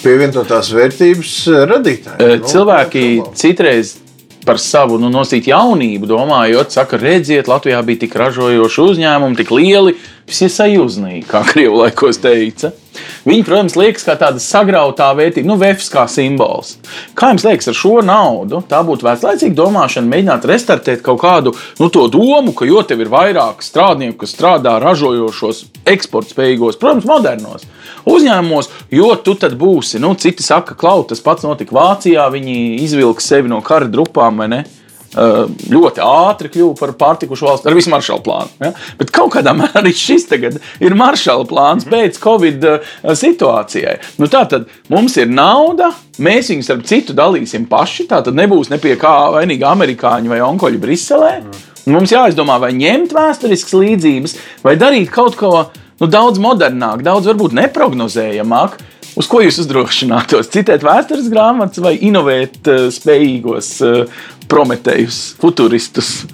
pievienotās 0.00 0.72
vērtības 0.72 1.34
radītājiem. 1.68 2.40
Nu, 2.40 2.48
Cilvēki 2.48 3.04
nu, 3.18 3.28
citreiz 3.36 3.98
par 4.44 4.60
savu 4.60 4.98
nu, 5.00 5.08
nosīt 5.12 5.48
jaunību, 5.48 6.08
domājot, 6.08 6.72
saka, 6.72 6.98
redziet, 7.00 7.48
Latvijā 7.48 7.80
bija 7.84 8.04
tik 8.04 8.16
ražojoši 8.20 8.82
uzņēmumi, 8.84 9.38
tik 9.40 9.52
lieli, 9.56 9.96
visi 10.28 10.50
sajūznīgi, 10.52 11.24
kā 11.30 11.44
Krievu 11.48 11.80
laikos 11.80 12.20
teica. 12.20 12.72
Viņi, 13.24 13.44
protams, 13.46 13.76
liekas 13.78 14.06
kā 14.06 14.16
tāda 14.20 14.42
sagrautā 14.42 15.10
vērtība, 15.16 15.48
nu, 15.48 15.58
vefs 15.60 15.90
kā 15.92 16.06
simbols. 16.10 16.76
Kā 17.18 17.32
jums 17.32 17.46
liekas, 17.46 17.70
ar 17.72 17.78
šo 17.78 17.94
naudu 18.06 18.62
tā 18.70 18.82
būtu 18.86 19.06
vērtlaicīga 19.06 19.58
domāšana, 19.58 20.10
mēģināt 20.10 20.48
restartēt 20.50 21.04
kaut 21.04 21.22
kādu 21.24 21.54
nu, 21.80 21.90
to 21.90 22.06
domu, 22.12 22.54
ka 22.56 22.68
jo 22.68 22.82
tev 22.86 23.04
ir 23.04 23.12
vairāk 23.12 23.64
strādnieku, 23.64 24.20
kas 24.24 24.36
strādā 24.36 24.76
ražojošos, 24.82 25.64
eksportspējīgos, 25.94 26.80
protams, 26.80 27.08
modernos 27.08 27.68
uzņēmumos, 28.08 28.70
jo 28.92 29.10
tu 29.24 29.34
tad 29.40 29.56
būsi, 29.58 30.00
nu, 30.02 30.12
citi 30.20 30.44
saka, 30.44 30.76
klau, 30.78 31.02
tas 31.08 31.22
pats 31.24 31.46
notika 31.46 31.76
Vācijā, 31.76 32.26
viņi 32.32 32.56
izvilka 32.84 33.24
sevi 33.24 33.52
no 33.52 33.60
kara 33.64 33.88
drupām 33.90 34.42
vai 34.42 34.50
ne? 34.52 34.64
Eh, 35.14 35.44
ļoti 35.70 36.02
ātri 36.02 36.48
kļuva 36.50 36.74
par 36.80 36.92
pārtikušu 36.98 37.46
valsti 37.46 37.68
ar 37.70 37.76
visu 37.76 37.90
maršalu 37.92 38.22
plānu. 38.24 38.50
Ja? 38.64 38.72
Bet 38.98 39.12
kaut 39.14 39.30
kādā 39.36 39.52
mērā 39.54 39.84
arī 39.84 39.92
šis 39.94 40.26
ir 40.34 40.96
maršalu 40.98 41.46
plāns 41.50 41.86
pēc 41.86 42.18
Covid 42.22 42.66
eh, 42.66 42.88
situācijai. 43.14 44.00
Nu, 44.18 44.26
tā 44.30 44.42
tad 44.50 44.66
mums 44.90 45.14
ir 45.20 45.30
nauda, 45.30 45.92
mēs 46.18 46.50
viņus 46.50 46.72
ar 46.74 46.82
citu 46.88 47.14
dalīsim 47.14 47.68
paši. 47.70 48.08
Tā 48.10 48.24
tad 48.26 48.34
nebūs 48.34 48.72
ne 48.72 48.80
pie 48.82 48.96
kā 48.98 49.14
vainīga 49.36 49.70
amerikāņi 49.70 50.32
vai 50.32 50.40
onkoļi 50.42 50.82
Briselē. 50.82 51.36
Mums 51.84 52.14
jāizdomā, 52.14 52.58
vai 52.58 52.72
ņemt 52.74 53.14
vēsturiskas 53.14 53.76
līdzības, 53.76 54.36
vai 54.64 54.74
darīt 54.80 55.12
kaut 55.14 55.38
ko 55.38 55.52
nu, 56.00 56.08
daudz 56.10 56.40
modernāk, 56.42 57.04
daudz 57.06 57.28
varbūt 57.30 57.54
neparedzējamāk. 57.60 58.80
Uz 59.14 59.28
ko 59.30 59.38
jūs 59.44 59.60
uzdrošinātos? 59.62 60.48
Citēt 60.50 60.82
vēstures 60.82 61.28
grāmatas 61.30 61.78
vai 61.82 61.92
inovēt 62.02 62.66
uh, 62.66 62.88
spējīgos 62.90 63.68
uh, 63.86 64.24
prometējus, 64.50 65.20
futuristus? 65.40 66.24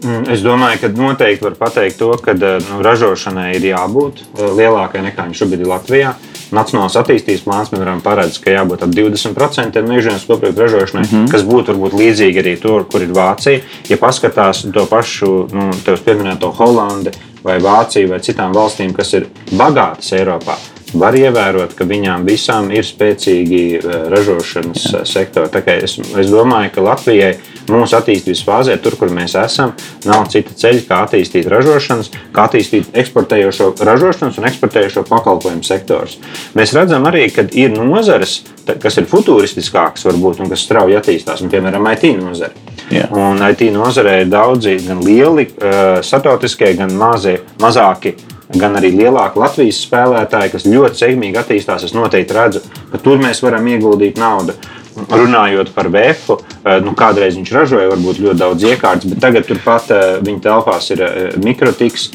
Mm, 0.00 0.24
es 0.32 0.40
domāju, 0.40 0.80
ka 0.80 0.88
noteikti 0.96 1.44
var 1.44 1.56
pateikt 1.60 1.98
to, 2.00 2.08
ka 2.24 2.32
eh, 2.32 2.58
nu, 2.64 2.80
ražošanai 2.84 3.50
ir 3.58 3.66
jābūt 3.74 4.22
lielākai 4.56 5.02
nekā 5.04 5.26
viņa 5.28 5.40
šobrīd 5.42 5.64
ir 5.64 5.70
Latvijā. 5.70 6.12
Nacionālās 6.56 6.96
attīstības 6.98 7.44
plāns, 7.44 7.68
piemēram, 7.70 8.00
paredz, 8.02 8.40
ka 8.42 8.54
jābūt 8.54 8.82
ap 8.86 8.94
20% 8.96 9.82
mežģīnas 9.86 10.24
kopīgu 10.26 10.64
ražošanai, 10.64 11.04
mm 11.04 11.10
-hmm. 11.12 11.30
kas 11.30 11.44
būtu 11.46 11.74
varbūt 11.74 11.98
līdzīgi 12.00 12.42
arī 12.42 12.56
tur, 12.62 12.88
kur 12.90 13.04
ir 13.04 13.12
Vācija. 13.14 13.60
Ja 13.88 13.96
paskatās 14.00 14.64
to 14.72 14.86
pašu, 14.86 15.48
nu, 15.52 15.70
tevis 15.84 16.00
pieminēto 16.00 16.50
Holandi 16.58 17.12
vai 17.44 17.60
Vāciju 17.60 18.10
vai 18.10 18.20
citām 18.20 18.52
valstīm, 18.56 18.92
kas 18.96 19.12
ir 19.12 19.28
bagātas 19.52 20.12
Eiropā, 20.12 20.56
var 20.98 21.16
ievērot, 21.18 21.74
ka 21.78 21.86
viņām 21.88 22.24
visām 22.26 22.70
ir 22.74 22.86
spēcīgi 22.86 23.62
eh, 23.78 23.96
ražošanas 24.12 24.84
Jā. 24.86 25.00
Eh, 25.00 25.06
sektori. 25.08 25.76
Es, 25.80 25.96
es 25.98 26.30
domāju, 26.32 26.72
ka 26.74 26.84
Latvijai 26.84 27.32
mūsu 27.70 27.96
attīstības 27.98 28.42
fāzē, 28.46 28.76
tur, 28.82 28.96
kur 28.98 29.12
mēs 29.14 29.36
esam, 29.38 29.74
nav 30.08 30.26
cita 30.32 30.54
ceļa, 30.58 30.82
kā 30.88 31.02
attīstīt 31.06 31.46
ražošanas, 31.50 32.10
kā 32.34 32.46
attīstīt 32.48 32.90
eksportējošo 33.02 33.72
ražošanas 33.86 34.40
un 34.40 34.48
eksportējošo 34.50 35.04
pakalpojumu 35.10 35.66
sektors. 35.66 36.18
Mēs 36.58 36.74
redzam 36.76 37.06
arī, 37.10 37.28
ka 37.34 37.46
ir 37.54 37.76
nozares, 37.76 38.40
kas 38.82 38.98
ir 38.98 39.06
futūristiskākas, 39.10 40.08
varbūt, 40.08 40.42
un 40.42 40.50
kas 40.50 40.66
strauji 40.66 40.98
attīstās, 40.98 41.44
un, 41.44 41.52
piemēram, 41.52 41.86
IT 41.94 42.10
nozare. 42.18 42.66
Jā. 42.90 43.06
Un 43.14 43.38
IT 43.46 43.68
nozarē 43.70 44.20
ir 44.24 44.32
daudzi 44.32 44.80
gan 44.82 45.04
lieli, 45.06 45.46
uh, 45.60 46.00
startautiskie, 46.02 46.72
gan 46.80 46.94
mazie, 46.98 47.38
mazāki 47.62 48.16
gan 48.58 48.76
arī 48.78 48.90
lielāki 48.96 49.40
Latvijas 49.40 49.80
spēlētāji, 49.86 50.52
kas 50.54 50.66
ļoti 50.66 51.04
sekmīgi 51.04 51.40
attīstās. 51.40 51.86
Es 51.86 51.94
noteikti 51.96 52.36
redzu, 52.36 52.62
ka 52.90 53.00
tur 53.02 53.20
mēs 53.22 53.42
varam 53.44 53.68
ieguldīt 53.70 54.18
naudu. 54.20 54.56
Runājot 54.90 55.70
par 55.72 55.86
VF, 55.88 56.32
eh, 56.34 56.80
nu, 56.82 56.92
kādreiz 56.98 57.36
viņš 57.38 57.52
ražoja 57.54 57.92
varbūt 57.92 58.18
ļoti 58.20 58.40
daudz 58.40 58.64
iekārtas, 58.66 59.06
bet 59.08 59.20
tagad 59.22 59.46
turpat 59.46 59.92
eh, 59.94 60.06
viņa 60.26 60.42
telpās 60.44 60.90
ir 60.90 61.04
eh, 61.06 61.18
mikrotiks, 61.40 62.10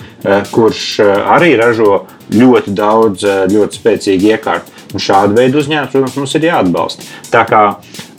kurš 0.52 0.84
arī 1.06 1.52
ražo 1.60 2.00
ļoti 2.34 2.72
daudz, 2.74 3.26
ļoti 3.52 3.78
spēcīgu 3.78 4.32
iekārtu. 4.34 4.74
Un 4.96 5.04
šādu 5.04 5.38
veidu 5.38 5.60
uzņēmums, 5.62 5.92
protams, 5.94 6.16
mums 6.18 6.34
ir 6.40 6.48
jāatbalsta. 6.48 7.06
Tā 7.30 7.44
kā 7.46 7.62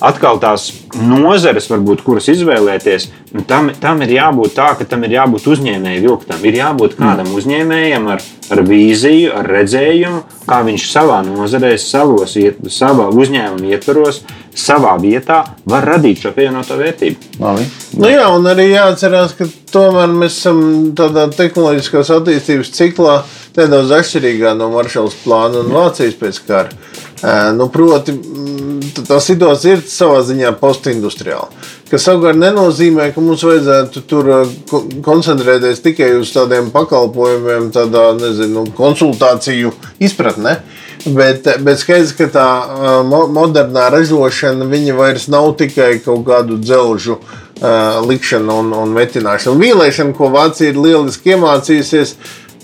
atkal 0.05 0.41
tās 0.41 0.69
nozeres, 0.97 1.69
varbūt, 1.71 2.03
kuras 2.05 2.29
izvēlēties, 2.33 3.09
nu, 3.37 3.45
tam, 3.49 3.71
tam 3.81 4.03
ir 4.05 4.17
jābūt 4.17 4.57
tā, 4.57 4.71
ka 4.79 4.87
tam 4.89 5.05
ir 5.07 5.17
jābūt 5.17 5.49
uzņēmēju 5.55 6.03
vilktam. 6.05 6.43
Ir 6.45 6.59
jābūt 6.61 6.97
kādam 6.99 7.31
mm. 7.31 7.37
uzņēmējam 7.41 8.09
ar, 8.13 8.25
ar 8.53 8.63
vīziju, 8.69 9.33
ar 9.41 9.49
redzējumu, 9.57 10.25
kā 10.47 10.61
viņš 10.67 10.89
savā 10.93 11.21
nozarē, 11.27 11.73
savos, 11.81 12.37
savā 12.73 13.09
uzņēmuma 13.13 13.73
ietvaros, 13.73 14.23
savā 14.57 14.95
vietā 15.01 15.43
var 15.69 15.85
radīt 15.85 16.23
šo 16.25 16.33
pievienoto 16.37 16.79
vērtību. 16.81 17.33
Labi. 17.41 17.67
Nu 18.01 18.13
jā, 18.13 18.25
un 18.33 18.49
arī 18.49 18.71
jāatcerās, 18.71 19.37
ka 19.37 19.49
tomēr 19.73 20.13
mēs 20.13 20.41
esam 20.41 20.61
tādā 20.97 21.27
tehnoloģiskās 21.37 22.13
attīstības 22.17 22.73
ciklā 22.77 23.19
nedaudz 23.57 23.93
atšķirīgā 23.99 24.57
no 24.57 24.71
Maršalas 24.73 25.17
plāna 25.25 25.65
un 25.65 25.73
Vācijas 25.77 26.17
pēc 26.21 26.41
kara. 26.49 26.73
Nu, 27.57 27.69
proti, 27.73 28.13
tā 29.07 29.17
situācija 29.25 29.79
ir 29.79 29.85
savā 29.89 30.21
ziņā 30.27 30.51
postindustriāla. 30.61 31.49
Tas 31.89 32.05
savukārt 32.05 32.37
nenozīmē, 32.41 33.09
ka 33.15 33.23
mums 33.25 33.45
vajadzētu 33.47 34.03
tur 34.11 34.29
koncentrēties 35.07 35.81
tikai 35.85 36.11
uz 36.19 36.33
tādiem 36.35 36.69
pakalpojumiem, 36.75 37.71
tādā 37.73 38.11
nezinu, 38.19 38.67
konsultāciju 38.77 39.73
izpratnē. 40.03 40.59
Bet, 41.07 41.47
bet 41.63 41.79
skaidrs, 41.79 42.13
ka 42.19 42.27
tā 42.35 42.47
modernā 43.07 43.87
ražošana 43.95 44.67
vairs 44.99 45.29
nav 45.31 45.53
tikai 45.61 46.01
kaut 46.05 46.25
kādu 46.27 46.59
dzelžu 46.59 47.21
likšana 48.07 48.57
un, 48.61 48.73
un 48.77 48.91
metināšana. 48.93 49.57
Vīlēšana, 49.57 50.17
ko 50.19 50.29
Vācija 50.35 50.75
ir 50.75 50.81
lieliski 50.83 51.33
iemācījusies, 51.33 52.17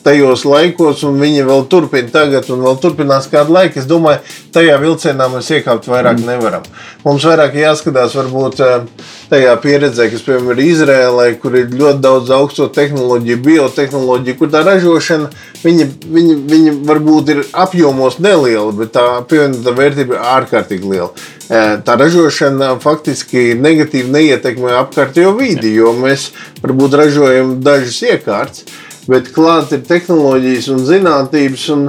tajos 0.05 0.45
laikos, 0.47 1.03
un 1.07 1.21
viņi 1.23 1.45
vēl 1.47 1.65
turpina 1.71 2.11
tagad, 2.13 2.49
un 2.53 2.63
vēl 2.65 2.79
turpinās 2.83 3.29
kādu 3.31 3.55
laiku. 3.55 3.81
Es 3.81 3.89
domāju, 3.89 4.23
tajā 4.55 4.77
vilcienā 4.83 5.29
mēs 5.33 5.51
iekāpt 5.55 5.89
vairāk 5.91 6.19
mm. 6.21 6.29
nevaram. 6.29 6.67
Mums 7.05 7.27
vairāk 7.27 7.57
jāskatās 7.59 8.17
varbūt 8.19 8.63
eh, 8.67 8.87
tajā 9.31 9.55
pieredzē, 9.63 10.09
kas, 10.13 10.25
piemēram, 10.27 10.53
ir 10.57 10.65
Izrēlē, 10.67 11.29
kur 11.43 11.57
ir 11.59 11.71
ļoti 11.73 12.03
daudz 12.05 12.33
augsto 12.35 12.69
tehnoloģiju, 12.75 13.41
biotehnoloģiju, 13.47 14.39
kur 14.41 14.53
tā 14.53 14.65
ražošana, 14.67 15.31
viņa, 15.63 15.89
viņa, 16.19 16.39
viņa 16.53 16.77
varbūt 16.91 17.35
ir 17.37 17.45
apjomos 17.65 18.19
neliela, 18.23 18.71
bet 18.77 18.95
tā 18.97 19.07
pievienotā 19.31 19.77
vērtība 19.79 20.19
ir 20.19 20.31
ārkārtīgi 20.37 20.95
liela. 20.95 21.13
Eh, 21.53 21.75
tā 21.85 21.99
ražošana 22.01 22.75
faktiski 22.83 23.53
negatīvi 23.61 24.11
neietekmē 24.15 24.79
apkārtējo 24.83 25.35
vidi, 25.39 25.75
jo 25.79 25.95
mēs 25.95 26.31
varbūt 26.63 26.97
ražojam 27.03 27.59
dažas 27.63 27.99
iekārtas 28.09 28.81
bet 29.11 29.33
klāt 29.35 29.73
ir 29.75 29.87
tehnoloģijas 29.89 30.71
un 30.75 30.85
zinātnības. 30.89 31.71
Un, 31.77 31.89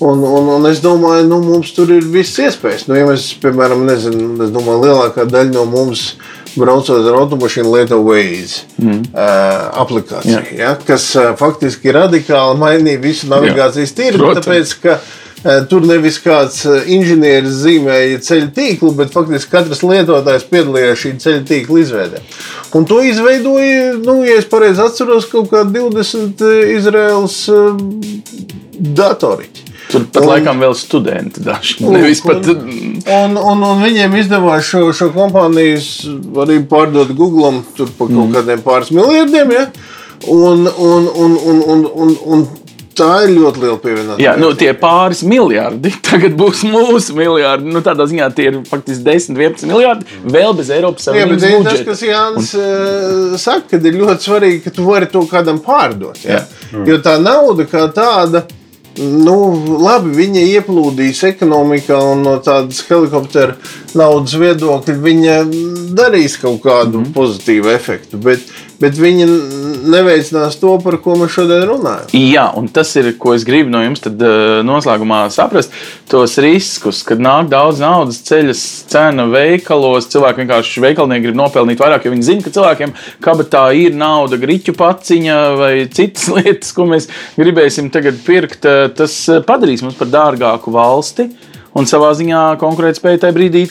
Un, 0.00 0.22
un, 0.24 0.46
un 0.48 0.64
es 0.64 0.78
domāju, 0.80 1.26
ka 1.26 1.28
nu, 1.28 1.42
mums 1.44 1.74
tur 1.76 1.90
ir 1.92 2.06
viss 2.08 2.38
iespējas. 2.40 2.86
Nu, 2.88 2.94
ja 2.96 3.04
mēs, 3.04 3.26
piemēram, 3.42 3.82
nezinu, 3.84 4.30
es 4.46 4.48
domāju, 4.54 4.86
lielākā 4.86 5.26
daļa 5.28 5.52
no 5.52 5.66
mums 5.68 6.14
braucot 6.54 7.04
ar 7.04 7.18
automašīnu 7.18 7.74
lieto 7.74 7.98
Waze 8.06 8.62
mm. 8.80 9.02
uh, 9.12 9.66
aplikāciju, 9.82 10.40
ja, 10.56 10.72
kas 10.86 11.10
uh, 11.18 11.34
faktiski 11.36 11.92
radikāli 11.92 12.56
mainīja 12.62 13.02
visu 13.02 13.28
navigācijas 13.28 13.92
tirgu. 13.98 14.32
Tāpēc, 14.38 14.72
ka 14.80 14.96
tur 15.70 15.86
nevis 15.88 16.18
kāds 16.20 16.64
inženieris 16.68 17.62
zīmēja 17.62 18.20
ceļu 18.26 18.50
tīklu, 18.56 18.92
bet 18.98 19.14
faktiski 19.14 19.54
katrs 19.54 19.80
lietotājs 19.86 20.44
piedalījās 20.50 21.00
šī 21.00 21.14
ceļu 21.22 21.46
tīkla 21.48 21.80
izveidē. 21.84 22.22
Un 22.76 22.86
to 22.86 23.00
izveidoja, 23.02 23.94
nu, 24.04 24.20
ja 24.26 24.36
es 24.40 24.48
pareizi 24.50 24.84
atceros, 24.84 25.30
kaut 25.32 25.50
kādi 25.52 25.80
20 25.80 26.44
Izraels 26.76 27.40
uh, 27.50 27.80
datoriķi. 29.00 29.66
Tur 29.90 30.04
pat 30.12 30.22
un, 30.22 30.28
laikam 30.30 30.60
vēl 30.62 30.74
studenti 30.78 31.42
daži. 31.42 31.80
Nevis 31.82 32.20
pat. 32.22 32.46
Un, 32.46 33.34
un, 33.34 33.64
un 33.66 33.82
viņiem 33.82 34.14
izdevās 34.20 34.68
šo, 34.68 34.84
šo 34.94 35.10
kompāniju 35.14 35.80
arī 36.44 36.60
pārdot 36.70 37.10
Google 37.18 37.56
par 37.74 37.90
kaut 37.96 38.12
mm. 38.12 38.36
kādiem 38.36 38.62
pāris 38.66 38.92
miljardiem. 38.94 39.50
Ja? 39.56 39.66
Un, 40.30 40.68
un, 40.68 41.08
un, 41.10 41.36
un, 41.50 41.62
un, 41.74 41.84
un, 42.04 42.16
un 42.36 42.46
Tā 42.98 43.08
ir 43.24 43.32
ļoti 43.36 43.62
liela 43.62 43.78
pievienotā. 43.80 44.18
Jā, 44.22 44.34
nu, 44.40 44.50
tie 44.58 44.72
pāris 44.76 45.22
miljardi 45.26 45.92
tagad 46.10 46.34
būs 46.38 46.64
mūsu 46.68 47.16
miljardi. 47.16 47.70
Nu, 47.70 47.82
tādā 47.86 48.06
ziņā 48.10 48.30
tie 48.36 48.48
ir 48.50 48.60
faktiski 48.68 49.04
10, 49.06 49.38
11 49.38 49.70
miljardi 49.70 50.22
vēl 50.36 50.56
bez 50.58 50.72
Eiropas 50.74 51.08
Savienības. 51.08 51.46
Jā, 51.46 51.58
bet 51.58 51.70
tas, 51.70 51.84
kas 51.86 52.04
Jānis 52.06 52.54
un... 52.58 52.64
uh, 52.64 53.36
saka, 53.40 53.68
ka 53.74 53.82
ir 53.82 54.00
ļoti 54.00 54.28
svarīgi, 54.28 54.62
ka 54.66 54.74
tu 54.74 54.86
vari 54.88 55.10
to 55.10 55.22
kādam 55.30 55.62
pārdot. 55.64 56.18
Ja? 56.26 56.42
Jā. 56.72 56.86
Jo 56.88 56.98
tā 57.04 57.18
nauda 57.22 57.68
kā 57.70 57.86
tāda. 57.94 58.46
Nu, 59.00 59.34
labi, 59.80 60.10
viņa 60.12 60.40
ieplūdīs 60.58 61.22
ekonomikā, 61.28 61.94
un 62.10 62.24
no 62.26 62.34
tādas 62.42 62.82
helikoptera 62.88 63.54
naudas 63.96 64.34
viedokļa 64.36 64.96
viņa 65.00 65.36
darīs 65.96 66.34
kaut 66.40 66.58
kādu 66.64 66.98
mm 66.98 67.04
-hmm. 67.04 67.14
pozitīvu 67.14 67.70
efektu. 67.70 68.18
Bet, 68.18 68.42
bet 68.80 68.98
viņi 69.00 69.26
neveicinās 69.90 70.56
to, 70.60 70.74
par 70.82 70.96
ko 71.04 71.16
mēs 71.20 71.34
šodien 71.34 71.64
runājam. 71.68 72.08
Jā, 72.16 72.46
un 72.56 72.68
tas 72.72 72.92
ir, 73.00 73.12
ko 73.20 73.34
es 73.36 73.44
gribu 73.48 73.72
no 73.72 73.82
jums 73.84 74.02
tad, 74.04 74.20
uh, 74.24 74.60
noslēgumā 74.66 75.22
saprast. 75.32 75.74
Tos 76.10 76.36
riskus, 76.42 77.02
kad 77.06 77.22
nāk 77.22 77.50
daudz 77.52 77.82
naudas, 77.82 78.22
ceļas 78.26 78.62
cena 78.90 79.26
veikalos, 79.30 80.08
cilvēki 80.12 80.44
vienkārši 80.44 80.84
veikalnieki 80.86 81.28
grib 81.28 81.38
nopelnīt 81.38 81.82
vairāk, 81.82 82.06
jo 82.06 82.14
viņi 82.14 82.28
zina, 82.30 82.44
ka 82.46 82.54
cilvēkiem 82.56 82.94
kabatā 83.24 83.66
ir 83.76 83.96
nauda, 83.98 84.40
grīķu 84.40 84.74
paciņa 84.78 85.38
vai 85.60 85.72
citas 85.92 86.30
lietas, 86.36 86.72
ko 86.76 86.88
mēs 86.90 87.10
gribēsim 87.38 87.92
tagad 87.94 88.20
pirkt. 88.26 88.64
Eh, 88.64 88.88
tas 88.96 89.16
eh, 89.28 89.44
padarīs 89.46 89.84
mums 89.84 89.98
par 90.00 90.10
dārgāku 90.12 90.74
valsti 90.74 91.30
un 91.76 91.88
savā 91.88 92.10
ziņā 92.18 92.42
konkurētspēja 92.60 93.24
tajā 93.24 93.36
brīdī 93.36 93.64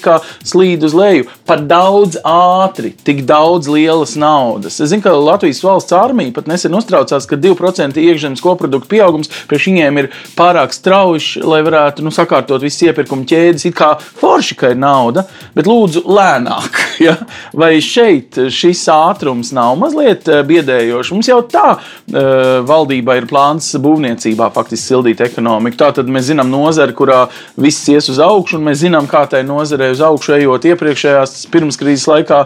slīd 0.45 0.83
uz 0.87 0.95
leju. 0.95 1.27
Par 1.49 1.63
daudz 1.67 2.19
ātri, 2.25 2.93
tik 3.05 3.23
daudz 3.27 3.69
lielas 3.71 4.15
naudas. 4.19 4.79
Es 4.79 4.91
zinu, 4.91 5.03
ka 5.03 5.13
Latvijas 5.17 5.61
valsts 5.65 5.95
armija 5.95 6.33
pat 6.35 6.47
nesen 6.49 6.75
uztraucās, 6.77 7.27
ka 7.29 7.39
2% 7.39 7.99
iekšzemes 7.99 8.43
koprodukta 8.43 8.89
pieaugums 8.93 9.31
priekš 9.49 9.69
viņiem 9.71 10.01
ir 10.03 10.09
pārāk 10.37 10.73
strauji, 10.75 11.43
lai 11.43 11.61
varētu 11.65 12.05
nu, 12.05 12.13
sakārtot 12.15 12.63
visas 12.63 12.87
iepirkuma 12.89 13.27
ķēdes. 13.29 13.67
It 13.69 13.77
kā 13.77 13.93
forši, 13.99 14.57
ka 14.59 14.73
ir 14.73 14.79
nauda, 14.79 15.25
bet 15.57 15.69
lūdzu 15.69 16.05
lēnāk. 16.07 16.79
Ja? 16.99 17.13
Vai 17.55 17.77
šeit 17.79 18.35
šis 18.51 18.81
ātrums 18.91 19.53
nav 19.55 19.77
mazliet 19.79 20.25
eh, 20.27 20.41
biedējošs? 20.43 21.13
Mums 21.15 21.29
jau 21.29 21.37
tā 21.47 21.77
uh, 21.77 22.57
valdībā 22.67 23.15
ir 23.15 23.27
plāns 23.29 23.69
būvniecībā 23.79 24.49
faktiski 24.51 24.89
sildīt 24.89 25.23
ekonomiku. 25.23 25.79
Tā 25.79 25.93
tad 25.95 26.11
mēs 26.11 26.27
zinām 26.27 26.51
nozari, 26.51 26.91
kurā 26.97 27.21
viss 27.55 27.87
ies 27.91 28.09
uz 28.11 28.19
augšu, 28.23 28.57
un 28.59 28.67
mēs 28.69 28.81
zinām, 28.83 29.07
kā 29.09 29.23
tai 29.29 29.41
nozarē 29.47 29.89
uz 29.93 30.01
augšu 30.05 30.35
ejot 30.37 30.67
iepriekšējās 30.71 31.35
pirmskrīzes 31.53 32.07
laikā 32.09 32.39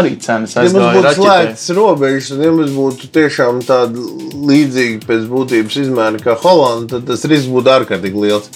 arī 0.00 0.16
cenas 0.22 0.56
aizgāja. 0.60 0.90
Ja 0.90 0.94
mums 0.94 0.98
būtu 0.98 1.14
slēgts 1.18 1.68
robežas, 1.76 2.32
un 2.36 2.44
ja 2.44 2.54
mums 2.54 2.74
būtu 2.76 3.12
tiešām 3.16 3.62
tāda 3.68 4.08
līdzīga 4.50 5.06
pēc 5.08 5.28
būtības 5.30 5.80
izmēra 5.84 6.22
kā 6.22 6.36
Holanda, 6.42 6.96
tad 6.96 7.08
tas 7.12 7.26
risks 7.30 7.50
būtu 7.52 7.74
ārkārtīgi 7.78 8.26
liels. 8.26 8.50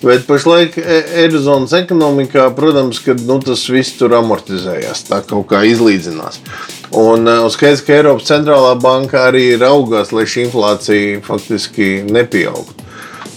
Bet 0.00 0.24
pašlaik 0.24 0.78
e, 0.80 1.00
Eirozonas 1.20 1.74
ekonomikā, 1.76 2.46
protams, 2.56 3.02
ka, 3.04 3.12
nu, 3.28 3.36
tas 3.44 3.66
viss 3.68 3.98
tur 3.98 4.14
amortizējās, 4.16 5.02
tā 5.10 5.18
kaut 5.28 5.50
kā 5.50 5.60
izlīdzinās. 5.68 6.40
Un, 6.96 7.28
e, 7.28 7.34
un 7.44 7.52
skaidrs, 7.52 7.82
ka 7.84 7.98
Eiropas 7.98 8.30
centrālā 8.30 8.72
banka 8.80 9.26
arī 9.28 9.50
raugās, 9.60 10.14
lai 10.16 10.24
šī 10.24 10.46
inflācija 10.46 11.20
faktiski 11.26 11.90
nepieaugtu. 12.08 12.88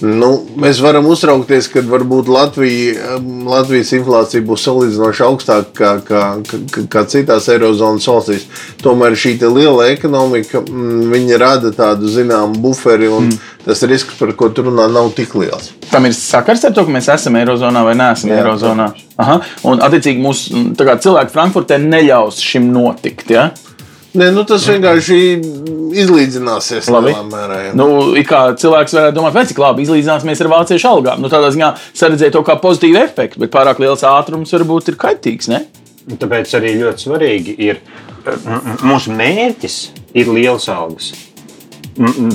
Nu, 0.03 0.29
mēs 0.59 0.81
varam 0.83 1.05
uztraukties, 1.07 1.69
ka 1.71 1.79
varbūt 1.87 2.27
Latvija, 2.27 3.15
Latvijas 3.47 3.93
inflācija 3.95 4.43
būs 4.43 4.65
salīdzinoši 4.67 5.23
augstāka 5.23 5.71
kā, 5.77 5.91
kā, 6.03 6.23
kā, 6.43 6.83
kā 6.91 7.03
citās 7.07 7.47
Eirozonas 7.53 8.09
valstīs. 8.11 8.43
Tomēr 8.83 9.15
šī 9.15 9.37
liela 9.45 9.87
ekonomika 9.93 10.59
mm, 10.59 11.31
rada 11.39 11.71
tādu 11.71 12.11
zināmu 12.11 12.59
buferi, 12.65 13.07
un 13.07 13.29
mm. 13.29 13.39
tas 13.63 13.85
risks, 13.87 14.17
par 14.19 14.35
ko 14.35 14.51
tur 14.51 14.67
runā, 14.67 14.89
nav 14.91 15.13
tik 15.15 15.37
liels. 15.39 15.71
Tam 15.87 16.03
ir 16.09 16.17
sakars 16.17 16.67
ar 16.67 16.75
to, 16.75 16.83
ka 16.83 16.91
mēs 16.91 17.07
esam 17.13 17.39
Eirozonā 17.39 17.85
vai 17.87 17.95
neesam 17.95 18.33
Jā, 18.33 18.41
Eirozonā. 18.41 18.91
Aha. 19.23 19.39
Un, 19.69 19.79
attiecīgi, 19.87 20.19
mūsu 20.19 20.65
cilvēki 20.75 21.31
Frankfurtē 21.31 21.79
neļaus 21.79 22.43
šim 22.43 22.73
notikt. 22.75 23.31
Ja? 23.31 23.53
Nē, 24.13 24.27
nu 24.29 24.43
tas 24.45 24.65
vienkārši 24.69 25.15
izlīdzināsies. 26.03 26.89
Labi. 26.93 27.15
Mērā, 27.31 27.59
ja. 27.67 27.71
nu, 27.77 27.87
kā 28.27 28.43
cilvēks 28.61 28.93
varētu 28.93 29.17
domāt, 29.17 29.39
cik 29.49 29.61
labi 29.61 29.87
izlīdzināsimies 29.87 30.43
ar 30.43 30.51
vāciešu 30.51 30.89
algām. 30.91 31.23
Nu, 31.23 31.31
tādā 31.33 31.49
ziņā 31.55 31.71
saredzēja 31.97 32.35
to 32.35 32.43
kā 32.45 32.59
pozitīvu 32.61 33.01
efektu, 33.01 33.41
bet 33.41 33.53
pārāk 33.53 33.81
liels 33.81 34.05
ātrums 34.05 34.53
varbūt 34.53 34.93
ir 34.93 34.99
kaitīgs. 35.01 35.49
Ne? 35.49 35.63
Tāpēc 36.21 36.53
arī 36.59 36.75
ļoti 36.83 37.07
svarīgi 37.07 37.57
ir 37.65 37.81
mūsu 38.85 39.13
mērķis 39.17 39.77
ir 40.13 40.33
liels 40.33 40.69
algas. 40.71 41.13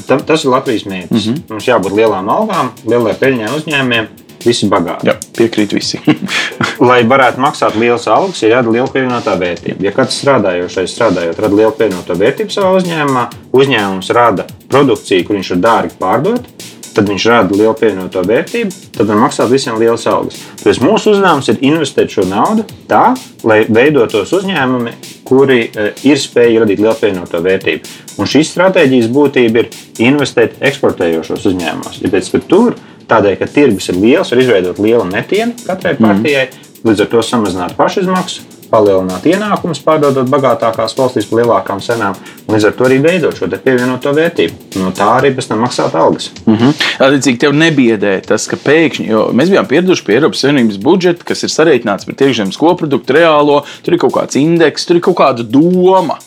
Tas 0.07 0.45
ir 0.45 0.51
Latvijas 0.51 0.87
mērķis. 0.87 1.26
Mm 1.26 1.35
-hmm. 1.35 1.43
Mums 1.53 1.68
jābūt 1.68 1.95
lielām 1.95 2.31
algām, 2.31 2.72
lielai 2.87 3.14
peļņai 3.18 3.55
uzņēmumiem 3.55 4.11
Visi 4.45 4.68
bagāti. 4.70 5.09
Jā, 5.09 5.18
piekrīt 5.39 5.74
visi. 5.76 6.01
Lai 6.91 7.01
varētu 7.09 7.43
maksāt 7.43 7.78
lielas 7.80 8.09
algas, 8.11 8.43
ir 8.43 8.57
jādara 8.57 8.76
liela 8.76 8.91
pievienotā 8.93 9.39
vērtība. 9.41 9.80
Ja 9.86 9.95
katrs 9.97 10.20
strādājošais 10.22 10.95
strādājot, 10.95 11.43
rada 11.45 11.61
lielu 11.62 11.74
pievienoto 11.78 12.18
vērtību 12.18 12.55
savā 12.55 12.74
uzņēmumā, 12.80 13.28
uzņēmums 13.59 14.14
rada 14.18 14.49
produkciju, 14.68 15.28
kur 15.28 15.39
viņš 15.39 15.55
var 15.55 15.64
dārgi 15.68 16.01
pārdot, 16.01 16.51
tad 16.99 17.09
viņš 17.09 17.26
rada 17.30 17.55
lielu 17.55 17.74
pievienoto 17.78 18.22
vērtību, 18.26 18.74
tad 18.97 19.07
var 19.11 19.20
maksāt 19.22 19.51
visiem 19.53 19.78
lielas 19.78 20.07
algas. 20.11 20.41
Tāpēc 20.59 20.80
mūsu 20.82 21.14
uzdevums 21.14 21.49
ir 21.53 21.61
investēt 21.70 22.11
šo 22.14 22.24
naudu 22.26 22.64
tā, 22.91 23.12
lai 23.47 23.61
veidotos 23.70 24.32
uzņēmumi, 24.34 24.95
kuri 25.28 25.61
e, 25.68 25.89
ir 26.09 26.18
spējīgi 26.18 26.62
radīt 26.64 26.82
lielu 26.82 26.97
pievienoto 26.99 27.43
vērtību. 27.45 27.95
Un 28.18 28.30
šīs 28.30 28.51
stratēģijas 28.55 29.11
būtība 29.14 29.62
ir 29.62 29.70
investēt 30.09 30.59
eksportējošos 30.70 31.47
uzņēmumos. 31.53 32.01
Tāpēc, 32.03 32.32
ka 32.34 32.43
tur 32.51 32.78
Tādēļ, 33.09 33.39
ka 33.41 33.49
tirgus 33.49 33.89
ir 33.89 33.97
liels, 34.03 34.31
var 34.33 34.43
izveidot 34.43 34.81
lielu 34.85 35.07
netienu 35.09 35.57
katrai 35.65 35.95
partijai, 35.97 36.49
mm. 36.51 36.71
līdz 36.89 37.05
ar 37.05 37.11
to 37.15 37.25
samazināt 37.25 37.77
pašizmaksu, 37.79 38.45
palielināt 38.71 39.27
ienākumus, 39.29 39.81
pārdodot 39.85 40.29
bagātākās 40.31 40.95
valstīs 40.99 41.29
par 41.29 41.41
lielākām 41.41 41.81
cenām, 41.85 42.16
un 42.47 42.55
līdz 42.55 42.69
ar 42.69 42.77
to 42.77 42.87
arī 42.89 42.99
veidot 43.05 43.37
šo 43.37 43.49
pievienoto 43.51 44.12
vērtību. 44.16 44.81
No 44.83 44.93
tā 44.97 45.09
arī 45.19 45.33
pēc 45.37 45.49
tam 45.51 45.62
maksāt 45.64 45.95
algas. 45.99 46.31
Mm 46.45 46.57
-hmm. 46.57 46.75
Attiecīgi, 47.07 47.39
tev 47.39 47.53
nebiedē 47.53 48.21
tas, 48.27 48.47
ka 48.47 48.57
pēkšņi, 48.57 49.07
jo 49.09 49.29
mēs 49.33 49.51
bijām 49.51 49.66
pieraduši 49.66 50.05
pie 50.05 50.14
Eiropas 50.14 50.41
Savienības 50.45 50.79
budžeta, 50.83 51.25
kas 51.25 51.43
ir 51.43 51.51
sareiķināts 51.51 52.07
par 52.07 52.14
iekšzemes 52.14 52.57
koproduktu 52.57 53.12
reālo, 53.12 53.62
tur 53.83 53.95
ir 53.95 54.01
kaut 54.01 54.12
kāds 54.12 54.37
indeks, 54.37 54.87
tur 54.87 54.97
ir 54.97 55.03
kaut 55.03 55.16
kāda 55.16 55.43
doma, 55.43 56.19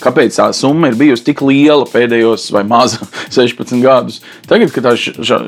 kāpēc 0.00 0.36
tā 0.36 0.52
summa 0.52 0.88
ir 0.88 0.94
bijusi 0.94 1.24
tik 1.24 1.42
liela 1.42 1.84
pēdējos 1.84 2.52
vai 2.52 2.64
maza 2.64 2.98
16 3.36 3.82
gadus. 3.82 4.22
Tagad, 4.48 4.72
kad 4.72 4.84
tā, 4.84 4.96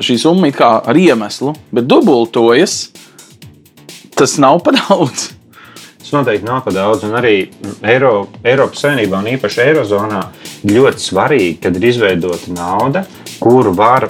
šī 0.01 0.19
summa 0.19 0.47
ir 0.47 0.53
kā 0.53 0.81
ar 0.85 0.95
iemeslu, 0.95 1.55
bet 1.71 1.87
dubultojas, 1.87 2.89
tas 4.15 4.37
nav 4.37 4.59
par 4.63 4.75
daudz. 4.75 5.38
Tas 6.09 6.17
noteikti 6.17 6.45
nav 6.47 6.63
par 6.65 6.73
daudz. 6.73 7.03
Un 7.05 7.11
arī 7.19 7.35
Eiro, 7.85 8.23
Eiropas 8.41 8.81
Savienībā 8.81 9.19
un 9.21 9.27
īpaši 9.29 9.59
Eirozonā 9.61 10.23
ļoti 10.65 11.03
svarīgi, 11.03 11.57
kad 11.61 11.75
ir 11.77 11.83
izveidota 11.85 12.49
nauda, 12.55 13.03
kuru 13.37 13.75
var 13.77 14.07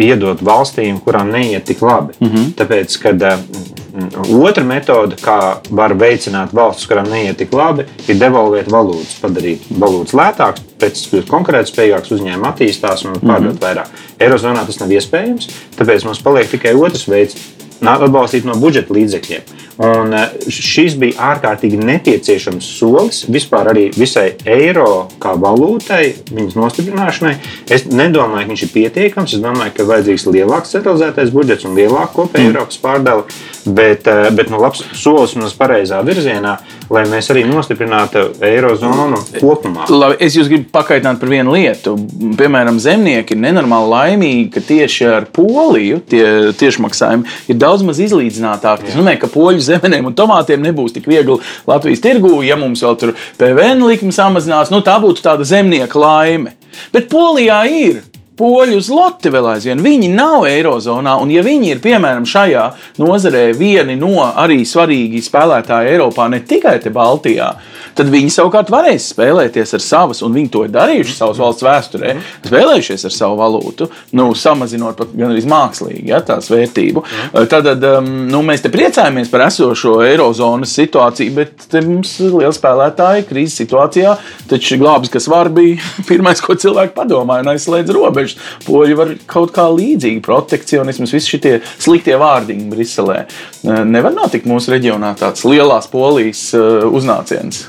iedot 0.00 0.40
valstīm, 0.40 1.02
kurām 1.04 1.28
neiet 1.34 1.66
tik 1.68 1.82
labi. 1.84 2.14
Mm 2.16 2.30
-hmm. 2.30 2.46
Tāpēc, 2.56 2.96
kad 3.02 3.22
uh, 3.28 4.40
otra 4.40 4.64
metode, 4.64 5.18
kā 5.20 5.56
var 5.70 5.92
veicināt 5.94 6.54
valsts, 6.56 6.86
kurām 6.88 7.10
neiet 7.12 7.36
tik 7.36 7.52
labi, 7.52 7.84
ir 8.08 8.16
devalvēt 8.16 8.70
valūtas, 8.72 9.18
padarīt 9.20 9.68
valūtas 9.80 10.16
lētākas, 10.16 10.62
preces 10.78 11.10
kļūst 11.12 11.28
konkurētspējīgākas, 11.28 12.14
uzņēmumi 12.16 12.48
attīstās 12.48 13.04
un 13.04 13.20
pārdot 13.20 13.52
mm 13.52 13.58
-hmm. 13.58 13.60
vairāk. 13.60 13.92
Eirozonā 14.18 14.64
tas 14.66 14.80
nav 14.80 14.96
iespējams, 14.96 15.48
tāpēc 15.76 16.04
mums 16.04 16.22
paliek 16.22 16.50
tikai 16.50 16.74
otrs 16.74 17.08
veids 17.08 17.36
atbalstīt 17.82 18.44
no 18.44 18.56
budžeta 18.56 18.94
līdzekļiem. 18.94 19.42
Un 19.82 20.12
eh, 20.14 20.34
šis 20.54 20.94
bija 21.00 21.32
ārkārtīgi 21.32 21.80
nepieciešams 21.82 22.66
solis 22.76 23.24
vispār 23.26 23.72
arī 23.72 23.88
visai 23.96 24.28
eiro 24.46 25.08
kā 25.22 25.32
valūtai, 25.40 26.02
viņas 26.30 26.54
nostiprināšanai. 26.58 27.32
Es 27.74 27.88
nedomāju, 27.90 28.44
ka 28.46 28.52
viņš 28.52 28.62
ir 28.68 28.72
pietiekams. 28.76 29.34
Es 29.34 29.42
domāju, 29.42 29.74
ka 29.74 29.88
vajadzīgs 29.88 30.28
lielāks 30.30 30.76
centralizētais 30.76 31.34
budžets 31.34 31.66
un 31.66 31.74
lielāka 31.78 32.12
kopēja 32.20 32.46
mm. 32.46 32.54
Eiropas 32.54 32.78
pārdala. 32.84 33.26
Bet, 33.64 34.06
eh, 34.06 34.30
bet 34.36 34.52
nu, 34.52 34.62
labs 34.62 34.84
solis 34.94 35.34
mums 35.40 35.56
pareizā 35.58 35.98
virzienā, 36.06 36.58
lai 36.92 37.04
mēs 37.08 37.30
arī 37.32 37.44
nostiprinātu 37.48 38.24
eirozonu 38.44 39.20
kopumā. 39.38 39.86
Labi, 39.92 40.18
es 40.24 40.36
jūs 40.36 40.50
gribu 40.50 40.68
pakaitināt 40.74 41.20
par 41.20 41.32
vienu 41.32 41.54
lietu. 41.54 41.94
Piemēram, 42.38 42.80
zemnieki 42.82 43.36
ir 43.36 43.42
nenormāli 43.44 43.90
laimīgi, 43.92 44.46
ka 44.54 44.64
tieši 44.64 45.08
ar 45.10 45.28
Poliju 45.34 46.00
tie 46.10 46.24
tiešmaksājumi 46.60 47.52
ir 47.52 47.60
daudz 47.60 47.84
maz 47.86 48.00
izlīdzinātāki. 48.04 48.88
Tas 48.88 48.98
nozīmē, 48.98 49.16
ka 49.20 49.30
poļu 49.32 49.62
zemenēm 49.64 50.10
un 50.10 50.16
tomātiem 50.18 50.64
nebūs 50.64 50.96
tik 50.96 51.08
viegli 51.10 51.38
Latvijas 51.70 52.02
tirgū, 52.04 52.36
ja 52.46 52.58
mums 52.60 52.84
vēl 52.84 52.98
tur 53.00 53.14
PVN 53.40 53.86
likme 53.88 54.14
samazinās. 54.14 54.72
Nu, 54.74 54.82
tā 54.84 54.98
būtu 55.02 55.24
tāda 55.24 55.46
zemnieka 55.48 56.00
laime. 56.00 56.56
Bet 56.94 57.08
Polijā 57.12 57.62
ir 57.70 58.02
poļu 58.38 58.80
zloti 58.82 59.30
vēl 59.30 59.46
aizvien. 59.52 59.82
Viņi 59.84 60.10
nav 60.14 60.46
Eirozonā, 60.48 61.16
un 61.22 61.30
ja 61.30 61.44
viņi 61.46 61.70
ir 61.74 61.82
piemēram 61.84 62.26
šajā 62.26 62.64
nozarē 63.02 63.46
vieni 63.56 63.94
no 63.98 64.26
arī 64.26 64.62
svarīgi 64.66 65.22
spēlētāji 65.22 65.94
Eiropā, 65.94 66.26
ne 66.32 66.42
tikai 66.42 66.76
te 66.82 66.90
Baltijā, 66.94 67.52
tad 67.94 68.10
viņi 68.10 68.32
savukārt 68.34 68.72
varēs 68.74 69.10
spēlēties 69.12 69.76
ar 69.76 69.84
savas, 69.84 70.22
un 70.26 70.34
viņi 70.34 70.50
to 70.50 70.64
ir 70.66 70.72
darījuši 70.74 71.14
savas 71.14 71.40
valsts 71.42 71.66
vēsturē, 71.66 72.14
spēlējušies 72.48 73.06
ar 73.06 73.14
savu 73.14 73.38
valūtu, 73.38 73.88
nu, 74.18 74.26
samazinot 74.38 74.98
pat 74.98 75.14
gan 75.14 75.30
arī 75.30 75.44
mākslīgi 75.50 76.10
ja, 76.10 76.20
tās 76.26 76.50
vērtību. 76.50 77.04
Tad 77.50 77.70
um, 77.70 78.10
nu, 78.30 78.42
mēs 78.46 78.64
te 78.64 78.72
priecājamies 78.74 79.30
par 79.30 79.46
esošo 79.46 80.00
Eirozonas 80.06 80.74
situāciju, 80.74 81.36
bet 81.38 81.78
mums 81.86 82.16
liela 82.24 82.52
spēlētāja 82.54 83.26
krīzes 83.28 83.60
situācijā, 83.62 84.16
taču 84.50 84.80
glābis, 84.82 85.12
kas 85.14 85.30
var, 85.30 85.52
bija 85.54 85.78
pirmais, 86.10 86.42
ko 86.42 86.58
cilvēki 86.58 86.96
padomāja 86.98 87.46
un 87.46 87.54
aizslēdz 87.54 87.94
robežas. 88.24 88.38
Poļi 88.64 88.96
var 88.96 89.12
kaut 89.26 89.52
kā 89.54 89.68
līdzīgi 89.70 90.22
protekcionisms, 90.24 91.12
visi 91.12 91.34
šie 91.34 91.60
sliktie 91.78 92.16
vārdiņi 92.16 92.70
Briselē. 92.70 93.24
Nevar 93.64 94.14
notikt 94.14 94.46
mūsu 94.46 94.74
reģionā 94.74 95.14
tāds 95.18 95.44
lielās 95.44 95.88
polijas 95.90 96.52
uh, 96.54 96.84
uznāciens. 96.88 97.68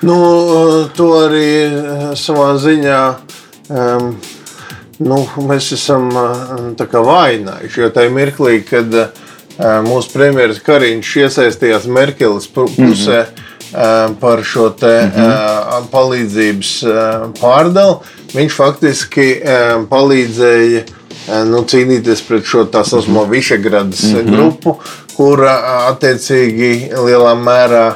Nu, 0.00 0.16
to 0.96 1.10
arī 1.26 1.48
eh, 1.68 2.04
savā 2.16 2.54
ziņā 2.56 3.00
um, 3.68 4.14
nu, 5.04 5.18
mēs 5.44 5.74
esam 5.76 6.08
vainājuši. 7.04 7.82
Jo 7.82 7.90
tajā 7.92 8.12
mirklī, 8.14 8.62
kad 8.64 8.96
uh, 8.96 9.10
mūsu 9.84 10.14
premjerministrs 10.14 10.64
Kariņš 10.64 11.12
iesaistījās 11.26 11.88
Merkeles 11.92 12.48
pusē 12.48 12.80
mm 12.80 12.94
-hmm. 12.96 13.46
Par 14.20 14.42
šo 14.44 14.70
te, 14.70 14.94
mm 15.04 15.12
-hmm. 15.16 15.90
palīdzības 15.90 16.72
pārdalu, 17.40 18.00
viņš 18.34 18.56
faktiski 18.56 19.28
palīdzēja 19.90 20.82
nu, 21.50 21.62
cīnīties 21.62 22.22
pret 22.26 22.44
šo 22.44 22.64
tā 22.72 22.84
saucamo 22.84 23.24
Višegradas 23.24 24.02
mm 24.02 24.16
-hmm. 24.16 24.30
grupu, 24.36 24.76
kura 25.16 25.56
attiecīgi 25.90 26.90
lielā 26.94 27.34
mērā 27.34 27.86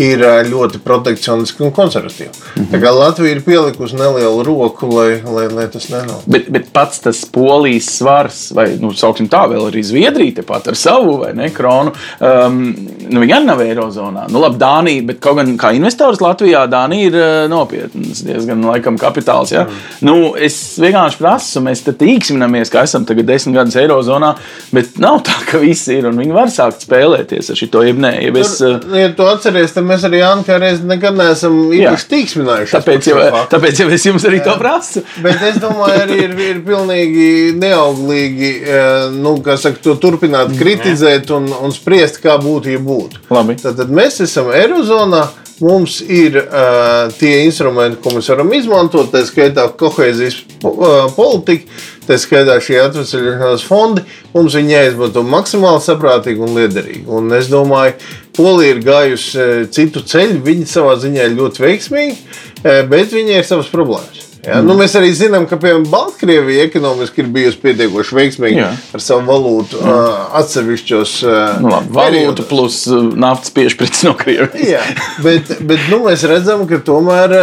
ir 0.00 0.22
ļoti 0.48 0.80
protekcioniski 0.84 1.62
un 1.62 1.72
konservatīvi. 1.72 2.30
Mm 2.56 2.66
-hmm. 2.72 2.98
Latvija 2.98 3.32
ir 3.32 3.42
pielikusi 3.44 3.96
nelielu 3.96 4.42
roku, 4.42 4.86
lai, 4.96 5.22
lai, 5.24 5.48
lai 5.48 5.70
tas 5.70 5.88
nenotiktu. 5.88 6.30
Bet, 6.30 6.50
bet 6.50 6.72
pats 6.72 7.00
tas 7.00 7.24
polijas 7.24 7.84
svars, 7.84 8.52
vai 8.54 8.76
nu, 8.80 8.90
tā, 8.92 9.48
vēl 9.48 9.70
arī 9.70 9.82
Zviedrija 9.82 10.34
tepat 10.34 10.68
ar 10.68 10.76
savu 10.76 11.16
vai 11.16 11.34
ne 11.34 11.50
kronu, 11.50 11.92
um, 12.20 12.74
nu, 13.10 13.22
viņi 13.22 13.36
arī 13.36 13.48
nav 13.48 13.62
Eirozonā. 13.64 14.26
Nu, 14.32 14.40
labi, 14.42 14.58
Dānija, 14.60 15.04
bet 15.08 15.20
kaut 15.24 15.38
gan 15.40 15.54
kā 15.60 15.72
investors 15.76 16.22
Latvijā, 16.22 16.64
Dānija 16.70 17.10
ir 17.10 17.18
uh, 17.18 17.30
nopietns, 17.50 18.22
diezgan 18.26 18.64
laikam 18.68 18.98
kapitāls. 19.00 19.54
Ja? 19.54 19.64
Mm. 19.66 19.82
Nu, 20.08 20.16
es 20.36 20.58
vienkārši 20.82 21.20
prasu, 21.20 21.62
mēs 21.64 21.84
te 21.86 21.94
tīksminamies, 21.98 22.72
ka 22.72 22.84
esam 22.86 23.06
tagad 23.08 23.28
desmit 23.30 23.58
gadus 23.58 23.78
Eirozonā, 23.80 24.34
bet 24.74 24.98
nav 25.02 25.22
tā, 25.26 25.36
ka 25.48 25.60
visi 25.62 25.98
ir 25.98 26.08
un 26.10 26.20
viņi 26.20 26.36
var 26.36 26.52
sākt 26.52 26.86
spēlēties 26.86 27.52
ar 27.52 27.58
šito 27.58 27.84
jeb 27.86 28.00
nē. 28.02 28.14
Ja 28.26 28.34
es, 28.42 28.56
Tur, 28.62 28.78
ja 28.96 29.10
tu 29.16 29.26
atceries, 29.26 29.74
tad 29.74 29.86
mēs 29.88 30.06
arī 30.08 30.22
Anka 30.26 30.58
reiz 30.62 30.82
nekad 30.86 31.16
neesam 31.18 31.58
īpaši 31.74 32.08
tīksminājuši. 32.12 32.76
Tāpēc, 32.78 33.08
jau, 33.10 33.18
tāpēc 33.52 33.82
jau 33.82 33.88
es 33.92 34.06
jums 34.06 34.26
arī 34.28 34.40
Jā. 34.40 34.46
to 34.50 34.56
prasu. 34.60 35.02
Bet 35.24 35.42
es 35.48 35.58
domāju, 35.62 35.98
arī 36.04 36.18
ir, 36.26 36.36
ir 36.50 36.60
pilnīgi 36.66 37.28
neauglīgi 37.58 38.52
eh, 38.62 39.16
nu, 39.16 39.34
saka, 39.50 39.80
to 39.82 39.96
turpināt 40.00 40.54
kritizēt 40.58 41.32
un, 41.34 41.48
un 41.62 41.74
spriest, 41.74 42.20
kā 42.22 42.38
būtu, 42.42 42.72
ja 42.72 42.82
būtu. 42.82 43.01
Labi. 43.32 43.56
Tad, 43.60 43.78
tad 43.80 43.94
mēs 43.94 44.20
esam 44.24 44.52
Eirozonā. 44.54 45.26
Mums 45.62 46.00
ir 46.10 46.34
uh, 46.40 47.12
tie 47.20 47.44
instrumenti, 47.44 48.00
ko 48.02 48.10
mēs 48.16 48.26
varam 48.32 48.48
izmantot, 48.56 49.12
tā 49.12 49.20
skaitā 49.22 49.68
kohēzijas 49.78 50.40
uh, 50.66 51.12
politika, 51.14 51.68
tā 52.08 52.16
skaitā 52.18 52.56
šie 52.64 52.80
atvesļošanās 52.82 53.66
fondi. 53.68 54.02
Mums 54.32 54.56
viņi 54.58 54.74
jāizmanto 54.74 55.22
maksimāli 55.22 55.84
saprātīgi 55.84 56.42
un 56.42 56.58
liederīgi. 56.58 57.04
Un 57.06 57.30
es 57.38 57.52
domāju, 57.52 57.94
Polija 58.34 58.74
ir 58.74 58.82
gājusi 58.82 59.46
citu 59.76 60.02
ceļu, 60.08 60.40
viņi 60.48 60.66
savā 60.72 60.96
ziņā 60.98 61.28
ir 61.28 61.38
ļoti 61.38 61.66
veiksmīgi, 61.68 62.18
bet 62.64 63.14
viņai 63.14 63.38
ir 63.38 63.46
savas 63.46 63.70
problēmas. 63.70 64.21
Ja? 64.42 64.56
Mm. 64.58 64.66
Nu, 64.66 64.74
mēs 64.74 64.96
arī 64.98 65.12
zinām, 65.14 65.44
ka 65.46 65.54
piemēram 65.60 65.84
Baltkrievija 65.86 66.64
ekonomiski 66.66 67.22
ir 67.22 67.28
bijusi 67.30 67.60
pietiekoši 67.62 68.16
veiksmīga 68.16 68.58
Jā. 68.58 68.70
ar 68.98 69.02
savu 69.04 69.22
valūtu 69.28 69.78
mm. 69.78 69.92
uh, 69.92 70.24
atsevišķos 70.40 71.12
uh, 71.22 71.36
nu, 71.62 71.70
labi, 71.70 71.92
valūtu 71.94 72.46
plus 72.50 72.78
naftas 72.90 73.54
piešķirts 73.54 74.02
no 74.08 74.16
Krievijas. 74.18 74.64
Jā, 74.66 74.80
bet, 75.22 75.52
bet 75.62 75.84
nu, 75.92 76.00
mēs 76.08 76.24
redzam, 76.26 76.64
ka 76.66 76.80
tomēr 76.82 77.36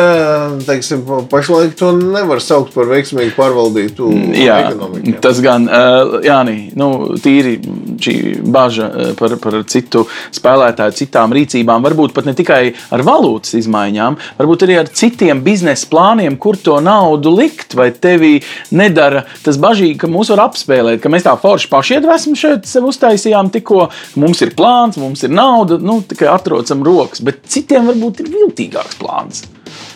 teiksim, 0.68 1.06
pašlaik 1.32 1.78
to 1.80 1.94
nevar 1.96 2.44
saukt 2.44 2.76
par 2.76 2.92
veiksmīgu 2.92 3.32
pārvaldītu 3.38 4.10
Jā, 4.36 4.60
ekonomiku. 4.68 5.16
Jā. 5.16 5.24
Tas 5.24 5.40
gan, 5.46 5.70
uh, 5.72 6.20
Jāni, 6.26 6.58
nu, 6.80 6.90
tīri 7.24 7.56
šī 8.00 8.18
baža 8.52 9.16
par, 9.20 9.38
par 9.40 9.56
citu 9.72 10.04
spēlētāju, 10.36 10.98
citām 11.00 11.32
rīcībām, 11.36 11.88
varbūt 11.88 12.12
pat 12.16 12.28
ne 12.28 12.36
tikai 12.36 12.62
ar 12.92 13.08
valūtas 13.08 13.56
izmaiņām, 13.64 14.20
varbūt 14.40 14.68
arī 14.68 14.80
ar 14.84 14.92
citiem 14.92 15.46
biznesa 15.48 15.88
plāniem, 15.88 16.36
kur 16.40 16.60
to 16.60 16.76
nav 16.84 16.89
naudu 16.90 17.34
likt, 17.38 17.76
vai 17.78 17.92
tevī 17.94 18.40
nedara 18.76 19.26
tas 19.46 19.60
bažīgi, 19.62 19.98
ka 20.02 20.10
mūs 20.12 20.34
var 20.34 20.48
apspēlēt, 20.48 21.02
ka 21.04 21.12
mēs 21.14 21.28
tā 21.28 21.36
forši 21.40 21.70
paši 21.72 22.00
iedvesmu 22.00 22.36
šeit 22.40 22.70
sev 22.70 22.90
uztaisījām 22.90 23.54
tikko, 23.54 23.88
mums 24.20 24.42
ir 24.46 24.56
plāns, 24.58 25.00
mums 25.02 25.24
ir 25.26 25.34
nauda, 25.34 25.80
nu, 25.82 26.02
tikai 26.10 26.32
atrocam 26.34 26.84
rokas, 26.86 27.24
bet 27.26 27.46
citiem 27.50 27.90
varbūt 27.92 28.26
ir 28.26 28.34
viltīgāks 28.34 29.00
plāns. 29.00 29.46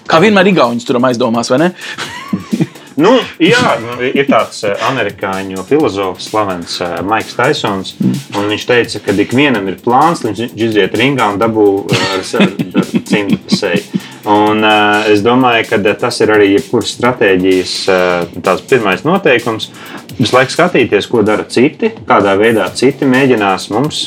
Kā 0.10 0.20
vienmēr 0.22 0.52
Igaunijas 0.52 0.86
turam 0.88 1.10
aizdomās, 1.10 1.50
vai 1.54 1.66
ne? 1.66 1.74
Nu, 2.94 3.16
jā, 3.42 3.78
nu, 3.82 3.96
ir 4.06 4.28
tāds 4.30 4.60
eh, 4.68 4.76
amerikāņu 4.86 5.64
filozofs, 5.66 6.28
slavens 6.30 6.76
uh, 6.84 7.00
Maiks 7.08 7.34
Taisons. 7.34 7.96
Viņš 8.36 8.66
teica, 8.70 9.02
ka 9.08 9.16
ikvienam 9.24 9.66
ir 9.72 9.80
plāns, 9.82 10.22
viņš 10.22 10.54
iziet 10.54 10.94
ringā 11.00 11.32
un 11.34 11.42
dabū 11.42 11.68
uh, 11.82 12.04
ar, 12.14 12.22
ar, 12.22 12.92
cimdu 13.10 13.40
pasēju. 13.48 14.03
Un, 14.24 14.64
uh, 14.64 15.04
es 15.12 15.20
domāju, 15.20 15.66
ka 15.68 15.96
tas 16.00 16.22
ir 16.24 16.32
arī 16.32 16.54
jebkuras 16.54 16.94
stratēģijas 16.96 17.74
uh, 17.92 18.62
pirmais 18.70 19.04
noteikums. 19.04 19.68
Visu 20.16 20.36
laiku 20.38 20.54
skatīties, 20.54 21.10
ko 21.12 21.26
dara 21.28 21.44
citi, 21.50 21.90
kādā 22.08 22.38
veidā 22.40 22.70
citi 22.78 23.08
mēģinās 23.10 23.68
mums 23.74 24.06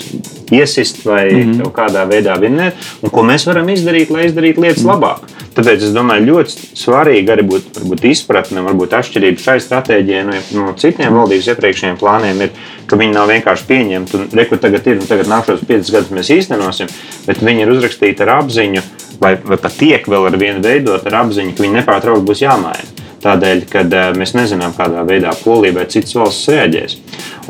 iesist 0.55 1.03
vai 1.05 1.25
mm 1.33 1.53
-hmm. 1.53 1.73
kādā 1.75 2.07
veidā 2.09 2.39
vinnēt, 2.41 2.79
un 3.03 3.11
ko 3.11 3.23
mēs 3.27 3.47
varam 3.47 3.69
izdarīt, 3.69 4.11
lai 4.11 4.27
izdarītu 4.27 4.63
lietas 4.63 4.85
mm 4.85 4.91
-hmm. 4.91 4.95
labāk. 4.95 5.37
Tāpēc 5.57 5.85
es 5.87 5.93
domāju, 5.93 6.27
ļoti 6.27 6.51
svarīgi 6.77 7.33
arī 7.33 7.43
būt, 7.49 7.81
būt 7.91 8.05
izpratne, 8.11 8.61
varbūt 8.61 8.93
atšķirība 8.99 9.41
šai 9.41 9.61
stratēģijai 9.61 10.25
no, 10.25 10.41
no 10.53 10.73
citiem 10.77 11.15
valdības 11.15 11.49
iepriekšējiem 11.49 11.97
plāniem. 11.97 12.43
Ir, 12.43 12.51
ka 12.87 12.97
viņi 12.97 13.13
nav 13.13 13.29
vienkārši 13.29 13.65
pieņemti 13.69 14.17
un 14.17 14.29
rekur 14.33 14.59
tagad 14.59 14.87
ir 14.87 15.01
un 15.01 15.07
tagad 15.07 15.27
nākamos 15.27 15.65
piecus 15.67 15.91
gadus 15.91 16.11
mēs 16.11 16.31
īstenosim, 16.31 16.87
bet 17.27 17.43
viņi 17.43 17.65
ir 17.65 17.73
uzrakstīti 17.73 18.23
ar 18.23 18.29
apziņu 18.29 18.83
vai, 19.21 19.37
vai 19.45 19.59
pat 19.61 19.75
tiek 19.79 20.07
vēl 20.09 20.29
ar 20.31 20.39
vienu 20.41 20.63
veidot 20.65 21.07
ar 21.07 21.23
apziņu, 21.23 21.55
ka 21.57 21.65
viņi 21.65 21.81
nepārtraukti 21.81 22.29
būs 22.29 22.45
jāmaina. 22.45 22.93
Tādēļ, 23.27 23.63
ka 23.71 23.83
uh, 23.83 24.11
mēs 24.19 24.35
nezinām, 24.37 24.75
kādā 24.77 25.03
veidā 25.09 25.33
Polija 25.41 25.75
vai 25.79 25.87
citas 25.91 26.15
valsts 26.15 26.51
reaģēs. 26.53 26.97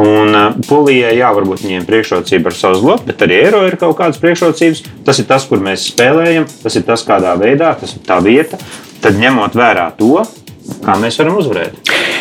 Un 0.01 0.33
uh, 0.33 0.47
Polijai, 0.69 1.13
jā, 1.19 1.33
varbūt 1.37 1.65
viņiem 1.67 1.89
priekšrocība 1.89 2.53
ar 2.53 2.57
savu 2.57 2.81
zlotu, 2.81 3.09
bet 3.11 3.25
arī 3.27 3.43
eiro 3.45 3.65
ir 3.67 3.77
kaut 3.81 3.99
kādas 3.99 4.21
priekšrocības. 4.23 4.85
Tas 5.05 5.21
ir 5.21 5.29
tas, 5.29 5.45
kur 5.51 5.61
mēs 5.65 5.89
spēlējam, 5.91 6.49
tas 6.63 6.79
ir 6.79 6.87
tas, 6.87 7.05
kādā 7.07 7.35
veidā, 7.41 7.75
tas 7.81 7.97
ir 7.99 8.05
tā 8.07 8.21
vieta. 8.25 8.61
Tad 9.05 9.19
ņemot 9.21 9.59
vērā 9.59 9.91
to, 9.99 10.23
kā 10.87 10.97
mēs 11.03 11.21
varam 11.21 11.43
uzvarēt. 11.43 12.16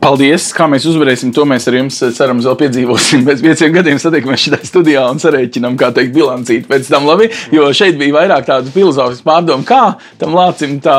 Paldies! 0.00 0.46
Kā 0.56 0.64
mēs 0.64 0.86
uzvarēsim, 0.88 1.28
to 1.36 1.42
mēs 1.44 1.66
ar 1.68 1.74
jums 1.76 1.98
cerams 2.16 2.46
vēl 2.48 2.54
piedzīvosim. 2.62 3.20
Pēc 3.26 3.42
pieciem 3.44 3.74
gadiem 3.74 3.98
satiekamies 4.00 4.44
šajā 4.46 4.58
studijā 4.64 5.02
un 5.12 5.18
sarēķinām, 5.20 5.74
kā 5.76 5.90
teikt, 5.92 6.14
bilancīt 6.14 6.64
pēc 6.70 6.86
tam 6.88 7.04
labi. 7.04 7.26
Jo 7.52 7.66
šeit 7.76 7.98
bija 8.00 8.14
vairāk 8.14 8.46
tādu 8.48 8.72
filozofisku 8.72 9.26
pārdomu, 9.28 9.66
kā 9.68 9.98
tam 10.18 10.32
lācim 10.32 10.78
tā 10.80 10.94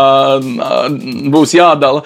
būs 1.34 1.56
jādala 1.58 2.04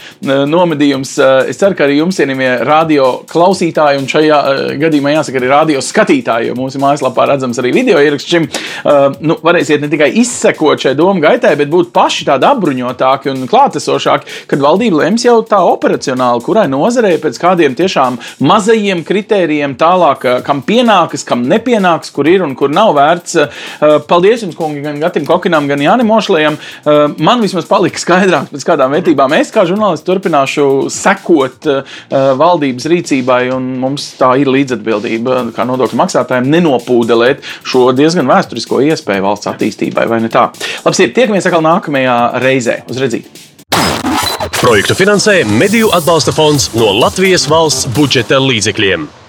nomedījums. 0.48 1.18
Es 1.52 1.60
ceru, 1.60 1.76
ka 1.76 1.84
arī 1.84 1.98
jums, 2.00 2.16
cienījamie 2.16 2.54
radio 2.64 3.10
klausītāji, 3.28 4.00
un 4.00 4.08
šajā 4.14 4.40
gadījumā 4.86 5.18
jāsaka 5.18 5.42
arī 5.42 5.52
radio 5.52 5.84
skatītāji, 5.84 6.54
jo 6.54 6.58
mūsu 6.62 6.80
mājaslapā 6.80 7.28
redzams 7.34 7.60
arī 7.60 7.76
video 7.76 8.00
ieraksts 8.00 8.32
šim, 8.32 8.48
nu, 9.20 9.36
varēsiet 9.44 9.84
ne 9.84 9.92
tikai 9.92 10.14
izsekot 10.24 10.88
šai 10.88 10.96
domu 10.96 11.20
gaitai, 11.28 11.58
bet 11.60 11.76
būt 11.76 11.92
paši 11.92 12.32
tādi 12.32 12.48
apbruņotāki 12.54 13.36
un 13.36 13.46
klātesošāki, 13.52 14.40
kad 14.48 14.64
valdība 14.64 15.04
lems 15.04 15.28
jau 15.28 15.42
tā 15.44 15.60
operacionāli, 15.76 16.48
kurai 16.48 16.70
no 16.72 16.85
nozarei 16.86 17.18
pēc 17.22 17.40
kādiem 17.42 17.76
tiešām 17.78 18.20
mazajiem 18.46 19.04
kritērijiem, 19.08 19.76
tālāk, 19.80 20.26
eh, 20.26 20.42
kam 20.46 20.62
pienākas, 20.66 21.26
kam 21.26 21.46
nepienāks, 21.50 22.12
kur 22.14 22.28
ir 22.30 22.44
un 22.46 22.56
kur 22.56 22.70
nav 22.70 22.94
vērts. 22.96 23.36
Eh, 23.42 24.00
paldies 24.10 24.44
jums, 24.44 24.56
kungi, 24.56 24.84
gan 24.84 25.00
Gatim 25.02 25.26
Kokinam, 25.26 25.68
gan 25.68 25.80
Jānim 25.80 26.12
Ošlējam. 26.12 26.58
Eh, 26.86 27.16
man 27.18 27.42
vismaz 27.42 27.66
palika 27.66 28.02
skaidrāk, 28.02 28.52
pēc 28.54 28.68
kādām 28.70 28.94
vērtībām 28.96 29.38
es 29.40 29.52
kā 29.52 29.66
žurnālists 29.66 30.06
turpināšu 30.06 30.90
sekot 30.92 31.66
valdības 32.12 32.86
rīcībai, 32.92 33.54
un 33.56 33.80
mums 33.80 34.14
tā 34.20 34.34
ir 34.42 34.52
līdzatbildība 34.52 35.52
kā 35.56 35.66
nodokļu 35.68 36.00
maksātājiem 36.02 36.52
nenopūdelēt 36.52 37.42
šo 37.64 37.92
diezgan 37.96 38.30
vēsturisko 38.30 38.84
iespēju 38.92 39.26
valsts 39.26 39.50
attīstībai, 39.52 40.08
vai 40.08 40.22
ne 40.22 40.30
tā? 40.30 40.50
Labi, 40.86 41.10
tiekamies 41.16 41.50
atkal 41.50 41.66
nākamajā 41.66 42.20
reizē. 42.44 42.82
Uz 42.90 43.02
redzīt! 43.02 43.45
Projektu 44.54 44.96
finansē 44.96 45.42
Mediju 45.46 45.90
atbalsta 45.94 46.34
fonds 46.36 46.70
no 46.78 46.92
Latvijas 47.00 47.48
valsts 47.50 47.88
budžeta 47.96 48.38
līdzekļiem. 48.42 49.25